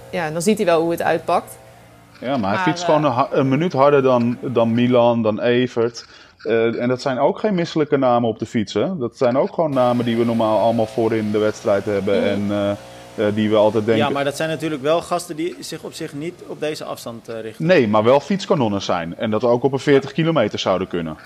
ja, 0.10 0.32
dan 0.32 0.42
ziet 0.42 0.58
hij 0.58 0.66
wel 0.66 0.82
hoe 0.82 0.92
het 0.92 1.02
uitpakt. 1.02 1.58
Ja, 2.20 2.38
maar 2.38 2.54
hij 2.54 2.64
fietst 2.64 2.84
gewoon 2.84 3.06
een, 3.06 3.26
een, 3.32 3.50
minuut 3.50 3.74
harder 3.74 4.02
dan, 4.02 4.38
dan 4.42 4.74
Milan, 4.74 5.22
dan 5.22 5.40
Evert. 5.40 6.06
Uh, 6.44 6.82
en 6.82 6.88
dat 6.88 7.02
zijn 7.02 7.20
ook 7.20 7.40
geen 7.40 7.56
misselijke 7.56 7.98
namen 7.98 8.30
op 8.30 8.40
de 8.40 8.46
fiets. 8.46 8.74
Hè? 8.74 8.98
Dat 8.98 9.18
zijn 9.18 9.38
ook 9.38 9.54
gewoon 9.54 9.74
namen 9.74 10.06
die 10.06 10.18
we 10.18 10.26
normaal 10.26 10.60
allemaal 10.60 10.86
voor 10.86 11.14
in 11.14 11.32
de 11.32 11.38
wedstrijd 11.38 11.86
hebben. 11.86 12.24
En 12.24 12.42
uh, 12.42 12.58
uh, 12.58 12.72
die 13.34 13.50
we 13.50 13.56
altijd 13.56 13.86
denken. 13.86 14.06
Ja, 14.06 14.10
maar 14.10 14.24
dat 14.24 14.36
zijn 14.36 14.50
natuurlijk 14.50 14.82
wel 14.82 15.02
gasten 15.02 15.36
die 15.36 15.56
zich 15.60 15.84
op 15.84 15.94
zich 15.94 16.14
niet 16.14 16.34
op 16.48 16.60
deze 16.60 16.84
afstand 16.84 17.30
uh, 17.30 17.42
richten. 17.42 17.66
Nee, 17.66 17.88
maar 17.88 18.04
wel 18.04 18.20
fietskanonnen 18.20 18.82
zijn. 18.82 19.18
En 19.18 19.30
dat 19.30 19.44
ook 19.44 19.64
op 19.64 19.74
een 19.74 19.80
40 19.80 20.12
kilometer 20.12 20.60
zouden 20.60 20.88
kunnen. 20.88 21.18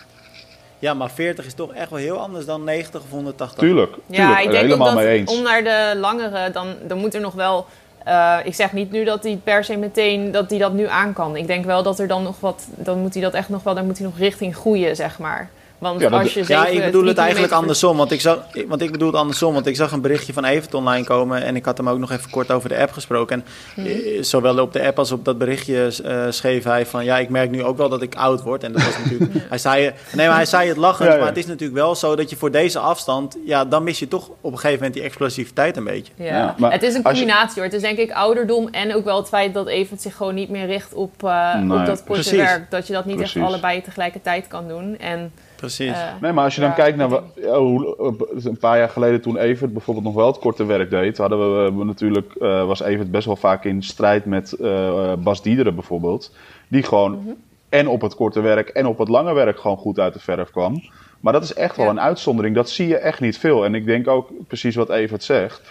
Ja, 0.80 0.94
maar 0.94 1.12
40 1.12 1.46
is 1.46 1.54
toch 1.54 1.74
echt 1.74 1.90
wel 1.90 2.00
heel 2.00 2.20
anders 2.20 2.46
dan 2.46 2.64
90 2.64 3.02
of 3.02 3.10
180. 3.10 3.60
Tuurlijk, 3.60 3.92
tuurlijk 3.92 4.30
ja, 4.30 4.40
ik 4.40 4.52
denk 4.52 4.64
helemaal 4.64 4.90
ook 4.90 4.96
dat 4.96 5.04
mee 5.04 5.18
eens. 5.18 5.38
om 5.38 5.44
naar 5.44 5.64
de 5.64 5.94
langere, 6.00 6.52
dan, 6.52 6.68
dan 6.88 6.98
moet 6.98 7.14
er 7.14 7.22
nog 7.22 7.34
wel... 7.34 7.66
Uh, 8.08 8.38
ik 8.44 8.56
zeg 8.56 8.74
niet 8.74 8.92
nu 8.92 9.04
dat 9.04 9.24
hij 9.24 9.40
per 9.44 9.64
se 9.64 9.78
meteen 9.78 10.32
dat 10.32 10.50
hij 10.50 10.60
dat 10.60 10.74
nu 10.74 10.88
aan 10.88 11.14
kan. 11.14 11.36
Ik 11.36 11.48
denk 11.48 11.66
wel 11.66 11.84
dat 11.84 12.00
er 12.00 12.08
dan 12.08 12.24
nog 12.24 12.40
wat, 12.40 12.68
dan 12.76 13.00
moet 13.00 13.14
hij 13.14 13.24
dat 13.24 13.34
echt 13.34 13.50
nog 13.50 13.64
wel, 13.64 13.76
dan 13.76 13.86
moet 13.86 13.98
hij 13.98 14.08
nog 14.08 14.18
richting 14.18 14.56
groeien, 14.56 14.96
zeg 14.96 15.20
maar. 15.20 15.50
Want 15.84 16.02
Ja, 16.02 16.10
als 16.10 16.34
je 16.34 16.44
Ja, 16.48 16.66
ik 16.68 16.84
bedoel 16.86 17.06
het 17.06 17.18
eigenlijk 17.18 17.54
andersom. 17.54 17.98
Want 17.98 18.12
ik, 18.12 18.22
zag, 18.22 18.40
want 18.68 18.82
ik 18.82 18.92
bedoel 18.92 19.08
het 19.08 19.18
andersom. 19.18 19.54
Want 19.54 19.66
ik 19.66 19.76
zag 19.76 19.92
een 19.92 20.02
berichtje 20.02 20.34
van 20.34 20.46
Evert 20.46 20.74
online 20.74 21.06
komen. 21.06 21.44
En 21.44 21.56
ik 21.56 21.66
had 21.66 21.78
hem 21.78 21.90
ook 21.90 22.00
nog 22.00 22.12
even 22.12 22.30
kort 22.30 22.52
over 22.52 22.70
de 22.70 22.78
app 22.78 22.92
gesproken. 22.92 23.46
En 23.76 23.86
eh, 23.86 24.24
zowel 24.24 24.60
op 24.60 24.74
de 24.74 24.86
app 24.86 25.00
als 25.00 25.12
op 25.12 25.26
dat 25.26 25.38
berichtje 25.38 25.94
eh, 26.04 26.26
schreef 26.30 26.64
hij 26.64 26.86
van... 26.86 27.04
Ja, 27.04 27.18
ik 27.18 27.30
merk 27.30 27.52
nu 27.52 27.64
ook 27.64 27.78
wel 27.78 27.90
dat 27.90 28.02
ik 28.02 28.16
oud 28.16 28.42
word. 28.42 28.64
En 28.64 28.72
dat 28.72 28.84
was 28.84 28.98
natuurlijk... 29.04 29.32
hij, 29.50 29.58
zei, 29.58 29.92
nee, 30.14 30.28
maar 30.28 30.36
hij 30.36 30.46
zei 30.46 30.68
het 30.68 30.78
lachend. 30.78 31.08
Ja, 31.08 31.14
ja. 31.14 31.20
Maar 31.20 31.30
het 31.30 31.38
is 31.38 31.46
natuurlijk 31.46 31.80
wel 31.80 31.96
zo 31.96 32.16
dat 32.16 32.30
je 32.30 32.36
voor 32.36 32.52
deze 32.52 32.80
afstand... 32.80 33.38
Ja, 33.46 33.66
dan 33.66 33.84
mis 33.84 34.00
je 34.00 34.08
toch 34.08 34.30
op 34.42 34.52
een 34.52 34.58
gegeven 34.60 34.76
moment 34.76 34.94
die 34.94 35.04
explosiviteit 35.04 35.78
een 35.78 35.84
beetje. 35.84 36.14
Ja. 36.16 36.26
Ja, 36.26 36.56
maar 36.58 36.72
het 36.72 36.84
is 36.84 36.94
een 36.94 37.02
je- 37.04 37.10
combinatie 37.10 37.54
hoor. 37.56 37.64
Het 37.64 37.74
is 37.74 37.82
denk 37.82 37.98
ik 37.98 38.12
ouderdom 38.12 38.68
en 38.72 38.96
ook 38.96 39.04
wel 39.06 39.18
het 39.18 39.28
feit 39.28 39.54
dat 39.54 39.68
Evert 39.68 40.02
zich 40.02 40.16
gewoon 40.16 40.36
niet 40.36 40.50
meer 40.50 40.66
richt 40.66 40.94
op, 40.94 41.24
eh, 41.24 41.56
Nee, 41.56 41.80
op 41.80 41.86
dat 41.86 42.04
korte 42.04 42.22
precies. 42.22 42.32
werk. 42.32 42.72
Dat 42.72 42.88
je 42.88 42.94
dat 42.94 43.06
niet 43.06 43.16
Precies. 43.16 43.36
echt 43.36 43.46
allebei 43.46 43.82
tegelijkertijd 43.82 44.48
kan 44.48 44.68
doen. 44.68 44.98
En, 45.00 45.32
Precies. 45.64 45.92
eh, 45.92 46.08
Nee, 46.22 46.32
maar 46.32 46.44
als 46.44 46.56
je 46.56 46.62
dan 46.62 46.70
Ja, 46.70 46.76
kijkt 46.76 46.98
naar 46.98 47.10
ja, 47.36 47.58
hoe, 47.60 47.96
eh, 48.38 48.46
een 48.46 48.58
paar 48.58 48.78
jaar 48.78 48.90
geleden 48.90 49.22
toen 49.22 49.38
Evert 49.38 49.74
bijvoorbeeld 49.74 50.06
nog 50.06 50.16
wel 50.16 50.28
het 50.28 50.40
korte 50.40 50.66
werk 50.66 50.90
deed, 50.90 51.18
hadden 51.18 51.64
we, 51.66 51.72
we 51.78 51.84
natuurlijk, 51.86 52.36
eh, 52.36 52.66
was 52.66 52.82
Evert 52.82 53.12
best 53.12 53.26
wel 53.26 53.36
vaak 53.36 53.66
in 53.66 53.84
strijd 53.84 54.26
met 54.26 54.52
eh, 54.54 55.14
Bas 55.18 55.42
Diederen 55.42 55.76
bijvoorbeeld. 55.76 56.36
Die 56.68 56.84
gewoon 56.84 57.12
Mhm. 57.12 57.30
en 57.70 57.88
op 57.88 58.02
het 58.02 58.16
korte 58.16 58.42
werk 58.42 58.70
en 58.70 58.86
op 58.86 58.98
het 58.98 59.08
lange 59.08 59.34
werk 59.34 59.60
gewoon 59.60 59.78
goed 59.78 60.00
uit 60.00 60.14
de 60.14 60.20
verf 60.20 60.52
kwam. 60.52 60.82
Maar 61.20 61.34
dat 61.34 61.44
is 61.44 61.54
echt 61.54 61.76
wel 61.78 61.86
Ja. 61.86 61.92
een 61.92 62.02
uitzondering. 62.02 62.56
Dat 62.56 62.70
zie 62.70 62.88
je 62.88 62.98
echt 62.98 63.20
niet 63.20 63.38
veel. 63.38 63.66
En 63.66 63.76
ik 63.76 63.86
denk 63.86 64.08
ook 64.08 64.30
precies 64.48 64.76
wat 64.76 64.90
Evert 64.90 65.24
zegt. 65.24 65.62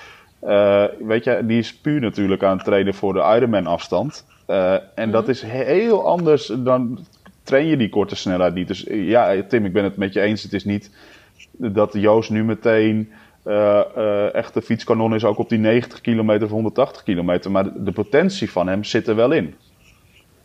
Eh, 0.40 0.84
weet 1.00 1.24
je, 1.24 1.40
die 1.46 1.58
is 1.58 1.74
puur 1.74 2.00
natuurlijk 2.00 2.42
aan 2.42 2.56
het 2.56 2.64
trainen 2.64 2.94
voor 2.94 3.12
de 3.12 3.32
Ironman 3.36 3.66
afstand. 3.66 4.24
Eh, 4.46 4.74
en 4.94 5.10
dat 5.10 5.28
is 5.28 5.42
heel 5.42 6.06
anders 6.06 6.46
dan 6.58 6.98
train 7.42 7.66
je 7.66 7.76
die 7.76 7.88
korte 7.88 8.16
snelheid 8.16 8.54
niet. 8.54 8.68
Dus 8.68 8.86
eh, 8.86 9.08
ja, 9.08 9.42
Tim, 9.48 9.64
ik 9.64 9.72
ben 9.72 9.84
het 9.84 9.96
met 9.96 10.12
je 10.12 10.20
eens. 10.20 10.42
Het 10.42 10.52
is 10.52 10.64
niet 10.64 10.90
dat 11.50 11.92
Joost 11.92 12.30
nu 12.30 12.44
meteen 12.44 13.12
eh, 13.42 13.80
eh, 13.96 14.34
echt 14.34 14.54
de 14.54 14.62
fietskanon 14.62 15.14
is 15.14 15.24
ook 15.24 15.38
op 15.38 15.48
die 15.48 15.58
90 15.58 16.00
kilometer 16.00 16.44
of 16.44 16.50
180 16.50 17.02
kilometer. 17.02 17.50
Maar 17.50 17.84
de 17.84 17.92
potentie 17.92 18.50
van 18.50 18.68
hem 18.68 18.84
zit 18.84 19.08
er 19.08 19.16
wel 19.16 19.32
in. 19.32 19.54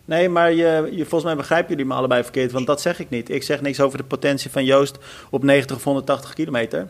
Nee, 0.06 0.30
maar 0.30 0.52
je, 0.52 0.90
je, 0.92 1.02
volgens 1.02 1.24
mij 1.24 1.36
begrijpen 1.36 1.70
jullie 1.70 1.86
me 1.86 1.94
allebei 1.94 2.24
verkeerd, 2.24 2.52
want 2.52 2.68
dat 2.68 2.82
zeg 2.82 3.00
ik 3.00 3.10
niet. 3.10 3.30
Ik 3.30 3.44
zeg 3.44 3.62
niks 3.62 3.82
over 3.82 3.98
de 3.98 4.04
potentie 4.04 4.52
van 4.52 4.66
Joost 4.66 4.98
op 5.30 5.44
90 5.44 5.76
of 5.76 5.84
180 5.84 6.34
kilometer. 6.34 6.88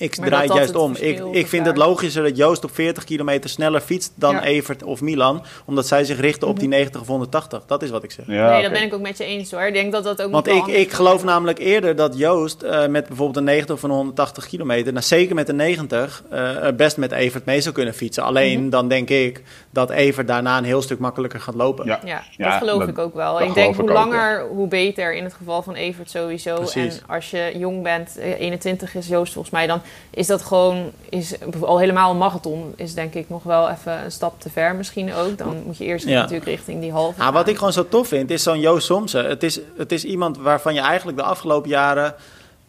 Ik 0.00 0.18
Maar 0.18 0.26
draai 0.28 0.42
het 0.46 0.52
juist 0.54 0.68
het 0.72 0.78
om. 0.82 0.94
Ik, 0.98 1.24
ik 1.32 1.46
vind 1.46 1.66
het 1.66 1.76
logischer 1.76 2.22
dat 2.22 2.36
Joost 2.36 2.64
op 2.64 2.74
40 2.74 3.04
kilometer 3.04 3.50
sneller 3.50 3.80
fietst 3.80 4.12
dan 4.14 4.34
Ja. 4.34 4.42
Evert 4.44 4.82
of 4.82 5.00
Milan, 5.00 5.44
omdat 5.64 5.86
zij 5.86 6.04
zich 6.04 6.20
richten 6.20 6.48
op 6.48 6.58
die 6.58 6.68
90 6.68 7.00
of 7.00 7.06
180. 7.06 7.62
Dat 7.66 7.82
is 7.82 7.90
wat 7.90 8.02
ik 8.02 8.10
zeg. 8.10 8.24
Ja, 8.26 8.50
nee, 8.52 8.62
dat 8.62 8.72
ben 8.72 8.82
ik 8.82 8.94
ook 8.94 9.00
met 9.00 9.18
je 9.18 9.24
eens 9.24 9.50
hoor. 9.50 9.62
Ik 9.62 9.72
denk 9.74 9.92
dat 9.92 10.04
dat 10.04 10.22
ook 10.22 10.30
Want 10.32 10.46
ik, 10.48 10.66
ik 10.66 10.92
geloof 10.92 11.24
namelijk 11.24 11.58
eerder 11.58 11.96
dat 11.96 12.18
Joost 12.18 12.62
eh, 12.62 12.86
met 12.86 13.06
bijvoorbeeld 13.06 13.36
een 13.36 13.44
90 13.44 13.74
of 13.74 13.82
een 13.82 13.90
180 13.90 14.46
kilometer, 14.46 14.92
nou, 14.92 15.04
zeker 15.04 15.34
met 15.34 15.48
een 15.48 15.56
90, 15.56 16.22
eh, 16.30 16.56
best 16.76 16.96
met 16.96 17.12
Evert 17.12 17.44
mee 17.44 17.60
zou 17.60 17.74
kunnen 17.74 17.94
fietsen. 17.94 18.22
Alleen 18.22 18.60
Mhm. 18.60 18.70
dan 18.70 18.88
denk 18.88 19.08
ik 19.10 19.42
dat 19.70 19.90
Evert 19.90 20.26
daarna 20.28 20.58
een 20.58 20.64
heel 20.64 20.82
stuk 20.82 20.98
makkelijker 20.98 21.40
gaat 21.40 21.54
lopen. 21.54 21.86
Ja. 21.86 22.00
Ja, 22.04 22.22
Ja, 22.36 22.48
dat 22.50 22.58
geloof 22.58 22.78
dat- 22.78 22.88
ik 22.88 22.98
ook 22.98 23.14
wel. 23.14 23.40
Ik 23.42 23.54
denk 23.54 23.74
hoe 23.74 23.84
ik 23.84 23.90
langer, 23.90 24.46
hoe 24.48 24.68
beter 24.68 25.14
in 25.14 25.24
het 25.24 25.34
geval 25.34 25.62
van 25.62 25.74
Evert 25.74 26.10
sowieso. 26.10 26.54
Precies. 26.54 26.96
En 26.98 27.02
als 27.06 27.30
je 27.30 27.52
jong 27.56 27.82
bent, 27.82 28.18
eh, 28.18 28.40
21 28.40 28.94
is 28.94 29.06
Joost 29.08 29.32
volgens 29.32 29.54
mij, 29.54 29.66
dan 29.66 29.80
is 30.10 30.26
dat 30.26 30.42
gewoon, 30.42 30.90
is 31.08 31.34
al 31.60 31.78
helemaal 31.78 32.10
een 32.10 32.18
marathon, 32.18 32.72
is 32.76 32.94
denk 32.94 33.14
ik 33.14 33.28
nog 33.28 33.42
wel 33.42 33.68
even 33.70 34.04
een 34.04 34.12
stap 34.12 34.40
te 34.40 34.50
ver 34.50 34.74
misschien 34.74 35.14
ook. 35.14 35.38
Dan 35.38 35.62
moet 35.66 35.76
je 35.76 35.84
eerst 35.84 36.06
Ja. 36.06 36.20
natuurlijk 36.20 36.44
richting 36.48 36.80
die 36.80 36.92
halve. 36.92 37.22
Ah, 37.22 37.32
wat 37.32 37.48
ik 37.48 37.56
gewoon 37.56 37.72
zo 37.72 37.88
tof 37.88 38.08
vind, 38.08 38.30
is 38.30 38.42
zo'n 38.42 38.60
Joost 38.60 38.86
Somsen. 38.86 39.24
Het 39.28 39.42
is, 39.42 39.60
het 39.76 39.92
is 39.92 40.04
iemand 40.04 40.38
waarvan 40.38 40.74
je 40.74 40.80
eigenlijk 40.80 41.18
de 41.18 41.24
afgelopen 41.24 41.68
jaren... 41.70 42.14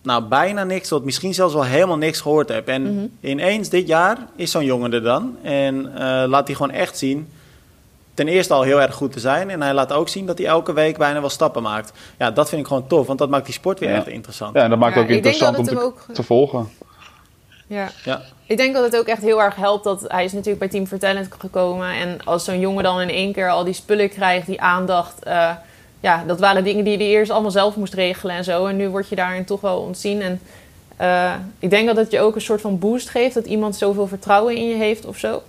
nou, 0.02 0.24
bijna 0.24 0.64
niks, 0.64 0.88
tot 0.88 1.04
misschien 1.04 1.34
zelfs 1.34 1.54
wel 1.54 1.64
helemaal 1.64 1.98
niks 1.98 2.22
gehoord 2.22 2.50
hebt. 2.50 2.68
En 2.68 2.96
Mhm. 2.96 3.06
ineens 3.20 3.70
dit 3.70 3.88
jaar 3.88 4.18
is 4.36 4.52
zo'n 4.52 4.66
jongen 4.66 4.94
er 4.94 5.04
dan. 5.04 5.38
En 5.42 5.92
eh, 5.96 6.24
laat 6.28 6.48
hij 6.48 6.56
gewoon 6.56 6.72
echt 6.72 6.98
zien... 6.98 7.28
ten 8.14 8.28
eerste 8.28 8.54
al 8.54 8.62
heel 8.62 8.82
erg 8.82 8.96
goed 8.96 9.12
te 9.12 9.20
zijn. 9.20 9.50
En 9.50 9.62
hij 9.62 9.74
laat 9.74 9.92
ook 9.94 10.10
zien 10.10 10.26
dat 10.26 10.38
hij 10.38 10.48
elke 10.48 10.74
week 10.74 10.98
bijna 10.98 11.20
wel 11.20 11.30
stappen 11.30 11.62
maakt. 11.64 11.92
Ja, 12.18 12.32
dat 12.32 12.50
vind 12.50 12.62
ik 12.62 12.68
gewoon 12.68 12.88
tof, 12.88 13.08
want 13.08 13.20
dat 13.20 13.30
maakt 13.30 13.46
die 13.46 13.54
sport 13.54 13.80
weer 13.80 13.90
Ja. 13.90 13.96
echt 13.96 14.08
interessant. 14.08 14.56
Ja, 14.56 14.64
en 14.64 14.70
dat 14.70 14.80
maakt 14.80 14.96
Ja, 14.96 15.02
ook 15.02 15.08
interessant 15.08 15.56
dat 15.58 15.68
om 15.70 15.76
te, 15.76 15.82
ook- 15.84 16.06
te 16.14 16.24
volgen. 16.24 16.70
Ja. 17.72 17.92
Ja. 18.04 18.22
Ik 18.46 18.58
denk 18.58 18.74
dat 18.74 18.84
het 18.84 18.98
ook 18.98 19.06
echt 19.06 19.22
heel 19.22 19.42
erg 19.42 19.56
helpt 19.56 19.84
dat 19.84 20.06
hij 20.08 20.24
is 20.24 20.32
natuurlijk 20.32 20.60
bij 20.60 20.68
Team 20.68 20.88
for 20.88 20.98
Talent 20.98 21.28
gekomen. 21.40 21.92
En 21.92 22.18
als 22.24 22.46
zo'n 22.46 22.60
jongen 22.60 22.84
dan 22.84 23.02
in 23.02 23.10
één 23.10 23.34
keer 23.34 23.50
al 23.50 23.64
die 23.64 23.74
spullen 23.74 24.10
krijgt, 24.10 24.46
die 24.46 24.62
aandacht. 24.62 25.24
eh, 25.24 25.52
ja, 26.00 26.24
dat 26.28 26.40
waren 26.40 26.64
dingen 26.64 26.84
die 26.84 26.98
hij 26.98 27.06
eerst 27.06 27.32
allemaal 27.32 27.52
zelf 27.52 27.76
moest 27.76 27.94
regelen 27.94 28.36
en 28.36 28.44
zo. 28.44 28.66
En 28.66 28.76
nu 28.76 28.90
word 28.90 29.10
je 29.10 29.16
daarin 29.16 29.46
toch 29.46 29.62
wel 29.62 29.80
ontzien. 29.80 30.22
En 30.22 30.42
eh, 30.98 31.34
ik 31.60 31.70
denk 31.70 31.88
dat 31.88 31.96
het 31.96 32.12
je 32.12 32.20
ook 32.20 32.36
een 32.36 32.42
soort 32.42 32.62
van 32.62 32.80
boost 32.80 33.10
geeft. 33.10 33.34
Dat 33.34 33.46
iemand 33.46 33.76
zoveel 33.76 34.08
vertrouwen 34.08 34.56
in 34.56 34.68
je 34.68 34.76
heeft 34.76 35.06
of 35.06 35.18
zo. 35.18 35.42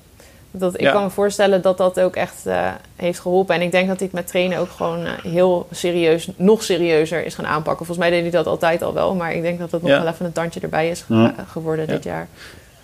Dat, 0.55 0.75
ik 0.75 0.81
Ja. 0.81 0.93
kan 0.93 1.03
me 1.03 1.11
voorstellen 1.11 1.63
dat 1.63 1.79
dat 1.79 2.01
ook 2.01 2.17
echt 2.17 2.47
eh, 2.47 2.69
heeft 2.97 3.21
geholpen. 3.21 3.55
En 3.55 3.61
ik 3.63 3.71
denk 3.73 3.89
dat 3.89 3.97
hij 3.97 4.07
het 4.07 4.15
met 4.17 4.27
trainen 4.27 4.59
ook 4.59 4.71
gewoon 4.71 5.05
eh, 5.07 5.13
heel 5.23 5.67
serieus, 5.71 6.29
nog 6.37 6.63
serieuzer 6.63 7.25
is 7.25 7.35
gaan 7.35 7.47
aanpakken. 7.47 7.87
Volgens 7.87 8.09
mij 8.09 8.11
deed 8.11 8.23
hij 8.23 8.31
dat 8.43 8.47
altijd 8.47 8.83
al 8.83 8.93
wel. 8.95 9.15
Maar 9.15 9.33
ik 9.35 9.43
denk 9.43 9.59
dat 9.59 9.71
het 9.71 9.83
nog 9.83 9.91
Ja. 9.91 10.03
wel 10.03 10.13
even 10.13 10.27
een 10.27 10.33
tandje 10.33 10.61
erbij 10.61 10.89
is 10.89 11.01
ge- 11.01 11.15
Ja. 11.15 11.35
geworden 11.49 11.87
dit 11.87 12.05
jaar. 12.05 12.29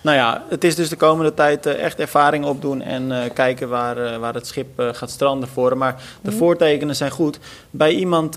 Nou 0.01 0.17
ja, 0.17 0.43
het 0.49 0.63
is 0.63 0.75
dus 0.75 0.89
de 0.89 0.95
komende 0.95 1.33
tijd 1.33 1.65
eh, 1.65 1.83
echt 1.83 1.99
ervaring 1.99 2.45
opdoen 2.45 2.81
en 2.81 3.11
kijken 3.33 3.69
waar, 3.69 4.19
waar 4.19 4.33
het 4.33 4.47
schip 4.47 4.67
gaat 4.91 5.09
stranden 5.09 5.49
voor. 5.49 5.77
Maar 5.77 5.95
de 6.21 6.31
voortekenen 6.31 6.95
zijn 6.95 7.11
goed. 7.11 7.39
Bij 7.69 7.91
iemand 7.91 8.33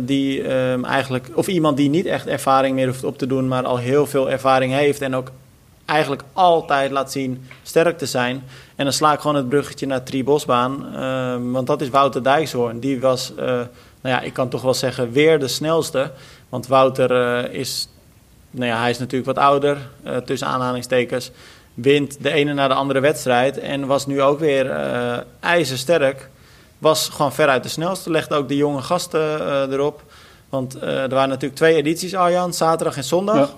die 0.00 0.42
ehm, 0.42 0.84
eigenlijk, 0.84 1.28
of 1.34 1.46
iemand 1.46 1.76
die 1.76 1.88
niet 1.88 2.06
echt 2.06 2.26
ervaring 2.26 2.74
meer 2.74 2.86
hoeft 2.86 3.04
op 3.04 3.18
te 3.18 3.26
doen, 3.26 3.48
maar 3.48 3.64
al 3.64 3.76
heel 3.78 4.06
veel 4.06 4.30
ervaring 4.30 4.72
heeft 4.72 5.00
en 5.00 5.14
ook 5.16 5.30
eigenlijk 5.90 6.22
altijd 6.32 6.90
laat 6.90 7.12
zien 7.12 7.46
sterk 7.62 7.98
te 7.98 8.06
zijn. 8.06 8.42
En 8.76 8.84
dan 8.84 8.92
sla 8.92 9.12
ik 9.12 9.20
gewoon 9.20 9.36
het 9.36 9.48
bruggetje 9.48 9.86
naar 9.86 10.02
Tri 10.02 10.24
Bosbaan, 10.24 10.94
ehm, 10.94 11.50
want 11.50 11.66
dat 11.66 11.80
is 11.80 11.88
Wouter 11.88 12.22
Dijkshoorn. 12.22 12.80
Die 12.80 13.00
was, 13.00 13.32
eh, 13.34 13.44
nou 14.00 14.14
ja, 14.14 14.20
ik 14.20 14.32
kan 14.32 14.48
toch 14.48 14.62
wel 14.62 14.74
zeggen, 14.74 15.12
weer 15.12 15.38
de 15.38 15.48
snelste. 15.48 16.10
Want 16.48 16.66
Wouter 16.66 17.10
eh, 17.10 17.54
is 17.60 17.88
nou 18.50 18.66
ja, 18.66 18.80
hij 18.80 18.90
is 18.90 18.98
natuurlijk 18.98 19.36
wat 19.36 19.44
ouder, 19.44 19.78
eh, 20.02 20.16
tussen 20.16 20.48
aanhalingstekens. 20.48 21.30
Wint 21.74 22.22
de 22.22 22.30
ene 22.30 22.52
na 22.52 22.68
de 22.68 22.74
andere 22.74 23.00
wedstrijd. 23.00 23.58
En 23.58 23.86
was 23.86 24.06
nu 24.06 24.22
ook 24.22 24.38
weer 24.38 24.70
ijzersterk. 25.40 26.28
Was 26.78 27.08
gewoon 27.08 27.32
veruit 27.32 27.62
de 27.62 27.68
snelste. 27.68 28.10
Legde 28.10 28.34
ook 28.34 28.48
de 28.48 28.56
jonge 28.56 28.82
gasten 28.82 29.72
erop. 29.72 30.02
Want 30.48 30.82
er 30.82 31.08
waren 31.08 31.28
natuurlijk 31.28 31.54
twee 31.54 31.74
edities, 31.74 32.14
Arjan. 32.14 32.54
Zaterdag 32.54 32.96
en 32.96 33.04
zondag. 33.04 33.56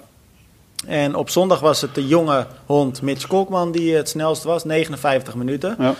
En 0.87 1.15
op 1.15 1.31
zondag 1.31 1.61
was 1.61 1.81
het 1.81 1.95
de 1.95 2.07
jonge 2.07 2.47
hond 2.67 3.03
Mitch 3.03 3.27
Kolkman 3.27 3.73
die 3.73 3.95
het 3.95 4.09
snelst 4.09 4.43
was. 4.43 4.65
59 4.65 5.35
minuten. 5.35 5.77
Ja. 5.79 5.95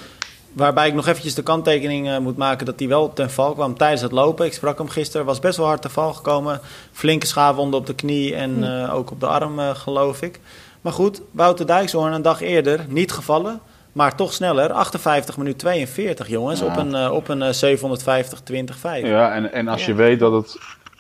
Waarbij 0.53 0.87
ik 0.89 0.95
nog 0.95 1.07
eventjes 1.07 1.35
de 1.35 1.43
kanttekening 1.43 2.09
eh, 2.09 2.19
moet 2.19 2.37
maken 2.37 2.67
dat 2.67 2.79
hij 2.79 2.89
wel 2.89 3.13
ten 3.13 3.31
val 3.31 3.53
kwam 3.53 3.77
tijdens 3.77 4.03
het 4.03 4.13
lopen. 4.13 4.47
Ik 4.47 4.53
sprak 4.53 4.79
hem 4.79 4.89
gisteren, 4.89 5.27
was 5.27 5.39
best 5.39 5.57
wel 5.57 5.67
hard 5.67 5.83
te 5.83 5.89
val 5.89 6.13
gekomen. 6.13 6.61
Flinke 6.93 7.27
schaafwonden 7.27 7.81
op 7.81 7.87
de 7.87 7.95
knie 7.95 8.35
en 8.35 8.83
eh, 8.83 8.95
ook 8.95 9.11
op 9.11 9.21
de 9.21 9.27
arm, 9.27 9.59
eh, 9.59 9.71
geloof 9.75 10.23
ik. 10.23 10.41
Maar 10.81 10.93
goed, 10.93 11.23
Wouter 11.31 11.67
Dijkshoorn 11.67 12.13
een 12.13 12.23
dag 12.23 12.41
eerder, 12.41 12.85
niet 12.89 13.13
gevallen, 13.13 13.61
maar 13.93 14.17
toch 14.17 14.33
sneller. 14.33 14.73
58 14.73 15.37
minuut 15.37 15.59
42, 15.59 16.29
jongens, 16.29 16.61
Ja. 16.61 16.67
op 16.67 16.77
een, 16.77 17.11
op 17.11 17.29
een 17.29 17.43
eh, 17.43 17.53
750 17.53 18.41
20 18.41 18.77
5. 18.77 19.07
Ja, 19.07 19.33
en, 19.35 19.53
en 19.53 19.69
als 19.69 19.81
Ja. 19.81 19.87
je 19.87 19.95
weet 19.95 20.19
dat 20.19 20.33
het 20.33 20.57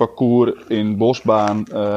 parcours 0.07 0.53
in 0.69 0.97
Bosbaan, 0.97 1.67
eh, 1.67 1.95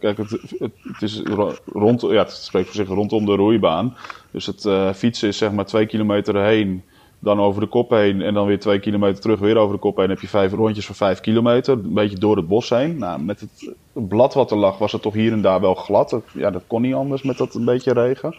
kijk, 0.00 0.16
het, 0.16 0.30
het, 0.58 0.72
het 0.82 1.02
is 1.02 1.22
ro- 1.24 1.54
rond, 1.72 2.00
ja, 2.00 2.08
het 2.08 2.30
spreekt 2.30 2.66
voor 2.66 2.76
zich 2.76 2.88
rondom 2.88 3.26
de 3.26 3.34
roeibaan. 3.34 3.96
Dus 4.30 4.46
het 4.46 4.64
eh, 4.64 4.92
fietsen 4.92 5.28
is 5.28 5.38
zeg 5.38 5.52
maar 5.52 5.64
twee 5.64 5.86
kilometer 5.86 6.42
heen, 6.44 6.82
dan 7.18 7.40
over 7.40 7.60
de 7.60 7.66
kop 7.66 7.90
heen 7.90 8.22
en 8.22 8.34
dan 8.34 8.46
weer 8.46 8.60
twee 8.60 8.78
kilometer 8.78 9.20
terug, 9.20 9.38
weer 9.38 9.56
over 9.56 9.74
de 9.74 9.80
kop 9.80 9.96
heen. 9.96 10.08
heb 10.08 10.20
je 10.20 10.28
vijf 10.28 10.52
rondjes 10.52 10.86
van 10.86 10.94
vijf 10.94 11.20
kilometer, 11.20 11.72
een 11.74 11.94
beetje 11.94 12.18
door 12.18 12.36
het 12.36 12.48
bos 12.48 12.68
heen. 12.68 12.98
Nou, 12.98 13.22
met 13.22 13.40
het 13.40 13.74
blad 13.92 14.34
wat 14.34 14.50
er 14.50 14.56
lag, 14.56 14.78
was 14.78 14.92
het 14.92 15.02
toch 15.02 15.14
hier 15.14 15.32
en 15.32 15.42
daar 15.42 15.60
wel 15.60 15.74
glad. 15.74 16.10
Dat, 16.10 16.24
ja, 16.34 16.50
dat 16.50 16.62
kon 16.66 16.82
niet 16.82 16.94
anders 16.94 17.22
met 17.22 17.38
dat 17.38 17.54
een 17.54 17.64
beetje 17.64 17.92
regen. 17.92 18.34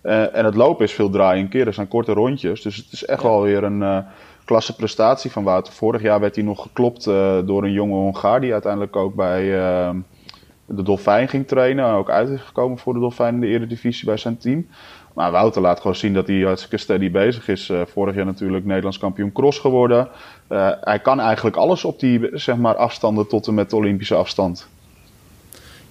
Eh, 0.00 0.36
en 0.36 0.44
het 0.44 0.54
lopen 0.54 0.84
is 0.84 0.92
veel 0.92 1.10
draaien 1.10 1.42
en 1.44 1.48
keren, 1.50 1.66
het 1.66 1.74
zijn 1.74 1.88
korte 1.88 2.12
rondjes. 2.12 2.62
Dus 2.62 2.76
het 2.76 2.92
is 2.92 3.04
echt 3.04 3.22
wel 3.22 3.42
weer 3.42 3.64
een 3.64 4.04
klasse 4.44 4.76
prestatie 4.76 5.30
van 5.30 5.44
Wouter. 5.44 5.72
Vorig 5.72 6.02
jaar 6.02 6.20
werd 6.20 6.34
hij 6.34 6.44
nog 6.44 6.62
geklopt 6.62 7.06
eh, 7.06 7.38
door 7.44 7.64
een 7.64 7.72
jonge 7.72 7.94
Hongaar 7.94 8.40
die 8.40 8.52
uiteindelijk 8.52 8.96
ook 8.96 9.14
bij 9.14 9.58
eh, 9.58 9.90
de 10.66 10.82
Dolfijn 10.82 11.28
ging 11.28 11.46
trainen. 11.46 11.84
Ook 11.84 12.10
uit 12.10 12.28
is 12.28 12.40
gekomen 12.40 12.78
voor 12.78 12.94
de 12.94 13.00
Dolfijn 13.00 13.34
in 13.34 13.40
de 13.40 13.46
Eredivisie 13.46 14.06
bij 14.06 14.16
zijn 14.16 14.38
team. 14.38 14.66
Maar 15.14 15.30
Wouter 15.30 15.62
laat 15.62 15.80
gewoon 15.80 15.96
zien 15.96 16.14
dat 16.14 16.26
hij 16.26 16.40
hartstikke 16.40 16.76
steady 16.76 17.10
bezig 17.10 17.48
is. 17.48 17.68
Eh, 17.68 17.80
vorig 17.86 18.14
jaar 18.14 18.24
natuurlijk 18.24 18.64
Nederlands 18.64 18.98
kampioen 18.98 19.32
cross 19.32 19.58
geworden. 19.58 20.08
Hij 20.80 20.98
kan 21.02 21.20
eigenlijk 21.20 21.56
alles 21.56 21.84
op 21.84 22.00
die 22.00 22.28
zeg 22.32 22.56
maar, 22.56 22.76
afstanden 22.76 23.26
tot 23.26 23.46
en 23.46 23.54
met 23.54 23.70
de 23.70 23.76
Olympische 23.76 24.14
afstand. 24.14 24.68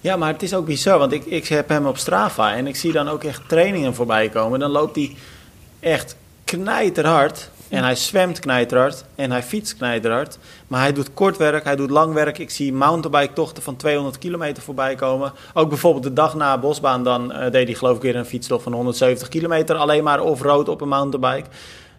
Ja, 0.00 0.16
maar 0.16 0.32
het 0.32 0.42
is 0.42 0.54
ook 0.54 0.66
bizar, 0.66 0.98
want 0.98 1.12
ik, 1.12 1.24
ik 1.24 1.46
heb 1.46 1.68
hem 1.68 1.86
op 1.86 1.96
Strava 1.96 2.54
en 2.54 2.66
ik 2.66 2.76
zie 2.76 2.92
dan 2.92 3.08
ook 3.08 3.24
echt 3.24 3.48
trainingen 3.48 3.94
voorbij 3.94 4.28
komen. 4.28 4.60
Dan 4.60 4.70
loopt 4.70 4.96
hij 4.96 5.16
echt 5.80 6.16
knijterhard. 6.44 7.50
En 7.68 7.82
hij 7.82 7.94
zwemt 7.96 8.38
knijterhard 8.38 9.04
en 9.14 9.30
hij 9.30 9.42
fietst 9.42 9.76
knijterhard. 9.76 10.38
Maar 10.66 10.80
hij 10.80 10.92
doet 10.92 11.14
kort 11.14 11.36
werk, 11.36 11.64
hij 11.64 11.76
doet 11.76 11.90
lang 11.90 12.14
werk. 12.14 12.38
Ik 12.38 12.50
zie 12.50 12.72
mountainbike-tochten 12.72 13.62
van 13.62 13.76
200 13.76 14.18
kilometer 14.18 14.62
voorbij 14.62 14.94
komen. 14.94 15.32
Ook 15.54 15.68
bijvoorbeeld 15.68 16.04
de 16.04 16.12
dag 16.12 16.34
na 16.34 16.58
bosbaan, 16.58 17.04
dan 17.04 17.32
uh, 17.32 17.50
deed 17.50 17.66
hij 17.66 17.74
geloof 17.74 17.96
ik 17.96 18.02
weer 18.02 18.16
een 18.16 18.24
fietstocht 18.24 18.62
van 18.62 18.72
170 18.72 19.28
kilometer. 19.28 19.76
Alleen 19.76 20.04
maar 20.04 20.20
off-road 20.20 20.68
op 20.68 20.80
een 20.80 20.88
mountainbike. 20.88 21.48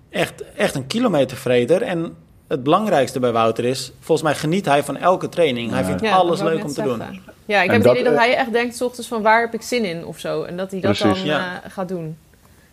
Echt, 0.10 0.44
echt 0.56 0.76
een 0.76 0.88
kilometervreder. 0.88 1.82
En 1.82 2.16
het 2.48 2.64
belangrijkste 2.64 3.20
bij 3.20 3.32
Wouter 3.32 3.66
is, 3.66 3.92
volgens 4.00 4.28
mij 4.28 4.36
geniet 4.36 4.66
hij 4.66 4.84
van 4.84 4.98
elke 4.98 5.30
training. 5.30 5.72
Hij 5.72 5.84
vindt 5.84 6.04
alles 6.04 6.42
leuk 6.42 6.64
om 6.64 6.74
te 6.74 6.82
doen. 6.82 7.02
Ja, 7.46 7.62
ik 7.62 7.72
heb 7.72 7.84
het 7.84 7.92
idee 7.92 8.04
dat 8.04 8.16
hij 8.16 8.36
echt 8.36 8.52
denkt, 8.52 8.76
s 8.76 8.82
ochtends 8.82 9.08
van 9.08 9.22
waar 9.22 9.42
heb 9.42 9.54
ik 9.54 9.62
zin 9.62 9.86
in 9.86 10.06
of 10.06 10.20
zo. 10.20 10.44
En 10.44 10.58
dat 10.58 10.72
hij 10.72 10.80
dat 10.80 10.98
dan 10.98 11.18
uh, 11.26 11.44
gaat 11.68 11.88
doen. 11.88 12.18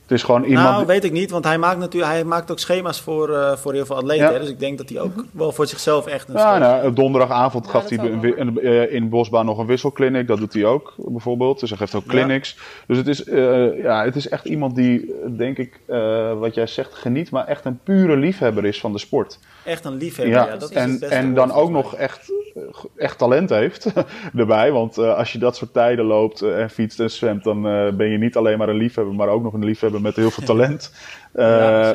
Het 0.02 0.10
is 0.10 0.22
gewoon 0.22 0.44
iemand... 0.44 0.68
Nou, 0.68 0.86
weet 0.86 1.04
ik 1.04 1.12
niet, 1.12 1.30
want 1.30 1.44
hij 1.44 1.58
maakt 1.58 1.78
natuurlijk 1.78 2.12
hij 2.12 2.24
maakt 2.24 2.50
ook 2.50 2.58
schema's 2.58 3.00
voor, 3.00 3.30
uh, 3.30 3.56
voor 3.56 3.72
heel 3.72 3.86
veel 3.86 3.96
atleten. 3.96 4.40
Dus 4.40 4.48
ik 4.48 4.58
denk 4.58 4.78
dat 4.78 4.88
hij 4.88 5.00
ook 5.00 5.12
wel 5.30 5.52
voor 5.52 5.66
zichzelf 5.66 6.06
echt 6.06 6.28
een 6.28 6.34
Ja, 6.34 6.58
nou, 6.58 6.92
donderdagavond 6.92 7.66
gaf 7.66 7.88
hij 7.88 7.98
in, 8.36 8.58
uh, 8.62 8.92
in 8.92 9.08
Bosbaan 9.08 9.46
nog 9.46 9.58
een 9.58 9.66
wisselclinic. 9.66 10.26
Dat 10.26 10.38
doet 10.38 10.52
hij 10.52 10.64
ook, 10.64 10.94
bijvoorbeeld. 10.96 11.60
Dus 11.60 11.68
hij 11.68 11.78
geeft 11.78 11.94
ook 11.94 12.06
clinics. 12.06 12.58
Dus 12.86 12.96
het 12.96 13.06
is, 13.06 13.26
uh, 13.26 13.82
ja, 13.82 14.04
het 14.04 14.16
is 14.16 14.28
echt 14.28 14.44
iemand 14.44 14.74
die, 14.74 15.14
denk 15.36 15.58
ik, 15.58 15.80
wat 16.38 16.54
jij 16.54 16.66
zegt, 16.66 16.94
geniet. 16.94 17.30
Maar 17.30 17.46
echt 17.46 17.64
een 17.64 17.78
pure 17.82 18.16
liefhebber 18.16 18.64
is 18.64 18.80
van 18.80 18.92
de 18.92 18.98
sport. 18.98 19.38
Echt 19.64 19.84
een 19.84 19.96
liefhebber, 19.96 20.34
ja. 20.34 20.56
dat 20.56 20.70
is 20.70 20.76
en, 20.76 21.00
en 21.00 21.34
dan 21.34 21.52
ook 21.52 21.70
nog 21.70 21.96
echt, 21.96 22.32
echt 22.96 23.18
talent 23.18 23.50
heeft 23.50 23.92
erbij. 24.36 24.72
Want 24.72 24.98
als 24.98 25.32
je 25.32 25.38
dat 25.38 25.56
soort 25.56 25.72
tijden 25.72 26.04
loopt 26.04 26.42
en 26.42 26.70
fietst 26.70 27.00
en 27.00 27.10
zwemt... 27.10 27.44
dan 27.44 27.62
ben 27.96 28.08
je 28.08 28.18
niet 28.18 28.36
alleen 28.36 28.58
maar 28.58 28.68
een 28.68 28.76
liefhebber, 28.76 29.14
maar 29.14 29.28
ook 29.28 29.42
nog 29.42 29.52
een 29.52 29.64
liefhebber 29.64 30.00
met 30.00 30.16
heel 30.16 30.30
veel 30.30 30.44
talent. 30.44 30.94
ja, 31.34 31.92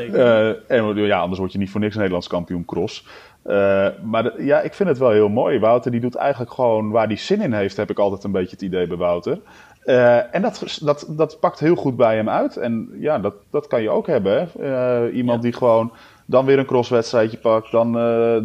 en 0.67 0.96
ja, 0.96 1.20
anders 1.20 1.39
word 1.39 1.52
je 1.52 1.58
niet 1.58 1.70
voor 1.70 1.82
niks 1.82 1.96
Nederlands 1.96 2.28
kampioen 2.28 2.65
cross. 2.65 3.06
Uh, 3.48 3.88
maar 4.04 4.41
ja, 4.41 4.62
ik 4.62 4.74
vind 4.74 4.89
het 4.89 4.98
wel 4.98 5.10
heel 5.10 5.30
mooi. 5.30 5.60
Wouter 5.60 5.91
die 5.91 6.00
doet 6.00 6.15
eigenlijk 6.15 6.54
gewoon 6.54 6.89
waar 6.89 7.08
hij 7.08 7.15
zin 7.15 7.41
in 7.41 7.54
heeft, 7.54 7.78
heb 7.78 7.89
ik 7.89 8.00
altijd 8.00 8.24
een 8.24 8.32
beetje 8.32 8.52
het 8.52 8.62
idee 8.62 8.88
bij 8.88 8.98
Wouter. 8.98 9.39
Uh, 9.86 10.36
en 10.36 10.41
dat, 10.41 10.80
dat, 10.82 11.06
dat 11.10 11.39
pakt 11.39 11.60
heel 11.60 11.76
goed 11.76 11.96
bij 11.96 12.15
hem 12.15 12.30
uit. 12.30 12.58
En 12.58 12.89
ja, 13.00 13.20
dat, 13.20 13.34
dat 13.52 13.67
kan 13.67 13.82
je 13.82 13.89
ook 13.89 14.08
hebben. 14.08 14.50
Hè? 14.60 15.10
iemand 15.10 15.41
die 15.41 15.54
gewoon 15.54 15.91
dan 16.30 16.46
weer 16.46 16.60
een 16.60 16.66
crosswedstrijdje 16.66 17.38
pakt, 17.38 17.72
dan, 17.72 17.94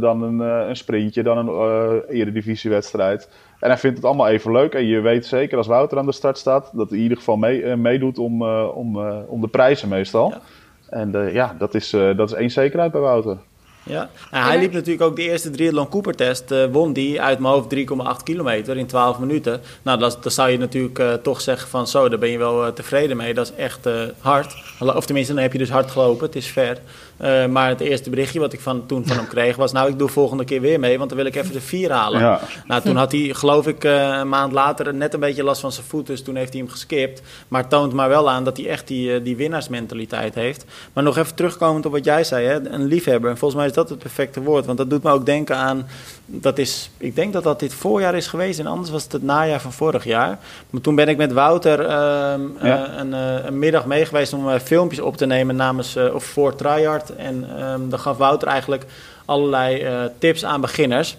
dan 0.01 0.23
een, 0.23 0.38
een 0.40 0.77
sprintje, 0.77 1.23
dan 1.23 1.38
een 1.38 2.03
eredivisiewedstrijd. 2.09 3.29
En 3.62 3.68
hij 3.68 3.79
vindt 3.79 3.97
het 3.97 4.07
allemaal 4.07 4.29
even 4.29 4.53
leuk. 4.53 4.75
En 4.75 4.87
je 4.87 5.01
weet 5.01 5.27
zeker 5.27 5.57
als 5.57 5.66
Wouter 5.66 5.99
aan 5.99 6.07
de 6.07 6.12
start 6.12 6.38
staat, 6.38 6.71
dat 6.73 6.88
hij 6.88 6.97
in 6.99 7.03
ieder 7.03 7.18
geval 7.18 7.37
mee, 7.37 7.62
uh, 7.62 7.75
meedoet 7.75 8.18
om, 8.18 8.42
uh, 8.42 8.77
om, 8.77 8.97
uh, 8.97 9.16
om 9.27 9.40
de 9.40 9.49
prijzen 9.49 9.88
meestal. 9.88 10.29
Ja. 10.29 10.40
En 10.88 11.33
ja, 11.33 11.55
dat 11.59 11.75
is, 11.75 11.90
dat 11.90 12.31
is 12.31 12.33
één 12.33 12.51
zekerheid 12.51 12.92
bij 12.92 13.01
Wouter. 13.01 13.38
Ja, 13.85 14.11
nou, 14.31 14.47
hij 14.47 14.59
liep 14.59 14.73
natuurlijk 14.73 15.03
ook 15.03 15.16
de 15.16 15.23
eerste 15.23 15.51
triathlon 15.51 15.88
Cooper 15.88 16.14
test. 16.14 16.51
Uh, 16.51 16.64
won 16.64 16.92
die 16.92 17.21
uit 17.23 17.38
mijn 17.38 17.55
hoofd 17.55 17.75
3,8 18.18 18.23
kilometer 18.23 18.77
in 18.77 18.87
12 18.87 19.18
minuten. 19.18 19.61
Nou, 19.83 19.99
dat, 19.99 20.23
dan 20.23 20.33
zou 20.33 20.51
je 20.51 20.59
natuurlijk 20.59 20.99
uh, 20.99 21.12
toch 21.12 21.40
zeggen 21.40 21.68
van 21.68 21.87
zo, 21.87 22.09
daar 22.09 22.18
ben 22.18 22.31
je 22.31 22.38
wel 22.38 22.66
uh, 22.66 22.73
tevreden 22.73 23.16
mee. 23.16 23.35
Dat 23.35 23.47
is 23.47 23.64
echt 23.64 23.88
hard. 24.18 24.55
Of 24.79 25.07
tenminste, 25.07 25.35
dan 25.35 25.42
heb 25.42 25.53
je 25.53 25.59
dus 25.59 25.71
hard 25.71 25.90
gelopen. 25.90 26.27
Het 26.27 26.37
is 26.37 26.47
ver. 26.47 26.79
Uh, 27.20 27.46
maar 27.46 27.68
het 27.68 27.81
eerste 27.81 28.11
berichtje 28.11 28.40
wat 28.40 28.53
ik 28.53 28.61
van, 28.61 28.87
toen 28.87 29.07
van 29.07 29.16
hem 29.16 29.27
kreeg 29.27 29.57
was... 29.57 29.72
nou, 29.72 29.90
ik 29.90 29.98
doe 29.98 30.09
volgende 30.09 30.44
keer 30.44 30.61
weer 30.61 30.81
mee, 30.81 30.98
want 30.98 31.09
dan 31.09 31.18
wil 31.18 31.27
ik 31.27 31.35
even 31.35 31.53
de 31.53 31.61
vier 31.61 31.90
halen. 31.92 32.20
Ja. 32.20 32.40
Nou, 32.66 32.83
toen 32.83 32.96
had 32.96 33.12
hij, 33.12 33.20
geloof 33.20 33.66
ik, 33.66 33.85
uh, 33.85 34.16
een 34.18 34.29
maand 34.29 34.53
later 34.53 34.94
net 34.94 35.14
een 35.14 35.20
beetje 35.20 35.44
last 35.44 35.61
van 35.61 35.72
zijn 35.72 35.87
voet... 35.87 36.07
dus 36.07 36.22
toen 36.22 36.37
heeft 36.37 36.53
hij 36.53 36.62
hem 36.62 36.70
geskipt. 36.70 37.22
Maar 37.48 37.68
toont 37.68 37.92
maar 37.92 38.09
wel 38.09 38.31
aan 38.31 38.44
dat 38.44 38.57
hij 38.57 38.68
echt 38.68 38.88
die, 38.88 39.18
uh, 39.18 39.25
die 39.25 39.37
winnaarsmentaliteit 39.37 40.35
heeft. 40.35 40.64
Maar 40.92 41.05
nog 41.05 41.16
even 41.16 41.35
terugkomend 41.35 41.87
op 41.87 41.92
wat 41.92 42.05
jij 42.05 42.25
zei, 42.25 42.46
hè? 42.46 42.68
een 42.68 42.85
liefhebber. 42.85 43.31
En 43.31 43.38
volgens 43.38 43.61
mij 43.61 43.68
is 43.68 43.77
dat 43.77 43.88
het 43.88 43.98
perfecte 43.98 44.42
woord. 44.42 44.66
Want 44.66 44.79
dat 44.79 44.90
doet 44.90 45.03
me 45.03 45.11
ook 45.11 45.27
denken 45.27 45.57
aan... 45.57 45.87
Dat 46.27 46.59
is, 46.59 46.90
ik 46.98 47.14
denk 47.14 47.33
dat 47.33 47.42
dat 47.42 47.61
dit 47.61 47.75
voorjaar 47.75 48.14
is 48.14 48.27
geweest 48.27 48.59
en 48.59 48.66
anders 48.66 48.90
was 48.90 49.03
het 49.03 49.12
het 49.12 49.22
najaar 49.22 49.61
van 49.61 49.72
vorig 49.72 50.05
jaar. 50.05 50.38
Maar 50.70 50.81
toen 50.81 50.94
ben 50.94 51.09
ik 51.09 51.16
met 51.16 51.33
Wouter 51.33 51.81
ehm, 51.81 52.40
ja. 52.62 52.98
een, 52.98 53.12
een, 53.12 53.59
middag 53.59 53.87
mee 53.87 54.05
geweest 54.05 54.33
om 54.33 54.59
filmpjes 54.59 55.01
op 55.01 55.16
te 55.16 55.27
nemen 55.27 55.57
namens, 55.57 55.96
of 55.96 56.25
voor 56.25 56.55
Tryhard 56.55 57.12
en 57.16 57.62
um, 57.62 57.90
dan 57.90 57.98
gaf 57.98 58.16
Wouter 58.16 58.48
eigenlijk 58.48 58.85
allerlei 59.25 59.85
uh, 59.85 60.05
tips 60.18 60.44
aan 60.44 60.61
beginners. 60.61 61.16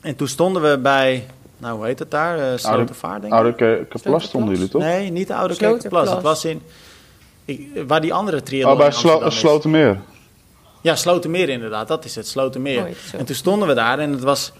En 0.00 0.16
toen 0.16 0.28
stonden 0.28 0.70
we 0.70 0.78
bij, 0.78 1.26
nou 1.56 1.76
hoe 1.76 1.86
heet 1.86 1.98
het 1.98 2.10
daar? 2.10 2.38
Uh, 2.38 2.44
Slotervaart 2.56 3.20
denk 3.20 3.32
ik. 3.32 3.38
Oude 3.38 3.54
Kerkenplas 3.54 4.24
stonden 4.24 4.54
jullie 4.54 4.68
toch? 4.68 4.82
Nee, 4.82 5.10
niet 5.10 5.26
de 5.26 5.34
Oude 5.34 5.56
Kerkenplas. 5.56 6.10
Het 6.10 6.22
was 6.22 6.44
in, 6.44 6.62
ik, 7.44 7.68
waar 7.86 8.00
die 8.00 8.14
andere 8.14 8.42
triathlon 8.42 8.72
Oh, 8.72 8.78
bij 8.78 8.90
Slo 8.90 9.30
Slotermeer. 9.30 9.98
Ja, 10.82 10.96
Slotermeer 10.96 11.48
inderdaad, 11.48 11.88
dat 11.88 12.04
is 12.04 12.14
het, 12.14 12.26
Slotermeer. 12.26 12.82
Oh, 12.82 13.18
en 13.18 13.24
toen 13.24 13.36
stonden 13.36 13.68
we 13.68 13.74
daar 13.74 13.98
en 13.98 14.12
het 14.12 14.22
was 14.22 14.52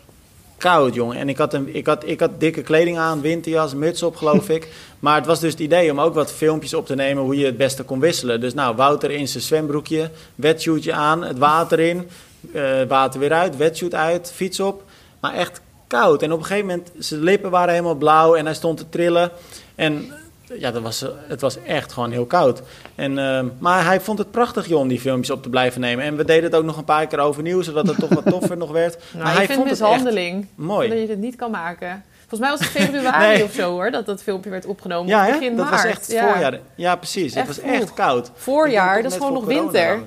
koud, 0.58 0.94
jongen. 0.94 1.16
En 1.16 1.28
ik 1.28 1.38
had, 1.38 1.54
een, 1.54 1.74
ik, 1.74 1.86
had, 1.86 2.02
ik 2.06 2.20
had 2.20 2.30
dikke 2.38 2.62
kleding 2.62 2.98
aan, 2.98 3.20
winterjas, 3.20 3.74
muts 3.74 4.02
op, 4.02 4.16
geloof 4.16 4.48
ik. 4.58 4.68
Maar 4.98 5.16
het 5.16 5.26
was 5.26 5.40
dus 5.40 5.52
het 5.52 5.60
idee 5.60 5.90
om 5.90 6.00
ook 6.00 6.14
wat 6.14 6.32
filmpjes 6.32 6.74
op 6.74 6.86
te 6.86 6.94
nemen 6.94 7.22
hoe 7.22 7.36
je 7.36 7.46
het 7.46 7.56
beste 7.56 7.82
kon 7.82 8.00
wisselen. 8.00 8.40
Dus 8.40 8.54
nou, 8.54 8.76
Wouter 8.76 9.10
in 9.10 9.28
zijn 9.28 9.42
zwembroekje, 9.42 10.10
wetshootje 10.34 10.92
aan, 10.92 11.24
het 11.24 11.38
water 11.38 11.80
in, 11.80 12.08
uh, 12.52 12.82
water 12.88 13.20
weer 13.20 13.32
uit, 13.32 13.56
wetshoot 13.56 13.94
uit, 13.94 14.32
fiets 14.34 14.60
op. 14.60 14.82
Maar 15.20 15.34
echt 15.34 15.60
koud. 15.86 16.22
En 16.22 16.32
op 16.32 16.38
een 16.38 16.44
gegeven 16.44 16.66
moment, 16.66 16.90
zijn 16.98 17.22
lippen 17.22 17.50
waren 17.50 17.70
helemaal 17.74 17.94
blauw 17.94 18.34
en 18.34 18.44
hij 18.44 18.54
stond 18.54 18.78
te 18.78 18.88
trillen. 18.88 19.30
En 19.74 20.12
ja, 20.58 20.70
dat 20.70 20.82
was, 20.82 21.04
het 21.16 21.40
was 21.40 21.56
echt 21.62 21.92
gewoon 21.92 22.10
heel 22.10 22.26
koud. 22.26 22.62
En, 22.98 23.18
uh, 23.18 23.40
maar 23.58 23.84
hij 23.84 24.00
vond 24.00 24.18
het 24.18 24.30
prachtig, 24.30 24.66
joh, 24.66 24.80
om 24.80 24.88
die 24.88 25.00
filmpjes 25.00 25.30
op 25.30 25.42
te 25.42 25.48
blijven 25.48 25.80
nemen. 25.80 26.04
En 26.04 26.16
we 26.16 26.24
deden 26.24 26.44
het 26.44 26.54
ook 26.54 26.64
nog 26.64 26.76
een 26.76 26.84
paar 26.84 27.06
keer 27.06 27.18
overnieuw, 27.18 27.62
zodat 27.62 27.86
het 27.86 27.98
toch 27.98 28.08
wat 28.08 28.26
toffer 28.34 28.56
nog 28.56 28.70
werd. 28.70 28.98
Nou, 29.12 29.24
maar 29.24 29.36
hij 29.36 29.46
vond 29.46 29.70
mishandeling. 29.70 30.40
Het 30.40 30.66
mooi. 30.66 30.88
Dat 30.88 30.98
je 30.98 31.06
het 31.06 31.18
niet 31.18 31.36
kan 31.36 31.50
maken. 31.50 32.04
Volgens 32.18 32.40
mij 32.40 32.50
was 32.50 32.60
het 32.60 32.68
februari 32.68 33.26
nee. 33.36 33.44
of 33.44 33.52
zo 33.52 33.70
hoor, 33.70 33.90
dat 33.90 34.06
dat 34.06 34.22
filmpje 34.22 34.50
werd 34.50 34.66
opgenomen. 34.66 35.08
Ja, 35.08 35.26
begin 35.26 35.56
dat 35.56 35.70
maart. 35.70 35.82
was 35.82 35.92
echt 35.92 36.12
ja. 36.12 36.32
voorjaar. 36.32 36.58
Ja, 36.74 36.96
precies. 36.96 37.34
Echt 37.34 37.46
het 37.46 37.56
was 37.56 37.72
echt 37.72 37.94
koud. 37.94 38.30
Voorjaar, 38.34 39.02
dat 39.02 39.12
is 39.12 39.18
gewoon 39.18 39.32
nog 39.32 39.44
winter. 39.44 40.00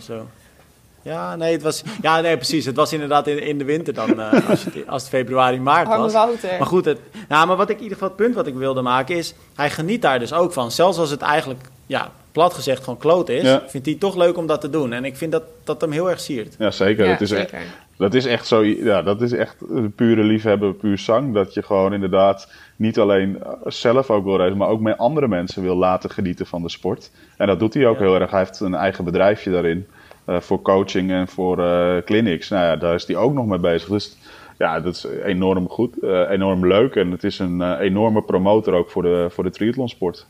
Ja, 1.02 1.36
nee, 1.36 1.52
het 1.54 1.62
was, 1.62 1.84
ja, 2.02 2.22
nee, 2.22 2.36
precies. 2.36 2.66
Het 2.66 2.76
was 2.76 2.94
inderdaad 2.94 3.28
in, 3.28 3.44
in 3.44 3.58
de 3.58 3.64
winter 3.64 3.94
dan, 3.94 4.20
uh, 4.20 4.34
als, 4.50 4.64
het, 4.64 4.88
als 4.88 5.02
het 5.02 5.12
februari, 5.12 5.60
maart 5.60 5.88
Arme 5.88 6.04
was. 6.04 6.14
Wouter. 6.14 6.58
Maar 6.58 6.68
goed, 6.68 6.86
het, 6.86 7.00
nou, 7.28 7.48
maar 7.48 7.56
wat 7.56 7.70
ik 7.70 7.78
in 7.78 7.84
ieder 7.84 7.98
geval 7.98 8.14
het 8.14 8.18
punt 8.18 8.36
wat 8.36 8.48
ik 8.48 8.56
wilde 8.56 8.82
maken 8.82 9.16
is, 9.16 9.34
hij 9.56 9.70
geniet 9.70 10.02
daar 10.02 10.20
dus 10.20 10.34
ook 10.34 10.54
van. 10.54 10.72
Zelfs 10.72 10.98
als 10.98 11.10
het 11.10 11.22
eigenlijk, 11.22 11.62
ja, 11.86 12.12
plat 12.32 12.54
gezegd 12.54 12.84
gewoon 12.84 13.00
kloot 13.00 13.30
is, 13.30 13.44
ja. 13.44 13.64
vindt 13.68 13.86
hij 13.86 13.96
toch 13.96 14.16
leuk 14.16 14.38
om 14.38 14.48
dat 14.48 14.62
te 14.62 14.70
doen. 14.70 14.94
En 14.94 15.06
ik 15.06 15.16
vind 15.16 15.32
dat 15.32 15.44
dat 15.64 15.82
hem 15.82 15.92
heel 15.92 16.10
erg 16.10 16.20
siert. 16.20 16.56
Ja, 16.58 16.72
zeker. 16.72 17.06
Ja, 17.06 17.12
dat, 17.12 17.22
is 17.22 17.30
zeker. 17.30 17.54
Echt, 17.54 17.66
dat 17.98 18.14
is 18.14 18.26
echt 18.26 18.48
zo, 18.48 18.64
ja, 18.64 19.02
dat 19.02 19.22
is 19.22 19.32
echt 19.32 19.56
pure 19.96 20.24
liefhebber, 20.24 20.74
puur 20.74 20.98
zang. 20.98 21.34
Dat 21.34 21.54
je 21.54 21.64
gewoon 21.64 21.94
inderdaad 21.94 22.52
niet 22.76 23.00
alleen 23.00 23.44
zelf 23.66 24.10
ook 24.10 24.24
wil 24.24 24.38
reizen, 24.38 24.58
maar 24.58 24.68
ook 24.68 24.82
met 24.82 24.98
andere 24.98 25.28
mensen 25.28 25.64
wil 25.64 25.76
laten 25.76 26.10
genieten 26.10 26.46
van 26.46 26.62
de 26.62 26.70
sport. 26.70 27.12
En 27.38 27.48
dat 27.48 27.60
doet 27.60 27.74
hij 27.74 27.88
ook 27.88 28.00
heel 28.00 28.16
erg. 28.16 28.32
Hij 28.32 28.40
heeft 28.40 28.60
een 28.60 28.76
eigen 28.76 29.04
bedrijfje 29.04 29.52
daarin. 29.52 29.88
Uh, 30.26 30.40
voor 30.40 30.62
coaching 30.62 31.12
en 31.12 31.28
voor 31.28 31.60
uh, 31.60 31.98
clinics. 32.06 32.50
Nou 32.50 32.66
ja, 32.66 32.76
daar 32.76 32.96
is 32.96 33.08
hij 33.08 33.16
ook 33.16 33.34
nog 33.34 33.46
mee 33.46 33.60
bezig. 33.60 33.90
Dus 33.90 34.18
ja, 34.58 34.80
dat 34.80 34.96
is 34.96 35.06
enorm 35.24 35.70
goed, 35.70 35.96
uh, 36.02 36.30
enorm 36.30 36.68
leuk. 36.68 36.96
En 36.96 37.12
het 37.12 37.24
is 37.24 37.40
een 37.40 37.78
enorme 37.80 38.22
promotor 38.22 38.74
ook 38.74 38.90
voor 38.90 39.02
de, 39.02 39.28
voor 39.30 39.44
de 39.44 39.50
triathlonsport. 39.50 40.26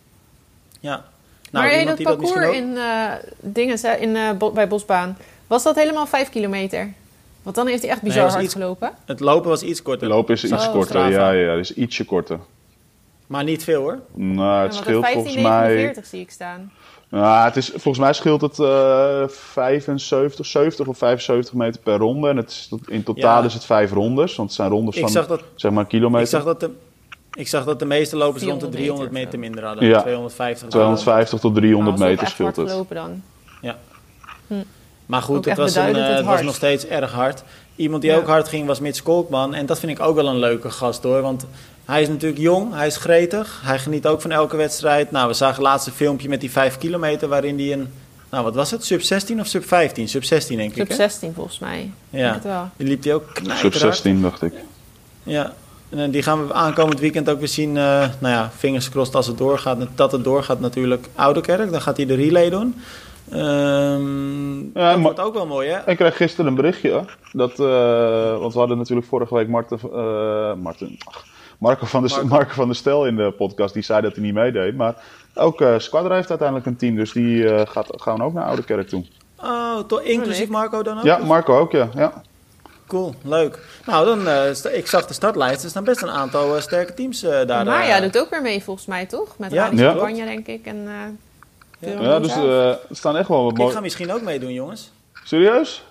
Ja. 0.79 1.05
Nou, 1.51 1.65
maar 1.65 1.85
dat 1.85 2.03
parcours 2.03 2.33
dat 2.33 2.43
ook... 2.43 2.53
in 2.53 2.77
dingen 3.39 3.99
in, 3.99 4.37
bij 4.53 4.67
Bosbaan, 4.67 5.17
was 5.47 5.63
dat 5.63 5.75
helemaal 5.75 6.07
vijf 6.07 6.29
kilometer? 6.29 6.93
Want 7.43 7.55
dan 7.55 7.67
heeft 7.67 7.81
hij 7.81 7.91
echt 7.91 8.01
bizar 8.01 8.23
nee, 8.23 8.31
hard 8.31 8.43
iets, 8.43 8.53
gelopen. 8.53 8.91
Het 9.05 9.19
lopen 9.19 9.49
was 9.49 9.61
iets 9.61 9.81
korter. 9.81 10.07
Het 10.07 10.15
lopen 10.15 10.33
is 10.33 10.43
iets 10.43 10.67
oh, 10.67 10.71
korter, 10.71 11.09
ja, 11.09 11.31
ja, 11.31 11.53
is 11.53 11.73
ietsje 11.73 12.05
korter. 12.05 12.39
Maar 13.27 13.43
niet 13.43 13.63
veel 13.63 13.81
hoor. 13.81 13.99
Nou, 14.13 14.63
het 14.63 14.75
ja, 14.75 14.81
scheelt 14.81 15.03
15, 15.03 15.23
volgens 15.23 15.43
mij... 15.43 15.67
49 15.67 16.05
zie 16.05 16.21
ik 16.21 16.31
staan. 16.31 16.71
Nou, 17.09 17.45
het 17.45 17.55
is, 17.55 17.69
volgens 17.69 17.97
mij 17.97 18.13
scheelt 18.13 18.41
het 18.41 18.57
uh, 18.59 19.27
75, 19.27 20.45
70 20.45 20.87
of 20.87 20.97
75 20.97 21.53
meter 21.53 21.81
per 21.81 21.97
ronde. 21.97 22.29
En 22.29 22.37
het 22.37 22.49
is, 22.49 22.71
in 22.87 23.03
totaal 23.03 23.39
ja. 23.39 23.45
is 23.45 23.53
het 23.53 23.65
vijf 23.65 23.91
rondes, 23.91 24.35
want 24.35 24.49
het 24.49 24.57
zijn 24.57 24.69
rondes 24.69 24.95
ik 24.95 25.01
van 25.01 25.11
zag 25.11 25.27
dat, 25.27 25.43
zeg 25.55 25.71
maar 25.71 25.83
een 25.83 25.89
kilometer. 25.89 26.21
Ik 26.21 26.27
zag 26.27 26.43
dat 26.43 26.59
de, 26.59 26.71
ik 27.33 27.47
zag 27.47 27.63
dat 27.63 27.79
de 27.79 27.85
meeste 27.85 28.15
lopers 28.15 28.43
rond 28.43 28.61
de 28.61 28.69
300 28.69 29.11
meter, 29.11 29.23
meter 29.23 29.39
minder 29.39 29.63
hadden. 29.63 29.87
Ja. 29.87 30.01
250, 30.01 30.69
250 30.69 31.39
tot 31.39 31.55
300 31.55 31.97
nou, 31.97 32.09
meter 32.09 32.27
scheelt 32.27 32.55
het. 32.55 32.69
Lopen 32.69 32.95
dan. 32.95 33.21
Ja. 33.61 33.77
Hm. 34.47 34.53
Maar 35.05 35.21
goed, 35.21 35.45
het, 35.45 35.57
was, 35.57 35.75
een, 35.75 35.95
het 35.95 36.25
was 36.25 36.41
nog 36.41 36.55
steeds 36.55 36.85
erg 36.85 37.11
hard. 37.11 37.43
Iemand 37.75 38.01
die 38.01 38.11
ja. 38.11 38.17
ook 38.17 38.27
hard 38.27 38.47
ging 38.47 38.67
was 38.67 38.79
Mitch 38.79 39.01
Kolkman. 39.01 39.53
En 39.53 39.65
dat 39.65 39.79
vind 39.79 39.91
ik 39.91 40.05
ook 40.05 40.15
wel 40.15 40.27
een 40.27 40.39
leuke 40.39 40.69
gast 40.69 41.03
hoor. 41.03 41.21
Want 41.21 41.45
hij 41.85 42.01
is 42.01 42.07
natuurlijk 42.07 42.41
jong, 42.41 42.73
hij 42.73 42.87
is 42.87 42.97
gretig. 42.97 43.61
Hij 43.63 43.79
geniet 43.79 44.07
ook 44.07 44.21
van 44.21 44.31
elke 44.31 44.55
wedstrijd. 44.55 45.11
Nou, 45.11 45.27
we 45.27 45.33
zagen 45.33 45.55
het 45.55 45.63
laatste 45.63 45.91
filmpje 45.91 46.29
met 46.29 46.39
die 46.39 46.51
5 46.51 46.77
kilometer 46.77 47.27
waarin 47.27 47.59
hij 47.59 47.73
een... 47.73 47.93
Nou, 48.29 48.43
wat 48.43 48.55
was 48.55 48.71
het? 48.71 48.85
Sub 48.85 49.01
16 49.01 49.39
of 49.39 49.47
sub 49.47 49.67
15? 49.67 50.07
Sub 50.09 50.23
16 50.23 50.57
denk 50.57 50.73
sub 50.73 50.81
ik, 50.81 50.87
Sub 50.87 50.97
16 50.97 51.33
volgens 51.33 51.59
mij. 51.59 51.91
Ja, 52.09 52.33
het 52.33 52.43
wel. 52.43 52.69
die 52.77 52.87
liep 52.87 53.03
hij 53.03 53.13
ook 53.13 53.25
knijterhard. 53.33 53.59
Sub 53.59 53.73
16 53.73 54.21
dacht 54.21 54.41
ik. 54.41 54.53
Ja, 55.23 55.53
en 55.91 56.11
die 56.11 56.23
gaan 56.23 56.47
we 56.47 56.53
aankomend 56.53 56.99
weekend 56.99 57.29
ook 57.29 57.39
weer 57.39 57.47
zien. 57.47 57.69
Uh, 57.69 57.75
nou 58.19 58.33
ja, 58.33 58.49
fingers 58.55 58.89
crossed 58.89 59.15
als 59.15 59.27
het 59.27 59.37
doorgaat. 59.37 59.77
Dat 59.95 60.11
het 60.11 60.23
doorgaat 60.23 60.59
natuurlijk 60.59 61.07
Ouderkerk. 61.15 61.71
Dan 61.71 61.81
gaat 61.81 61.97
hij 61.97 62.05
de 62.05 62.15
relay 62.15 62.49
doen. 62.49 62.75
Ehm 63.31 64.59
Ja, 64.73 64.91
dat 64.91 65.01
wordt 65.01 65.19
ook 65.19 65.33
wel 65.33 65.47
mooi, 65.47 65.69
hè? 65.69 65.89
Ik 65.89 65.97
kreeg 65.97 66.15
gisteren 66.15 66.45
een 66.47 66.55
berichtje. 66.55 67.05
Dat, 67.31 67.59
eh, 67.59 68.39
want 68.39 68.53
we 68.53 68.59
hadden 68.59 68.77
natuurlijk 68.77 69.07
vorige 69.07 69.35
week 69.35 69.47
Marten, 69.47 69.79
eh, 69.93 70.53
Marten, 70.53 70.95
ach, 71.03 71.25
Marco, 71.57 71.85
van 71.85 72.01
der, 72.01 72.11
Marco. 72.11 72.27
Marco 72.27 72.53
van 72.53 72.67
der 72.67 72.75
Stel 72.75 73.05
in 73.05 73.15
de 73.15 73.31
podcast. 73.31 73.73
Die 73.73 73.83
zei 73.83 74.01
dat 74.01 74.15
hij 74.15 74.23
niet 74.23 74.33
meedeed. 74.33 74.75
Maar 74.75 74.95
ook 75.33 75.61
eh 75.61 75.73
Squadra 75.77 76.15
heeft 76.15 76.29
uiteindelijk 76.29 76.67
een 76.67 76.75
team. 76.75 76.95
Dus 76.95 77.11
die 77.11 77.49
eh, 77.49 77.67
gaat, 77.67 77.87
gaan 77.89 78.21
ook 78.21 78.33
naar 78.33 78.45
Oude 78.45 78.63
Kerk 78.63 78.87
toe. 78.87 79.05
Oh, 79.43 79.79
toch 79.79 80.01
inclusief. 80.01 80.49
Marco 80.49 80.83
dan 80.83 80.97
ook? 80.97 81.03
Ja, 81.03 81.17
Marco 81.17 81.57
ook, 81.57 81.71
ja. 81.71 81.89
ja. 81.95 82.21
Cool, 82.91 83.13
leuk. 83.23 83.59
Nou, 83.85 84.05
dan, 84.05 84.27
eh, 84.27 84.75
ik 84.77 84.87
zag 84.87 85.07
de 85.07 85.13
startlijst. 85.13 85.63
Er 85.63 85.69
staan 85.69 85.83
best 85.83 86.01
een 86.01 86.09
aantal 86.09 86.55
eh, 86.55 86.61
sterke 86.61 86.93
teams 86.93 87.23
eh, 87.23 87.47
daar. 87.47 87.65
maar 87.65 87.87
ja, 87.87 88.01
doet 88.01 88.17
ook 88.17 88.29
weer 88.29 88.41
mee 88.41 88.63
volgens 88.63 88.85
mij, 88.85 89.05
toch? 89.05 89.37
Met 89.37 89.51
Ja, 89.51 89.63
Radio 89.63 89.83
ja. 89.83 89.91
Campagne, 89.91 90.25
denk 90.25 90.47
ik. 90.47 90.65
En, 90.65 90.87
eh 90.87 91.89
Ja. 91.95 92.01
ja 92.01 92.19
dus 92.19 92.35
eh, 92.35 92.67
er 92.69 92.79
staan 92.91 93.17
echt 93.17 93.27
wel 93.27 93.43
wat 93.43 93.51
Ik 93.51 93.57
mooie... 93.57 93.71
ga 93.73 93.79
misschien 93.79 94.13
ook 94.13 94.21
meedoen, 94.21 94.53
jongens. 94.53 94.91
Serieus? 95.23 95.83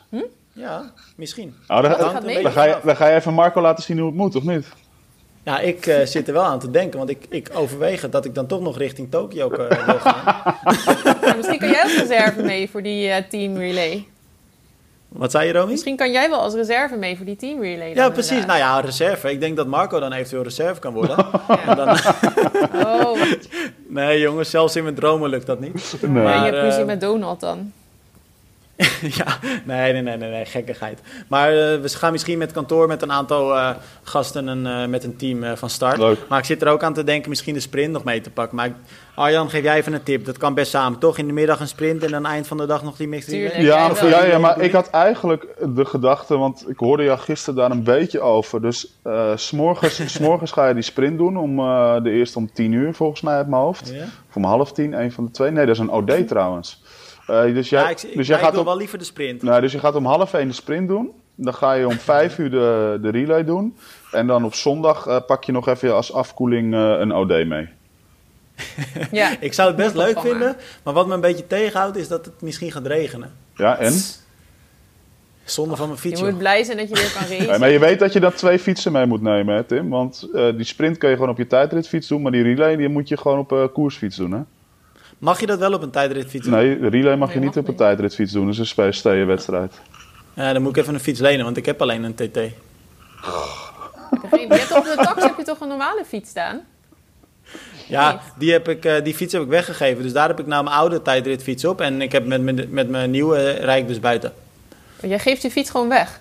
Ja, 0.52 0.92
misschien. 1.16 1.56
Nou, 1.68 1.82
dan, 1.82 2.24
mee. 2.24 2.42
dan, 2.42 2.52
ga 2.52 2.64
je, 2.64 2.76
dan 2.84 2.96
ga 2.96 3.06
je 3.06 3.14
even 3.14 3.34
Marco 3.34 3.60
laten 3.60 3.84
zien 3.84 3.98
hoe 3.98 4.06
het 4.06 4.16
moet, 4.16 4.36
of 4.36 4.42
niet? 4.42 4.66
Ja, 5.42 5.58
ik 5.58 5.86
eh, 5.86 6.06
zit 6.06 6.28
er 6.28 6.34
wel 6.34 6.44
aan 6.44 6.58
te 6.58 6.70
denken, 6.70 6.98
want 6.98 7.10
ik, 7.10 7.26
ik 7.28 7.50
overweeg 7.54 8.10
dat 8.10 8.24
ik 8.24 8.34
dan 8.34 8.46
toch 8.46 8.60
nog 8.60 8.78
richting 8.78 9.10
Tokio 9.10 9.50
eh, 9.50 9.86
wil 9.86 9.98
gaan. 9.98 10.24
nou, 11.22 11.36
misschien 11.36 11.58
kan 11.58 11.68
jij 11.68 11.82
als 11.82 11.96
reserve 11.96 12.42
mee 12.42 12.70
voor 12.70 12.82
die 12.82 13.08
eh, 13.08 13.28
team 13.28 13.56
relay. 13.56 14.06
Wat 15.12 15.30
zei 15.30 15.46
je, 15.46 15.52
Romy? 15.52 15.70
Misschien 15.70 15.96
kan 15.96 16.12
jij 16.12 16.28
wel 16.30 16.40
als 16.40 16.54
reserve 16.54 16.96
mee 16.96 17.16
voor 17.16 17.26
die 17.26 17.36
team 17.36 17.62
relay. 17.62 17.94
Ja, 17.94 18.10
precies. 18.10 18.30
inderdaad. 18.30 18.58
Nou 18.58 18.70
ja, 18.70 18.80
reserve. 18.80 19.30
Ik 19.30 19.40
denk 19.40 19.56
dat 19.56 19.66
Marco 19.66 20.00
dan 20.00 20.12
eventueel 20.12 20.42
reserve 20.42 20.80
kan 20.80 20.92
worden. 20.92 21.16
Ja. 21.66 21.74
Dan, 21.74 21.96
Oh, 22.86 23.18
nee, 23.88 24.20
jongens, 24.20 24.50
zelfs 24.50 24.76
in 24.76 24.82
mijn 24.82 24.94
dromen 24.94 25.30
lukt 25.30 25.46
dat 25.46 25.60
niet. 25.60 25.94
Nee. 26.00 26.12
ja, 26.12 26.18
je 26.18 26.24
Maar, 26.36 26.44
hebt 26.44 26.56
ruzie 26.56 26.80
eh, 26.80 26.86
met 26.86 27.00
Donald 27.00 27.40
dan. 27.40 27.72
ja, 29.20 29.38
nee, 29.64 29.92
nee, 29.92 30.02
nee, 30.02 30.16
nee, 30.16 30.30
nee, 30.30 30.44
gekkigheid. 30.44 31.00
Maar 31.28 31.48
eh, 31.48 31.80
we 31.80 31.88
gaan 31.88 32.12
misschien 32.12 32.38
met 32.38 32.52
kantoor 32.52 32.86
met 32.86 33.02
een 33.02 33.12
aantal 33.12 33.56
eh, 33.56 33.70
gasten 34.02 34.48
en 34.48 34.66
eh, 34.66 34.86
met 34.86 35.04
een 35.04 35.16
team 35.16 35.42
eh, 35.42 35.52
van 35.56 35.70
start. 35.70 35.98
Leuk. 35.98 36.18
Maar 36.28 36.38
ik 36.38 36.44
zit 36.44 36.62
er 36.62 36.68
ook 36.68 36.82
aan 36.82 36.94
te 36.94 37.04
denken 37.04 37.28
misschien 37.30 37.54
de 37.54 37.60
sprint 37.60 37.92
nog 37.92 38.04
mee 38.04 38.20
te 38.20 38.30
pakken. 38.30 38.56
Maar 38.56 38.66
ik- 38.66 38.74
Arjan, 39.14 39.50
geef 39.50 39.62
jij 39.62 39.76
even 39.76 39.92
een 39.92 40.02
tip. 40.02 40.24
Dat 40.24 40.38
kan 40.38 40.54
best 40.54 40.70
samen, 40.70 40.98
toch? 40.98 41.18
In 41.18 41.26
de 41.26 41.32
middag 41.32 41.60
een 41.60 41.68
sprint 41.68 42.02
en 42.04 42.14
aan 42.14 42.22
het 42.24 42.32
eind 42.32 42.46
van 42.46 42.56
de 42.56 42.66
dag 42.66 42.82
nog 42.82 42.96
die 42.96 43.08
mixed. 43.08 43.32
Ja, 43.62 43.86
ja, 44.08 44.24
ja, 44.24 44.38
maar 44.38 44.60
ik 44.60 44.72
had 44.72 44.90
eigenlijk 44.90 45.46
de 45.74 45.84
gedachte, 45.84 46.36
want 46.38 46.64
ik 46.68 46.78
hoorde 46.78 47.02
jou 47.02 47.18
gisteren 47.18 47.54
daar 47.54 47.70
een 47.70 47.82
beetje 47.82 48.20
over. 48.20 48.62
Dus 48.62 48.86
eh, 49.02 49.30
s'morgens, 49.34 50.12
s'morgens 50.12 50.52
ga 50.56 50.68
je 50.68 50.74
die 50.74 50.82
sprint 50.82 51.18
doen, 51.18 51.36
om, 51.36 51.58
eh, 51.58 52.02
de 52.02 52.10
eerste 52.10 52.38
om 52.38 52.52
tien 52.52 52.72
uur 52.72 52.94
volgens 52.94 53.20
mij 53.20 53.34
uit 53.34 53.48
mijn 53.48 53.62
hoofd. 53.62 53.90
Ja? 53.94 54.02
Of 54.28 54.36
om 54.36 54.44
half 54.44 54.72
tien, 54.72 54.92
een 54.92 55.12
van 55.12 55.24
de 55.24 55.30
twee. 55.30 55.50
Nee, 55.50 55.66
dat 55.66 55.74
is 55.74 55.80
een 55.80 55.90
OD 55.90 56.28
trouwens. 56.28 56.82
Eh, 57.30 57.54
dus 57.54 57.68
jij, 57.68 57.80
Ja, 57.82 57.88
ik, 57.88 58.02
ik, 58.02 58.16
dus 58.16 58.26
jij 58.26 58.36
ik 58.36 58.42
gaat 58.42 58.52
wil 58.52 58.60
om, 58.60 58.66
wel 58.66 58.76
liever 58.76 58.98
de 58.98 59.04
sprint. 59.04 59.42
nou, 59.42 59.60
dus 59.60 59.72
je 59.72 59.78
gaat 59.78 59.94
om 59.94 60.04
half 60.06 60.34
één 60.34 60.48
de 60.48 60.54
sprint 60.54 60.88
doen. 60.88 61.10
Dan 61.34 61.54
ga 61.54 61.72
je 61.72 61.86
om 61.86 61.98
vijf 62.14 62.38
uur 62.38 62.50
de, 62.50 62.98
de 63.02 63.10
relay 63.10 63.44
doen. 63.44 63.76
En 64.12 64.26
dan 64.26 64.44
op 64.44 64.54
zondag 64.54 65.06
eh, 65.06 65.16
pak 65.26 65.44
je 65.44 65.52
nog 65.52 65.68
even 65.68 65.94
als 65.94 66.12
afkoeling 66.12 66.74
eh, 66.74 66.94
een 66.98 67.12
OD 67.12 67.28
mee. 67.46 67.68
Ja. 69.10 69.30
Ik 69.40 69.52
zou 69.52 69.68
het 69.68 69.76
best 69.76 69.94
Moet 69.94 70.04
leuk 70.04 70.20
vinden, 70.20 70.56
maar 70.82 70.94
wat 70.94 71.06
me 71.06 71.14
een 71.14 71.20
beetje 71.20 71.46
tegenhoudt 71.46 71.96
is 71.96 72.08
dat 72.08 72.24
het 72.24 72.42
misschien 72.42 72.72
gaat 72.72 72.86
regenen. 72.86 73.32
Ja, 73.56 73.76
en? 73.78 73.92
Zonde 75.44 75.76
van 75.76 75.86
mijn 75.88 76.00
Je 76.02 76.08
fiets. 76.08 76.20
moet 76.20 76.30
joh. 76.30 76.38
blij 76.38 76.64
zijn 76.64 76.76
dat 76.76 76.88
je 76.88 76.94
weer 76.94 77.12
kan 77.18 77.28
Ja, 77.36 77.44
racen. 77.44 77.60
maar 77.60 77.70
je 77.70 77.78
weet 77.78 77.98
dat 77.98 78.12
je 78.12 78.20
dat 78.20 78.36
twee 78.36 78.58
fietsen 78.58 78.92
mee 78.92 79.06
moet 79.06 79.22
nemen, 79.22 79.54
hè, 79.54 79.64
Tim? 79.64 79.88
Want 79.88 80.28
eh, 80.34 80.56
die 80.56 80.64
sprint 80.64 80.98
kun 80.98 81.08
je 81.08 81.14
gewoon 81.14 81.30
op 81.30 81.38
je 81.38 81.46
tijdritfiets 81.46 82.08
doen, 82.08 82.22
maar 82.22 82.32
die 82.32 82.42
relay 82.42 82.76
die 82.76 82.88
moet 82.88 83.08
je 83.08 83.16
gewoon 83.16 83.38
op 83.38 83.52
eh 83.52 83.64
koersfiets 83.72 84.16
doen, 84.16 84.32
hè? 84.32 84.40
Mag 85.20 85.40
je 85.40 85.46
dat 85.46 85.58
wel 85.58 85.72
op 85.72 85.82
een 85.82 85.90
tijdritfiets 85.90 86.44
doen? 86.46 86.54
Nee, 86.54 86.78
de 86.80 86.88
relay 86.88 87.16
mag 87.16 87.28
Nee, 87.28 87.38
je 87.38 87.44
niet 87.44 87.54
mag 87.54 87.64
op 87.64 87.68
een 87.70 87.76
tijdritfiets 87.76 88.32
doen, 88.32 88.44
dat 88.46 88.52
is 88.54 88.58
een 88.58 88.66
SPST-wedstrijd. 88.66 89.80
Ja, 90.34 90.52
dan 90.52 90.62
moet 90.62 90.76
ik 90.76 90.82
even 90.82 90.94
een 90.94 91.00
fiets 91.00 91.20
lenen, 91.20 91.44
want 91.44 91.56
ik 91.56 91.66
heb 91.66 91.82
alleen 91.82 92.02
een 92.04 92.14
TT. 92.14 92.20
Degene- 92.34 92.54
Je 94.30 94.46
hebt 94.48 94.76
op 94.76 94.84
de 94.84 94.94
tax 94.96 95.22
heb 95.22 95.36
je 95.36 95.42
toch 95.44 95.60
een 95.60 95.68
normale 95.68 96.04
fiets 96.06 96.30
staan? 96.30 96.60
Ja, 97.88 98.20
die, 98.38 98.52
heb 98.52 98.68
ik, 98.68 98.84
eh, 98.84 99.04
die 99.04 99.14
fiets 99.14 99.32
heb 99.32 99.42
ik 99.42 99.48
weggegeven. 99.48 100.02
Dus 100.02 100.12
daar 100.12 100.28
heb 100.28 100.40
ik 100.40 100.46
nou 100.46 100.64
mijn 100.64 100.76
oude 100.76 101.02
tijdritfiets 101.02 101.64
op. 101.64 101.80
En 101.80 102.02
ik 102.02 102.12
heb 102.12 102.26
met, 102.26 102.42
mijn- 102.42 102.66
met 102.70 102.88
mijn 102.88 103.10
nieuwe 103.10 103.50
rijd 103.50 103.82
ik 103.82 103.88
dus 103.88 104.00
buiten. 104.00 104.32
Jij 105.02 105.18
geeft 105.18 105.42
je 105.42 105.50
fiets 105.50 105.70
gewoon 105.70 105.88
weg. 105.88 106.20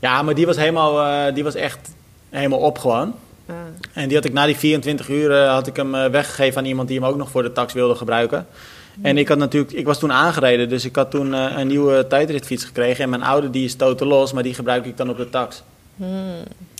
Ja, 0.00 0.22
maar 0.22 0.34
die 0.34 0.46
was, 0.46 0.56
helemaal, 0.56 1.00
eh, 1.26 1.34
die 1.34 1.44
was 1.44 1.54
echt 1.54 1.90
helemaal 2.30 2.58
op 2.58 2.78
gewoon. 2.78 3.14
Ah. 3.46 3.54
En 3.92 4.06
die 4.08 4.16
had 4.16 4.24
ik 4.26 4.32
na 4.32 4.46
die 4.46 4.56
24 4.56 5.08
uur 5.08 5.32
eh, 5.42 5.52
had 5.52 5.66
ik 5.66 5.76
hem 5.76 5.94
eh, 5.94 6.10
weggegeven 6.10 6.58
aan 6.58 6.66
iemand 6.66 6.88
die 6.88 6.98
hem 7.00 7.08
ook 7.08 7.16
nog 7.16 7.30
voor 7.30 7.42
de 7.42 7.52
tax 7.52 7.72
wilde 7.72 7.94
gebruiken. 7.94 8.46
En 9.02 9.18
ik 9.18 9.28
had 9.28 9.38
natuurlijk, 9.38 9.72
ik 9.72 9.86
was 9.86 9.98
toen 9.98 10.12
aangereden, 10.12 10.68
dus 10.68 10.84
ik 10.84 10.96
had 10.96 11.10
toen 11.10 11.34
eh, 11.34 11.54
een 11.56 11.66
nieuwe 11.66 12.06
tijdritfiets 12.06 12.64
gekregen. 12.64 13.04
En 13.04 13.10
mijn 13.10 13.22
oude 13.22 13.50
die 13.50 13.64
is 13.64 13.74
totaal 13.74 14.08
los, 14.08 14.32
maar 14.32 14.42
die 14.42 14.54
gebruik 14.54 14.84
ik 14.86 14.96
dan 14.96 15.10
op 15.10 15.16
de 15.16 15.28
tax. 15.28 15.62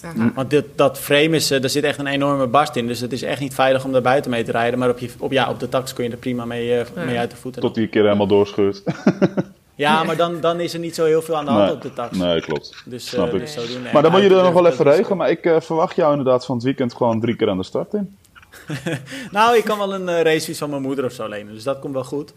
Aha. 0.03 0.33
Want 0.35 0.51
dit, 0.51 0.65
dat 0.75 0.99
frame 0.99 1.37
is, 1.37 1.51
er 1.51 1.71
zit 1.71 1.85
echt 1.85 1.99
een 1.99 2.07
enorme 2.07 2.47
barst 2.47 2.77
in. 2.77 2.87
Dus 2.87 3.01
het 3.01 3.13
is 3.13 3.23
echt 3.23 3.41
niet 3.41 3.55
veilig 3.55 3.85
om 3.85 3.93
daar 3.93 4.03
buiten 4.03 4.31
mee 4.31 4.43
te 4.43 4.51
rijden. 4.51 4.79
Maar 4.79 4.89
op, 4.89 4.99
je, 4.99 5.11
op, 5.19 5.33
ja, 5.33 5.51
op 5.51 5.61
de 5.61 5.69
tax 5.69 5.93
kun 5.93 6.05
je 6.05 6.11
er 6.11 6.17
prima 6.17 6.45
mee, 6.45 6.67
Ja. 6.67 6.85
mee 7.07 7.19
uit 7.19 7.31
de 7.31 7.37
voeten. 7.37 7.61
Tot 7.61 7.75
die 7.75 7.85
een 7.85 7.91
keer 7.91 8.03
helemaal 8.03 8.27
doorscheurt. 8.27 8.83
Ja, 9.83 10.03
maar 10.05 10.17
dan, 10.17 10.41
dan 10.41 10.61
is 10.61 10.73
er 10.73 10.79
niet 10.79 10.95
zo 10.95 11.05
heel 11.05 11.23
veel 11.23 11.37
aan 11.37 11.45
de 11.45 11.51
hand 11.51 11.65
Nee, 11.65 11.75
op 11.75 11.83
de 11.83 11.93
tax. 11.93 12.17
nee, 12.19 12.41
klopt. 12.41 12.83
Dus, 12.85 13.09
snap 13.09 13.29
eh, 13.29 13.35
ik. 13.35 13.41
dus 13.41 13.53
zodoende. 13.53 13.89
Maar 13.93 14.03
dan 14.03 14.11
moet 14.11 14.21
je 14.23 14.29
er 14.29 14.43
nog 14.43 14.53
wel 14.53 14.67
even 14.67 14.85
regelen. 14.85 15.17
Maar 15.17 15.31
ik 15.31 15.45
eh, 15.45 15.61
verwacht 15.61 15.97
jou 15.97 16.11
inderdaad 16.11 16.45
van 16.47 16.55
het 16.55 16.65
weekend 16.65 16.95
gewoon 16.95 17.21
drie 17.21 17.37
keer 17.37 17.49
aan 17.49 17.57
de 17.57 17.63
start 17.65 17.95
in. 17.95 18.17
Nou, 19.31 19.57
ik 19.57 19.65
kan 19.65 19.79
wel 19.79 19.95
een 19.95 20.09
eh, 20.09 20.23
racefiets 20.23 20.59
van 20.59 20.71
mijn 20.71 20.83
moeder 20.83 21.05
of 21.05 21.13
zo 21.13 21.29
lenen. 21.29 21.55
Dus 21.55 21.63
dat 21.63 21.79
komt 21.79 21.95
wel 21.95 22.05
goed. 22.05 22.33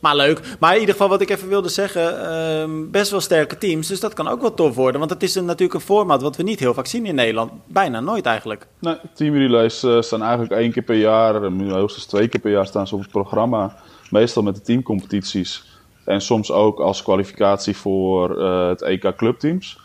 Maar 0.00 0.16
leuk. 0.16 0.40
Maar 0.58 0.72
in 0.74 0.80
ieder 0.80 0.94
geval 0.94 1.08
wat 1.08 1.20
ik 1.20 1.30
even 1.30 1.48
wilde 1.48 1.68
zeggen. 1.68 2.30
ehm, 2.30 2.90
best 2.90 3.10
wel 3.10 3.20
sterke 3.20 3.58
teams. 3.58 3.88
Dus 3.88 4.00
dat 4.00 4.14
kan 4.14 4.28
ook 4.28 4.40
wel 4.40 4.54
tof 4.54 4.74
worden. 4.74 4.98
Want 4.98 5.12
het 5.12 5.22
is 5.22 5.34
een, 5.34 5.44
natuurlijk 5.44 5.80
een 5.80 5.86
format 5.86 6.22
wat 6.22 6.36
we 6.36 6.42
niet 6.42 6.60
heel 6.60 6.74
vaak 6.74 6.86
zien 6.86 7.06
in 7.06 7.14
Nederland. 7.14 7.52
Bijna 7.66 8.00
nooit 8.00 8.26
eigenlijk. 8.26 8.66
Nee, 8.78 8.96
teamrelays 9.14 9.86
staan 10.00 10.22
eigenlijk 10.22 10.52
één 10.52 10.72
keer 10.72 10.82
per 10.82 10.96
jaar, 10.96 11.34
hoogstens 11.68 12.06
twee 12.06 12.28
keer 12.28 12.40
per 12.40 12.50
jaar 12.50 12.66
staan 12.66 12.86
ze 12.86 12.94
op 12.94 13.00
het 13.00 13.10
programma. 13.10 13.76
Meestal 14.10 14.42
met 14.42 14.54
de 14.54 14.62
teamcompetities. 14.62 15.69
En 16.04 16.20
soms 16.20 16.50
ook 16.52 16.80
als 16.80 17.02
kwalificatie 17.02 17.76
voor 17.76 18.40
eh, 18.42 18.68
het 18.68 18.82
EK 18.82 19.16
clubteams. 19.16 19.78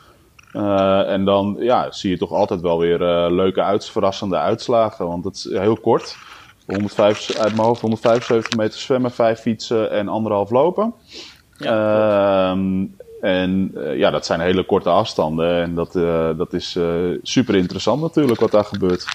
Eh, 0.51 1.11
en 1.11 1.25
dan 1.25 1.55
ja, 1.59 1.91
zie 1.91 2.09
je 2.09 2.17
toch 2.17 2.31
altijd 2.31 2.61
wel 2.61 2.79
weer 2.79 3.01
eh, 3.01 3.31
leuke, 3.31 3.61
uits, 3.61 3.91
verrassende 3.91 4.37
uitslagen. 4.37 5.07
Want 5.07 5.23
het 5.23 5.35
is 5.35 5.43
heel 5.43 5.77
kort. 5.77 6.15
105, 6.65 7.37
uit 7.37 7.55
mijn 7.55 7.67
hoofd 7.67 7.81
175 7.81 8.57
meter 8.57 8.79
zwemmen, 8.79 9.11
5 9.11 9.39
fietsen 9.39 9.91
en 9.91 10.07
anderhalf 10.07 10.49
lopen. 10.49 10.93
Ehm, 11.59 12.83
en 13.21 13.71
ja, 13.97 14.09
dat 14.09 14.25
zijn 14.25 14.39
hele 14.39 14.65
korte 14.65 14.89
afstanden. 14.89 15.61
En 15.61 15.75
dat, 15.75 15.95
eh, 15.95 16.29
dat 16.37 16.53
is 16.53 16.75
eh, 16.75 16.85
super 17.21 17.55
interessant 17.55 18.01
natuurlijk 18.01 18.39
wat 18.39 18.51
daar 18.51 18.63
gebeurt. 18.65 19.05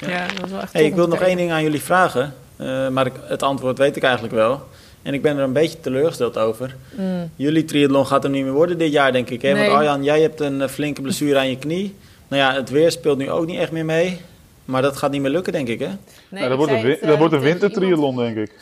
Ja, 0.00 0.26
dat 0.26 0.44
is 0.44 0.50
wel 0.50 0.60
echt 0.60 0.72
Hey, 0.72 0.84
ik 0.84 0.94
wil 0.94 1.08
nog 1.08 1.20
één 1.20 1.36
ding 1.36 1.50
aan 1.50 1.62
jullie 1.62 1.82
vragen. 1.82 2.34
eh, 2.56 2.88
maar 2.88 3.06
ik, 3.06 3.12
het 3.22 3.42
antwoord 3.42 3.78
weet 3.78 3.96
ik 3.96 4.02
eigenlijk 4.02 4.34
wel. 4.34 4.62
En 5.02 5.14
ik 5.14 5.22
ben 5.22 5.36
er 5.36 5.42
een 5.42 5.52
beetje 5.52 5.80
teleurgesteld 5.80 6.38
over. 6.38 6.76
Mm. 6.90 7.30
Jullie 7.36 7.64
triathlon 7.64 8.06
gaat 8.06 8.24
er 8.24 8.30
niet 8.30 8.44
meer 8.44 8.52
worden 8.52 8.78
dit 8.78 8.92
jaar, 8.92 9.12
denk 9.12 9.30
ik. 9.30 9.42
Hè? 9.42 9.52
Nee. 9.52 9.62
Want 9.62 9.72
Arjan, 9.78 10.04
jij 10.04 10.20
hebt 10.20 10.40
een 10.40 10.62
eh, 10.62 10.68
flinke 10.68 11.00
blessure 11.02 11.38
aan 11.38 11.48
je 11.50 11.58
knie. 11.58 11.94
Nou 12.28 12.42
ja, 12.42 12.54
het 12.54 12.70
weer 12.70 12.90
speelt 12.90 13.18
nu 13.18 13.30
ook 13.30 13.46
niet 13.46 13.58
echt 13.58 13.72
meer 13.72 13.84
mee. 13.84 14.20
Maar 14.64 14.82
dat 14.82 14.96
gaat 14.96 15.10
niet 15.10 15.20
meer 15.20 15.30
lukken, 15.30 15.52
denk 15.52 15.68
ik, 15.68 15.78
hè? 15.78 15.86
Nee, 16.28 16.42
Ja, 16.42 16.48
dat 16.48 16.50
ik 16.50 16.56
wordt 16.56 16.72
een, 16.72 16.90
het, 16.90 16.98
eh, 16.98 17.08
dat 17.08 17.18
wordt 17.18 17.34
een 17.34 17.40
wintertriathlon, 17.40 18.16
denk 18.16 18.36
ik. 18.36 18.52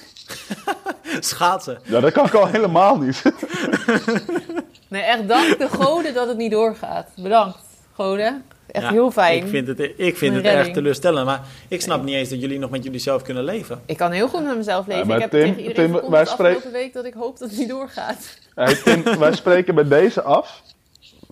Schaatsen. 1.21 1.79
Ja, 1.83 2.01
dat 2.01 2.13
kan 2.13 2.27
ik 2.27 2.35
al 2.35 2.47
helemaal 2.47 2.97
niet. 2.99 3.23
Nee, 4.89 5.03
echt 5.03 5.29
dank 5.29 5.59
de 5.59 5.69
goden 5.69 6.15
dat 6.15 6.29
het 6.29 6.37
niet 6.37 6.51
doorgaat. 6.51 7.07
Bedankt, 7.17 7.59
goden. 7.95 8.45
Echt 8.71 8.85
Ja, 8.85 8.91
heel 8.91 9.11
fijn. 9.11 9.37
Ik 9.43 9.49
vind 9.49 9.67
het, 9.69 9.81
ik 9.97 10.17
vind 10.17 10.35
het 10.35 10.45
erg 10.45 10.71
teleurstellend. 10.71 11.27
Maar 11.27 11.41
ik 11.69 11.81
snap 11.81 12.03
niet 12.05 12.15
eens 12.15 12.29
dat 12.29 12.41
jullie 12.41 12.59
nog 12.59 12.71
met 12.71 12.85
jullie 12.85 12.99
zelf 13.01 13.23
kunnen 13.23 13.45
leven. 13.45 13.81
Ik 13.87 13.97
kan 13.97 14.11
heel 14.11 14.29
goed 14.29 14.45
met 14.45 14.57
mezelf 14.57 14.87
leven. 14.87 15.01
Ja, 15.03 15.07
maar 15.07 15.17
ik 15.17 15.23
heb 15.23 15.31
Tim- 15.31 15.41
tegen 15.41 15.61
iedereen 15.69 15.93
Tim, 16.01 16.11
wij 16.11 16.21
afgelopen 16.21 16.73
week 16.73 16.93
dat 16.93 17.05
ik 17.05 17.15
hoop 17.15 17.39
dat 17.39 17.49
het 17.51 17.59
niet 17.59 17.69
doorgaat. 17.69 18.39
Hey, 18.55 18.75
Tim, 18.75 19.03
wij 19.19 19.33
spreken 19.35 19.75
bij 19.75 19.89
deze 19.89 20.23
af 20.23 20.63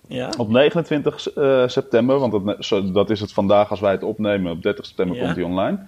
Ja? 0.07 0.29
op 0.37 0.49
29 0.49 1.33
eh, 1.33 1.67
september, 1.67 2.19
want 2.19 2.45
dat, 2.45 2.55
zo- 2.65 2.91
dat 2.91 3.09
is 3.09 3.19
het 3.19 3.33
vandaag 3.33 3.69
als 3.69 3.79
wij 3.79 3.91
het 3.91 4.03
opnemen. 4.03 4.51
Op 4.51 4.61
30 4.61 4.85
september 4.85 5.15
Ja. 5.17 5.23
komt 5.23 5.35
hij 5.35 5.45
online. 5.45 5.79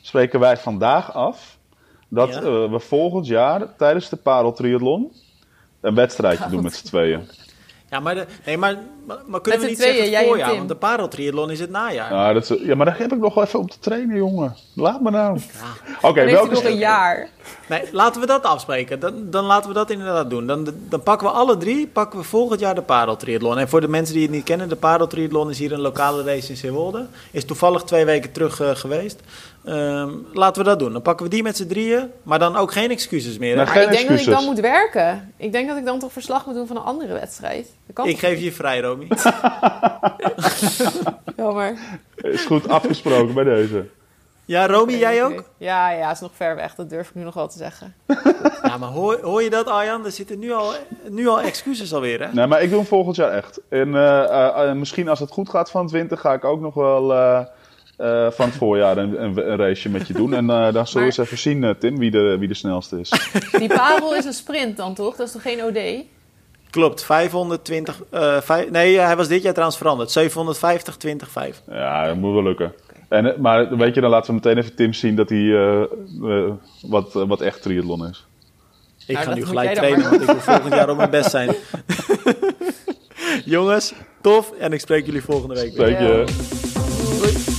Spreken 0.00 0.40
wij 0.40 0.56
vandaag 0.56 1.14
af 1.14 1.58
dat 2.08 2.28
Ja. 2.28 2.36
eh, 2.40 2.70
we 2.70 2.78
volgend 2.80 3.26
jaar 3.26 3.76
tijdens 3.76 4.08
de 4.08 4.16
Parel 4.16 4.52
Triathlon 4.52 5.12
een 5.80 5.94
wedstrijdje 5.94 6.48
doen 6.50 6.62
met 6.62 6.74
z'n 6.74 6.86
tweeën. 6.86 7.28
Ja, 7.90 8.00
maar, 8.00 8.14
de, 8.14 8.26
nee, 8.46 8.56
maar, 8.58 8.76
maar, 9.06 9.16
maar 9.26 9.40
kunnen 9.40 9.60
Met 9.60 9.70
we 9.70 9.74
niet 9.74 9.82
tweeën, 9.82 9.94
zeggen 9.94 10.10
jij 10.10 10.20
het 10.20 10.22
en 10.22 10.28
voorjaar? 10.28 10.48
Tim. 10.48 10.56
Want 10.56 10.68
de 10.68 10.74
pareltriathlon 10.74 11.50
is 11.50 11.60
het 11.60 11.70
najaar. 11.70 12.12
Ja, 12.12 12.32
dat 12.32 12.50
is, 12.50 12.58
ja, 12.62 12.74
maar 12.74 12.86
daar 12.86 12.98
heb 12.98 13.12
ik 13.12 13.18
nog 13.18 13.34
wel 13.34 13.44
even 13.44 13.58
op 13.58 13.70
te 13.70 13.78
trainen, 13.78 14.16
jongen. 14.16 14.56
Laat 14.74 15.00
me 15.00 15.10
nou. 15.10 15.38
Oké, 16.02 16.14
Dan 16.14 16.14
heeft 16.14 16.14
hij 16.14 16.32
welke... 16.32 16.52
nog 16.52 16.64
een 16.64 16.78
jaar. 16.78 17.28
Nee, 17.68 17.82
laten 17.92 18.20
we 18.20 18.26
dat 18.26 18.42
afspreken. 18.42 19.00
Dan, 19.00 19.30
dan 19.30 19.44
laten 19.44 19.68
we 19.68 19.74
dat 19.74 19.90
inderdaad 19.90 20.30
doen. 20.30 20.46
Dan, 20.46 20.68
dan 20.88 21.02
pakken 21.02 21.26
we 21.26 21.32
alle 21.32 21.56
drie, 21.56 21.86
pakken 21.86 22.18
we 22.18 22.24
volgend 22.24 22.60
jaar 22.60 22.74
de 22.74 22.82
pareltriathlon. 22.82 23.58
En 23.58 23.68
voor 23.68 23.80
de 23.80 23.88
mensen 23.88 24.14
die 24.14 24.22
het 24.22 24.32
niet 24.32 24.44
kennen, 24.44 24.68
de 24.68 24.76
pareltriathlon 24.76 25.50
is 25.50 25.58
hier 25.58 25.72
een 25.72 25.80
lokale 25.80 26.22
race 26.22 26.50
in 26.50 26.56
Zeewolde. 26.56 27.06
Is 27.30 27.44
toevallig 27.44 27.82
twee 27.82 28.04
weken 28.04 28.32
terug 28.32 28.60
eh, 28.60 28.70
geweest. 28.70 29.20
Ehm, 29.64 30.10
laten 30.32 30.62
we 30.62 30.68
dat 30.68 30.78
doen. 30.78 30.92
Dan 30.92 31.02
pakken 31.02 31.24
we 31.24 31.30
die 31.30 31.42
met 31.42 31.56
z'n 31.56 31.66
drieën, 31.66 32.10
maar 32.22 32.38
dan 32.38 32.56
ook 32.56 32.72
geen 32.72 32.90
excuses 32.90 33.38
meer. 33.38 33.56
Maar 33.56 33.66
Geen 33.66 33.82
ik 33.82 33.90
denk 33.90 34.08
dat 34.08 34.18
ik 34.20 34.26
dan 34.26 34.44
moet 34.44 34.60
werken. 34.60 35.32
Ik 35.36 35.52
denk 35.52 35.68
dat 35.68 35.76
ik 35.76 35.84
dan 35.84 35.98
toch 35.98 36.12
verslag 36.12 36.46
moet 36.46 36.54
doen 36.54 36.66
van 36.66 36.76
een 36.76 36.82
andere 36.82 37.12
wedstrijd. 37.12 37.68
Ik 38.04 38.18
geef 38.18 38.40
je 38.40 38.52
vrij, 38.52 38.80
Niet? 39.00 39.32
Jammer. 41.36 41.78
Is 42.16 42.44
goed 42.44 42.68
afgesproken 42.68 43.34
bij 43.34 43.44
deze. 43.44 43.86
Ja, 44.44 44.66
Romy, 44.66 44.92
jij 44.92 45.24
ook? 45.24 45.44
Ja, 45.56 45.90
ja, 45.90 46.10
is 46.10 46.20
nog 46.20 46.30
ver 46.34 46.54
weg. 46.56 46.74
Dat 46.74 46.90
durf 46.90 47.08
ik 47.08 47.14
nu 47.14 47.22
nog 47.22 47.34
wel 47.34 47.48
te 47.48 47.58
zeggen. 47.58 47.94
Ja, 48.62 48.76
maar 48.76 48.88
hoor, 48.88 49.18
hoor 49.22 49.42
je 49.42 49.50
dat, 49.50 49.66
Arjan? 49.66 50.04
Er 50.04 50.10
zitten 50.10 50.38
nu 50.38 50.52
al, 50.52 50.72
nu 51.08 51.28
al 51.28 51.40
excuses 51.40 51.94
alweer, 51.94 52.20
hè? 52.26 52.32
Nee, 52.32 52.46
maar 52.46 52.62
ik 52.62 52.68
doe 52.68 52.78
hem 52.78 52.86
volgend 52.86 53.16
jaar 53.16 53.30
echt. 53.32 53.60
En 53.68 53.94
eh, 53.94 54.22
eh, 54.24 54.68
eh, 54.70 54.76
misschien 54.76 55.08
als 55.08 55.18
het 55.18 55.30
goed 55.30 55.48
gaat 55.48 55.70
van 55.70 55.82
het 55.82 55.90
winter, 55.90 56.18
ga 56.18 56.32
ik 56.32 56.44
ook 56.44 56.60
nog 56.60 56.74
wel 56.74 57.12
eh, 57.14 57.40
eh, 57.96 58.30
van 58.30 58.46
het 58.46 58.54
voorjaar 58.54 58.96
een, 58.96 59.22
een, 59.22 59.50
een 59.50 59.56
raceje 59.56 59.88
met 59.90 60.06
je 60.06 60.12
doen. 60.12 60.34
En 60.34 60.50
eh, 60.50 60.56
dan 60.56 60.72
zullen 60.72 60.84
we 60.92 60.94
Maar- 60.98 61.04
eens 61.04 61.18
even 61.18 61.38
zien, 61.38 61.74
Tim, 61.78 61.98
wie 61.98 62.10
de, 62.10 62.36
wie 62.38 62.48
de 62.48 62.54
snelste 62.54 63.00
is. 63.00 63.12
Die 63.58 63.68
parel 63.68 64.14
is 64.14 64.24
een 64.24 64.32
sprint 64.32 64.76
dan 64.76 64.94
toch? 64.94 65.16
Dat 65.16 65.26
is 65.26 65.32
toch 65.32 65.42
geen 65.42 65.62
OD? 65.64 65.78
Klopt, 66.70 67.04
520... 67.04 68.02
eh, 68.10 68.40
vijf- 68.40 68.70
nee, 68.70 68.98
hij 68.98 69.16
was 69.16 69.28
dit 69.28 69.42
jaar 69.42 69.52
trouwens 69.52 69.78
veranderd. 69.78 70.10
750, 70.10 70.96
20, 70.96 71.30
5. 71.30 71.62
Ja, 71.70 72.06
dat 72.06 72.16
moet 72.16 72.32
wel 72.32 72.42
lukken. 72.42 72.72
En, 73.08 73.26
eh, 73.32 73.38
maar 73.38 73.76
weet 73.76 73.94
je, 73.94 74.00
dan 74.00 74.10
laten 74.10 74.26
we 74.28 74.34
meteen 74.34 74.58
even 74.58 74.74
Tim 74.74 74.92
zien 74.92 75.16
dat 75.16 75.28
hij 75.28 75.38
eh, 75.38 75.80
eh, 76.22 76.50
wat, 76.82 77.16
eh, 77.16 77.22
wat 77.28 77.40
echt 77.40 77.62
triathlon 77.62 78.06
is. 78.06 78.26
Ik 79.06 79.14
Nou, 79.14 79.28
ga 79.28 79.34
nu 79.34 79.46
gelijk 79.46 79.74
trainen, 79.74 80.00
maar. 80.00 80.10
want 80.10 80.20
ik 80.22 80.26
wil 80.26 80.40
volgend 80.40 80.74
jaar 80.74 80.90
op 80.90 80.96
mijn 80.96 81.10
best 81.10 81.30
zijn. 81.30 81.54
Jongens, 83.44 83.92
tof. 84.20 84.52
En 84.58 84.72
ik 84.72 84.80
spreek 84.80 85.06
jullie 85.06 85.22
volgende 85.22 85.54
week 85.54 85.76
weer. 85.76 85.86
Spreek 85.86 85.98
je. 85.98 87.49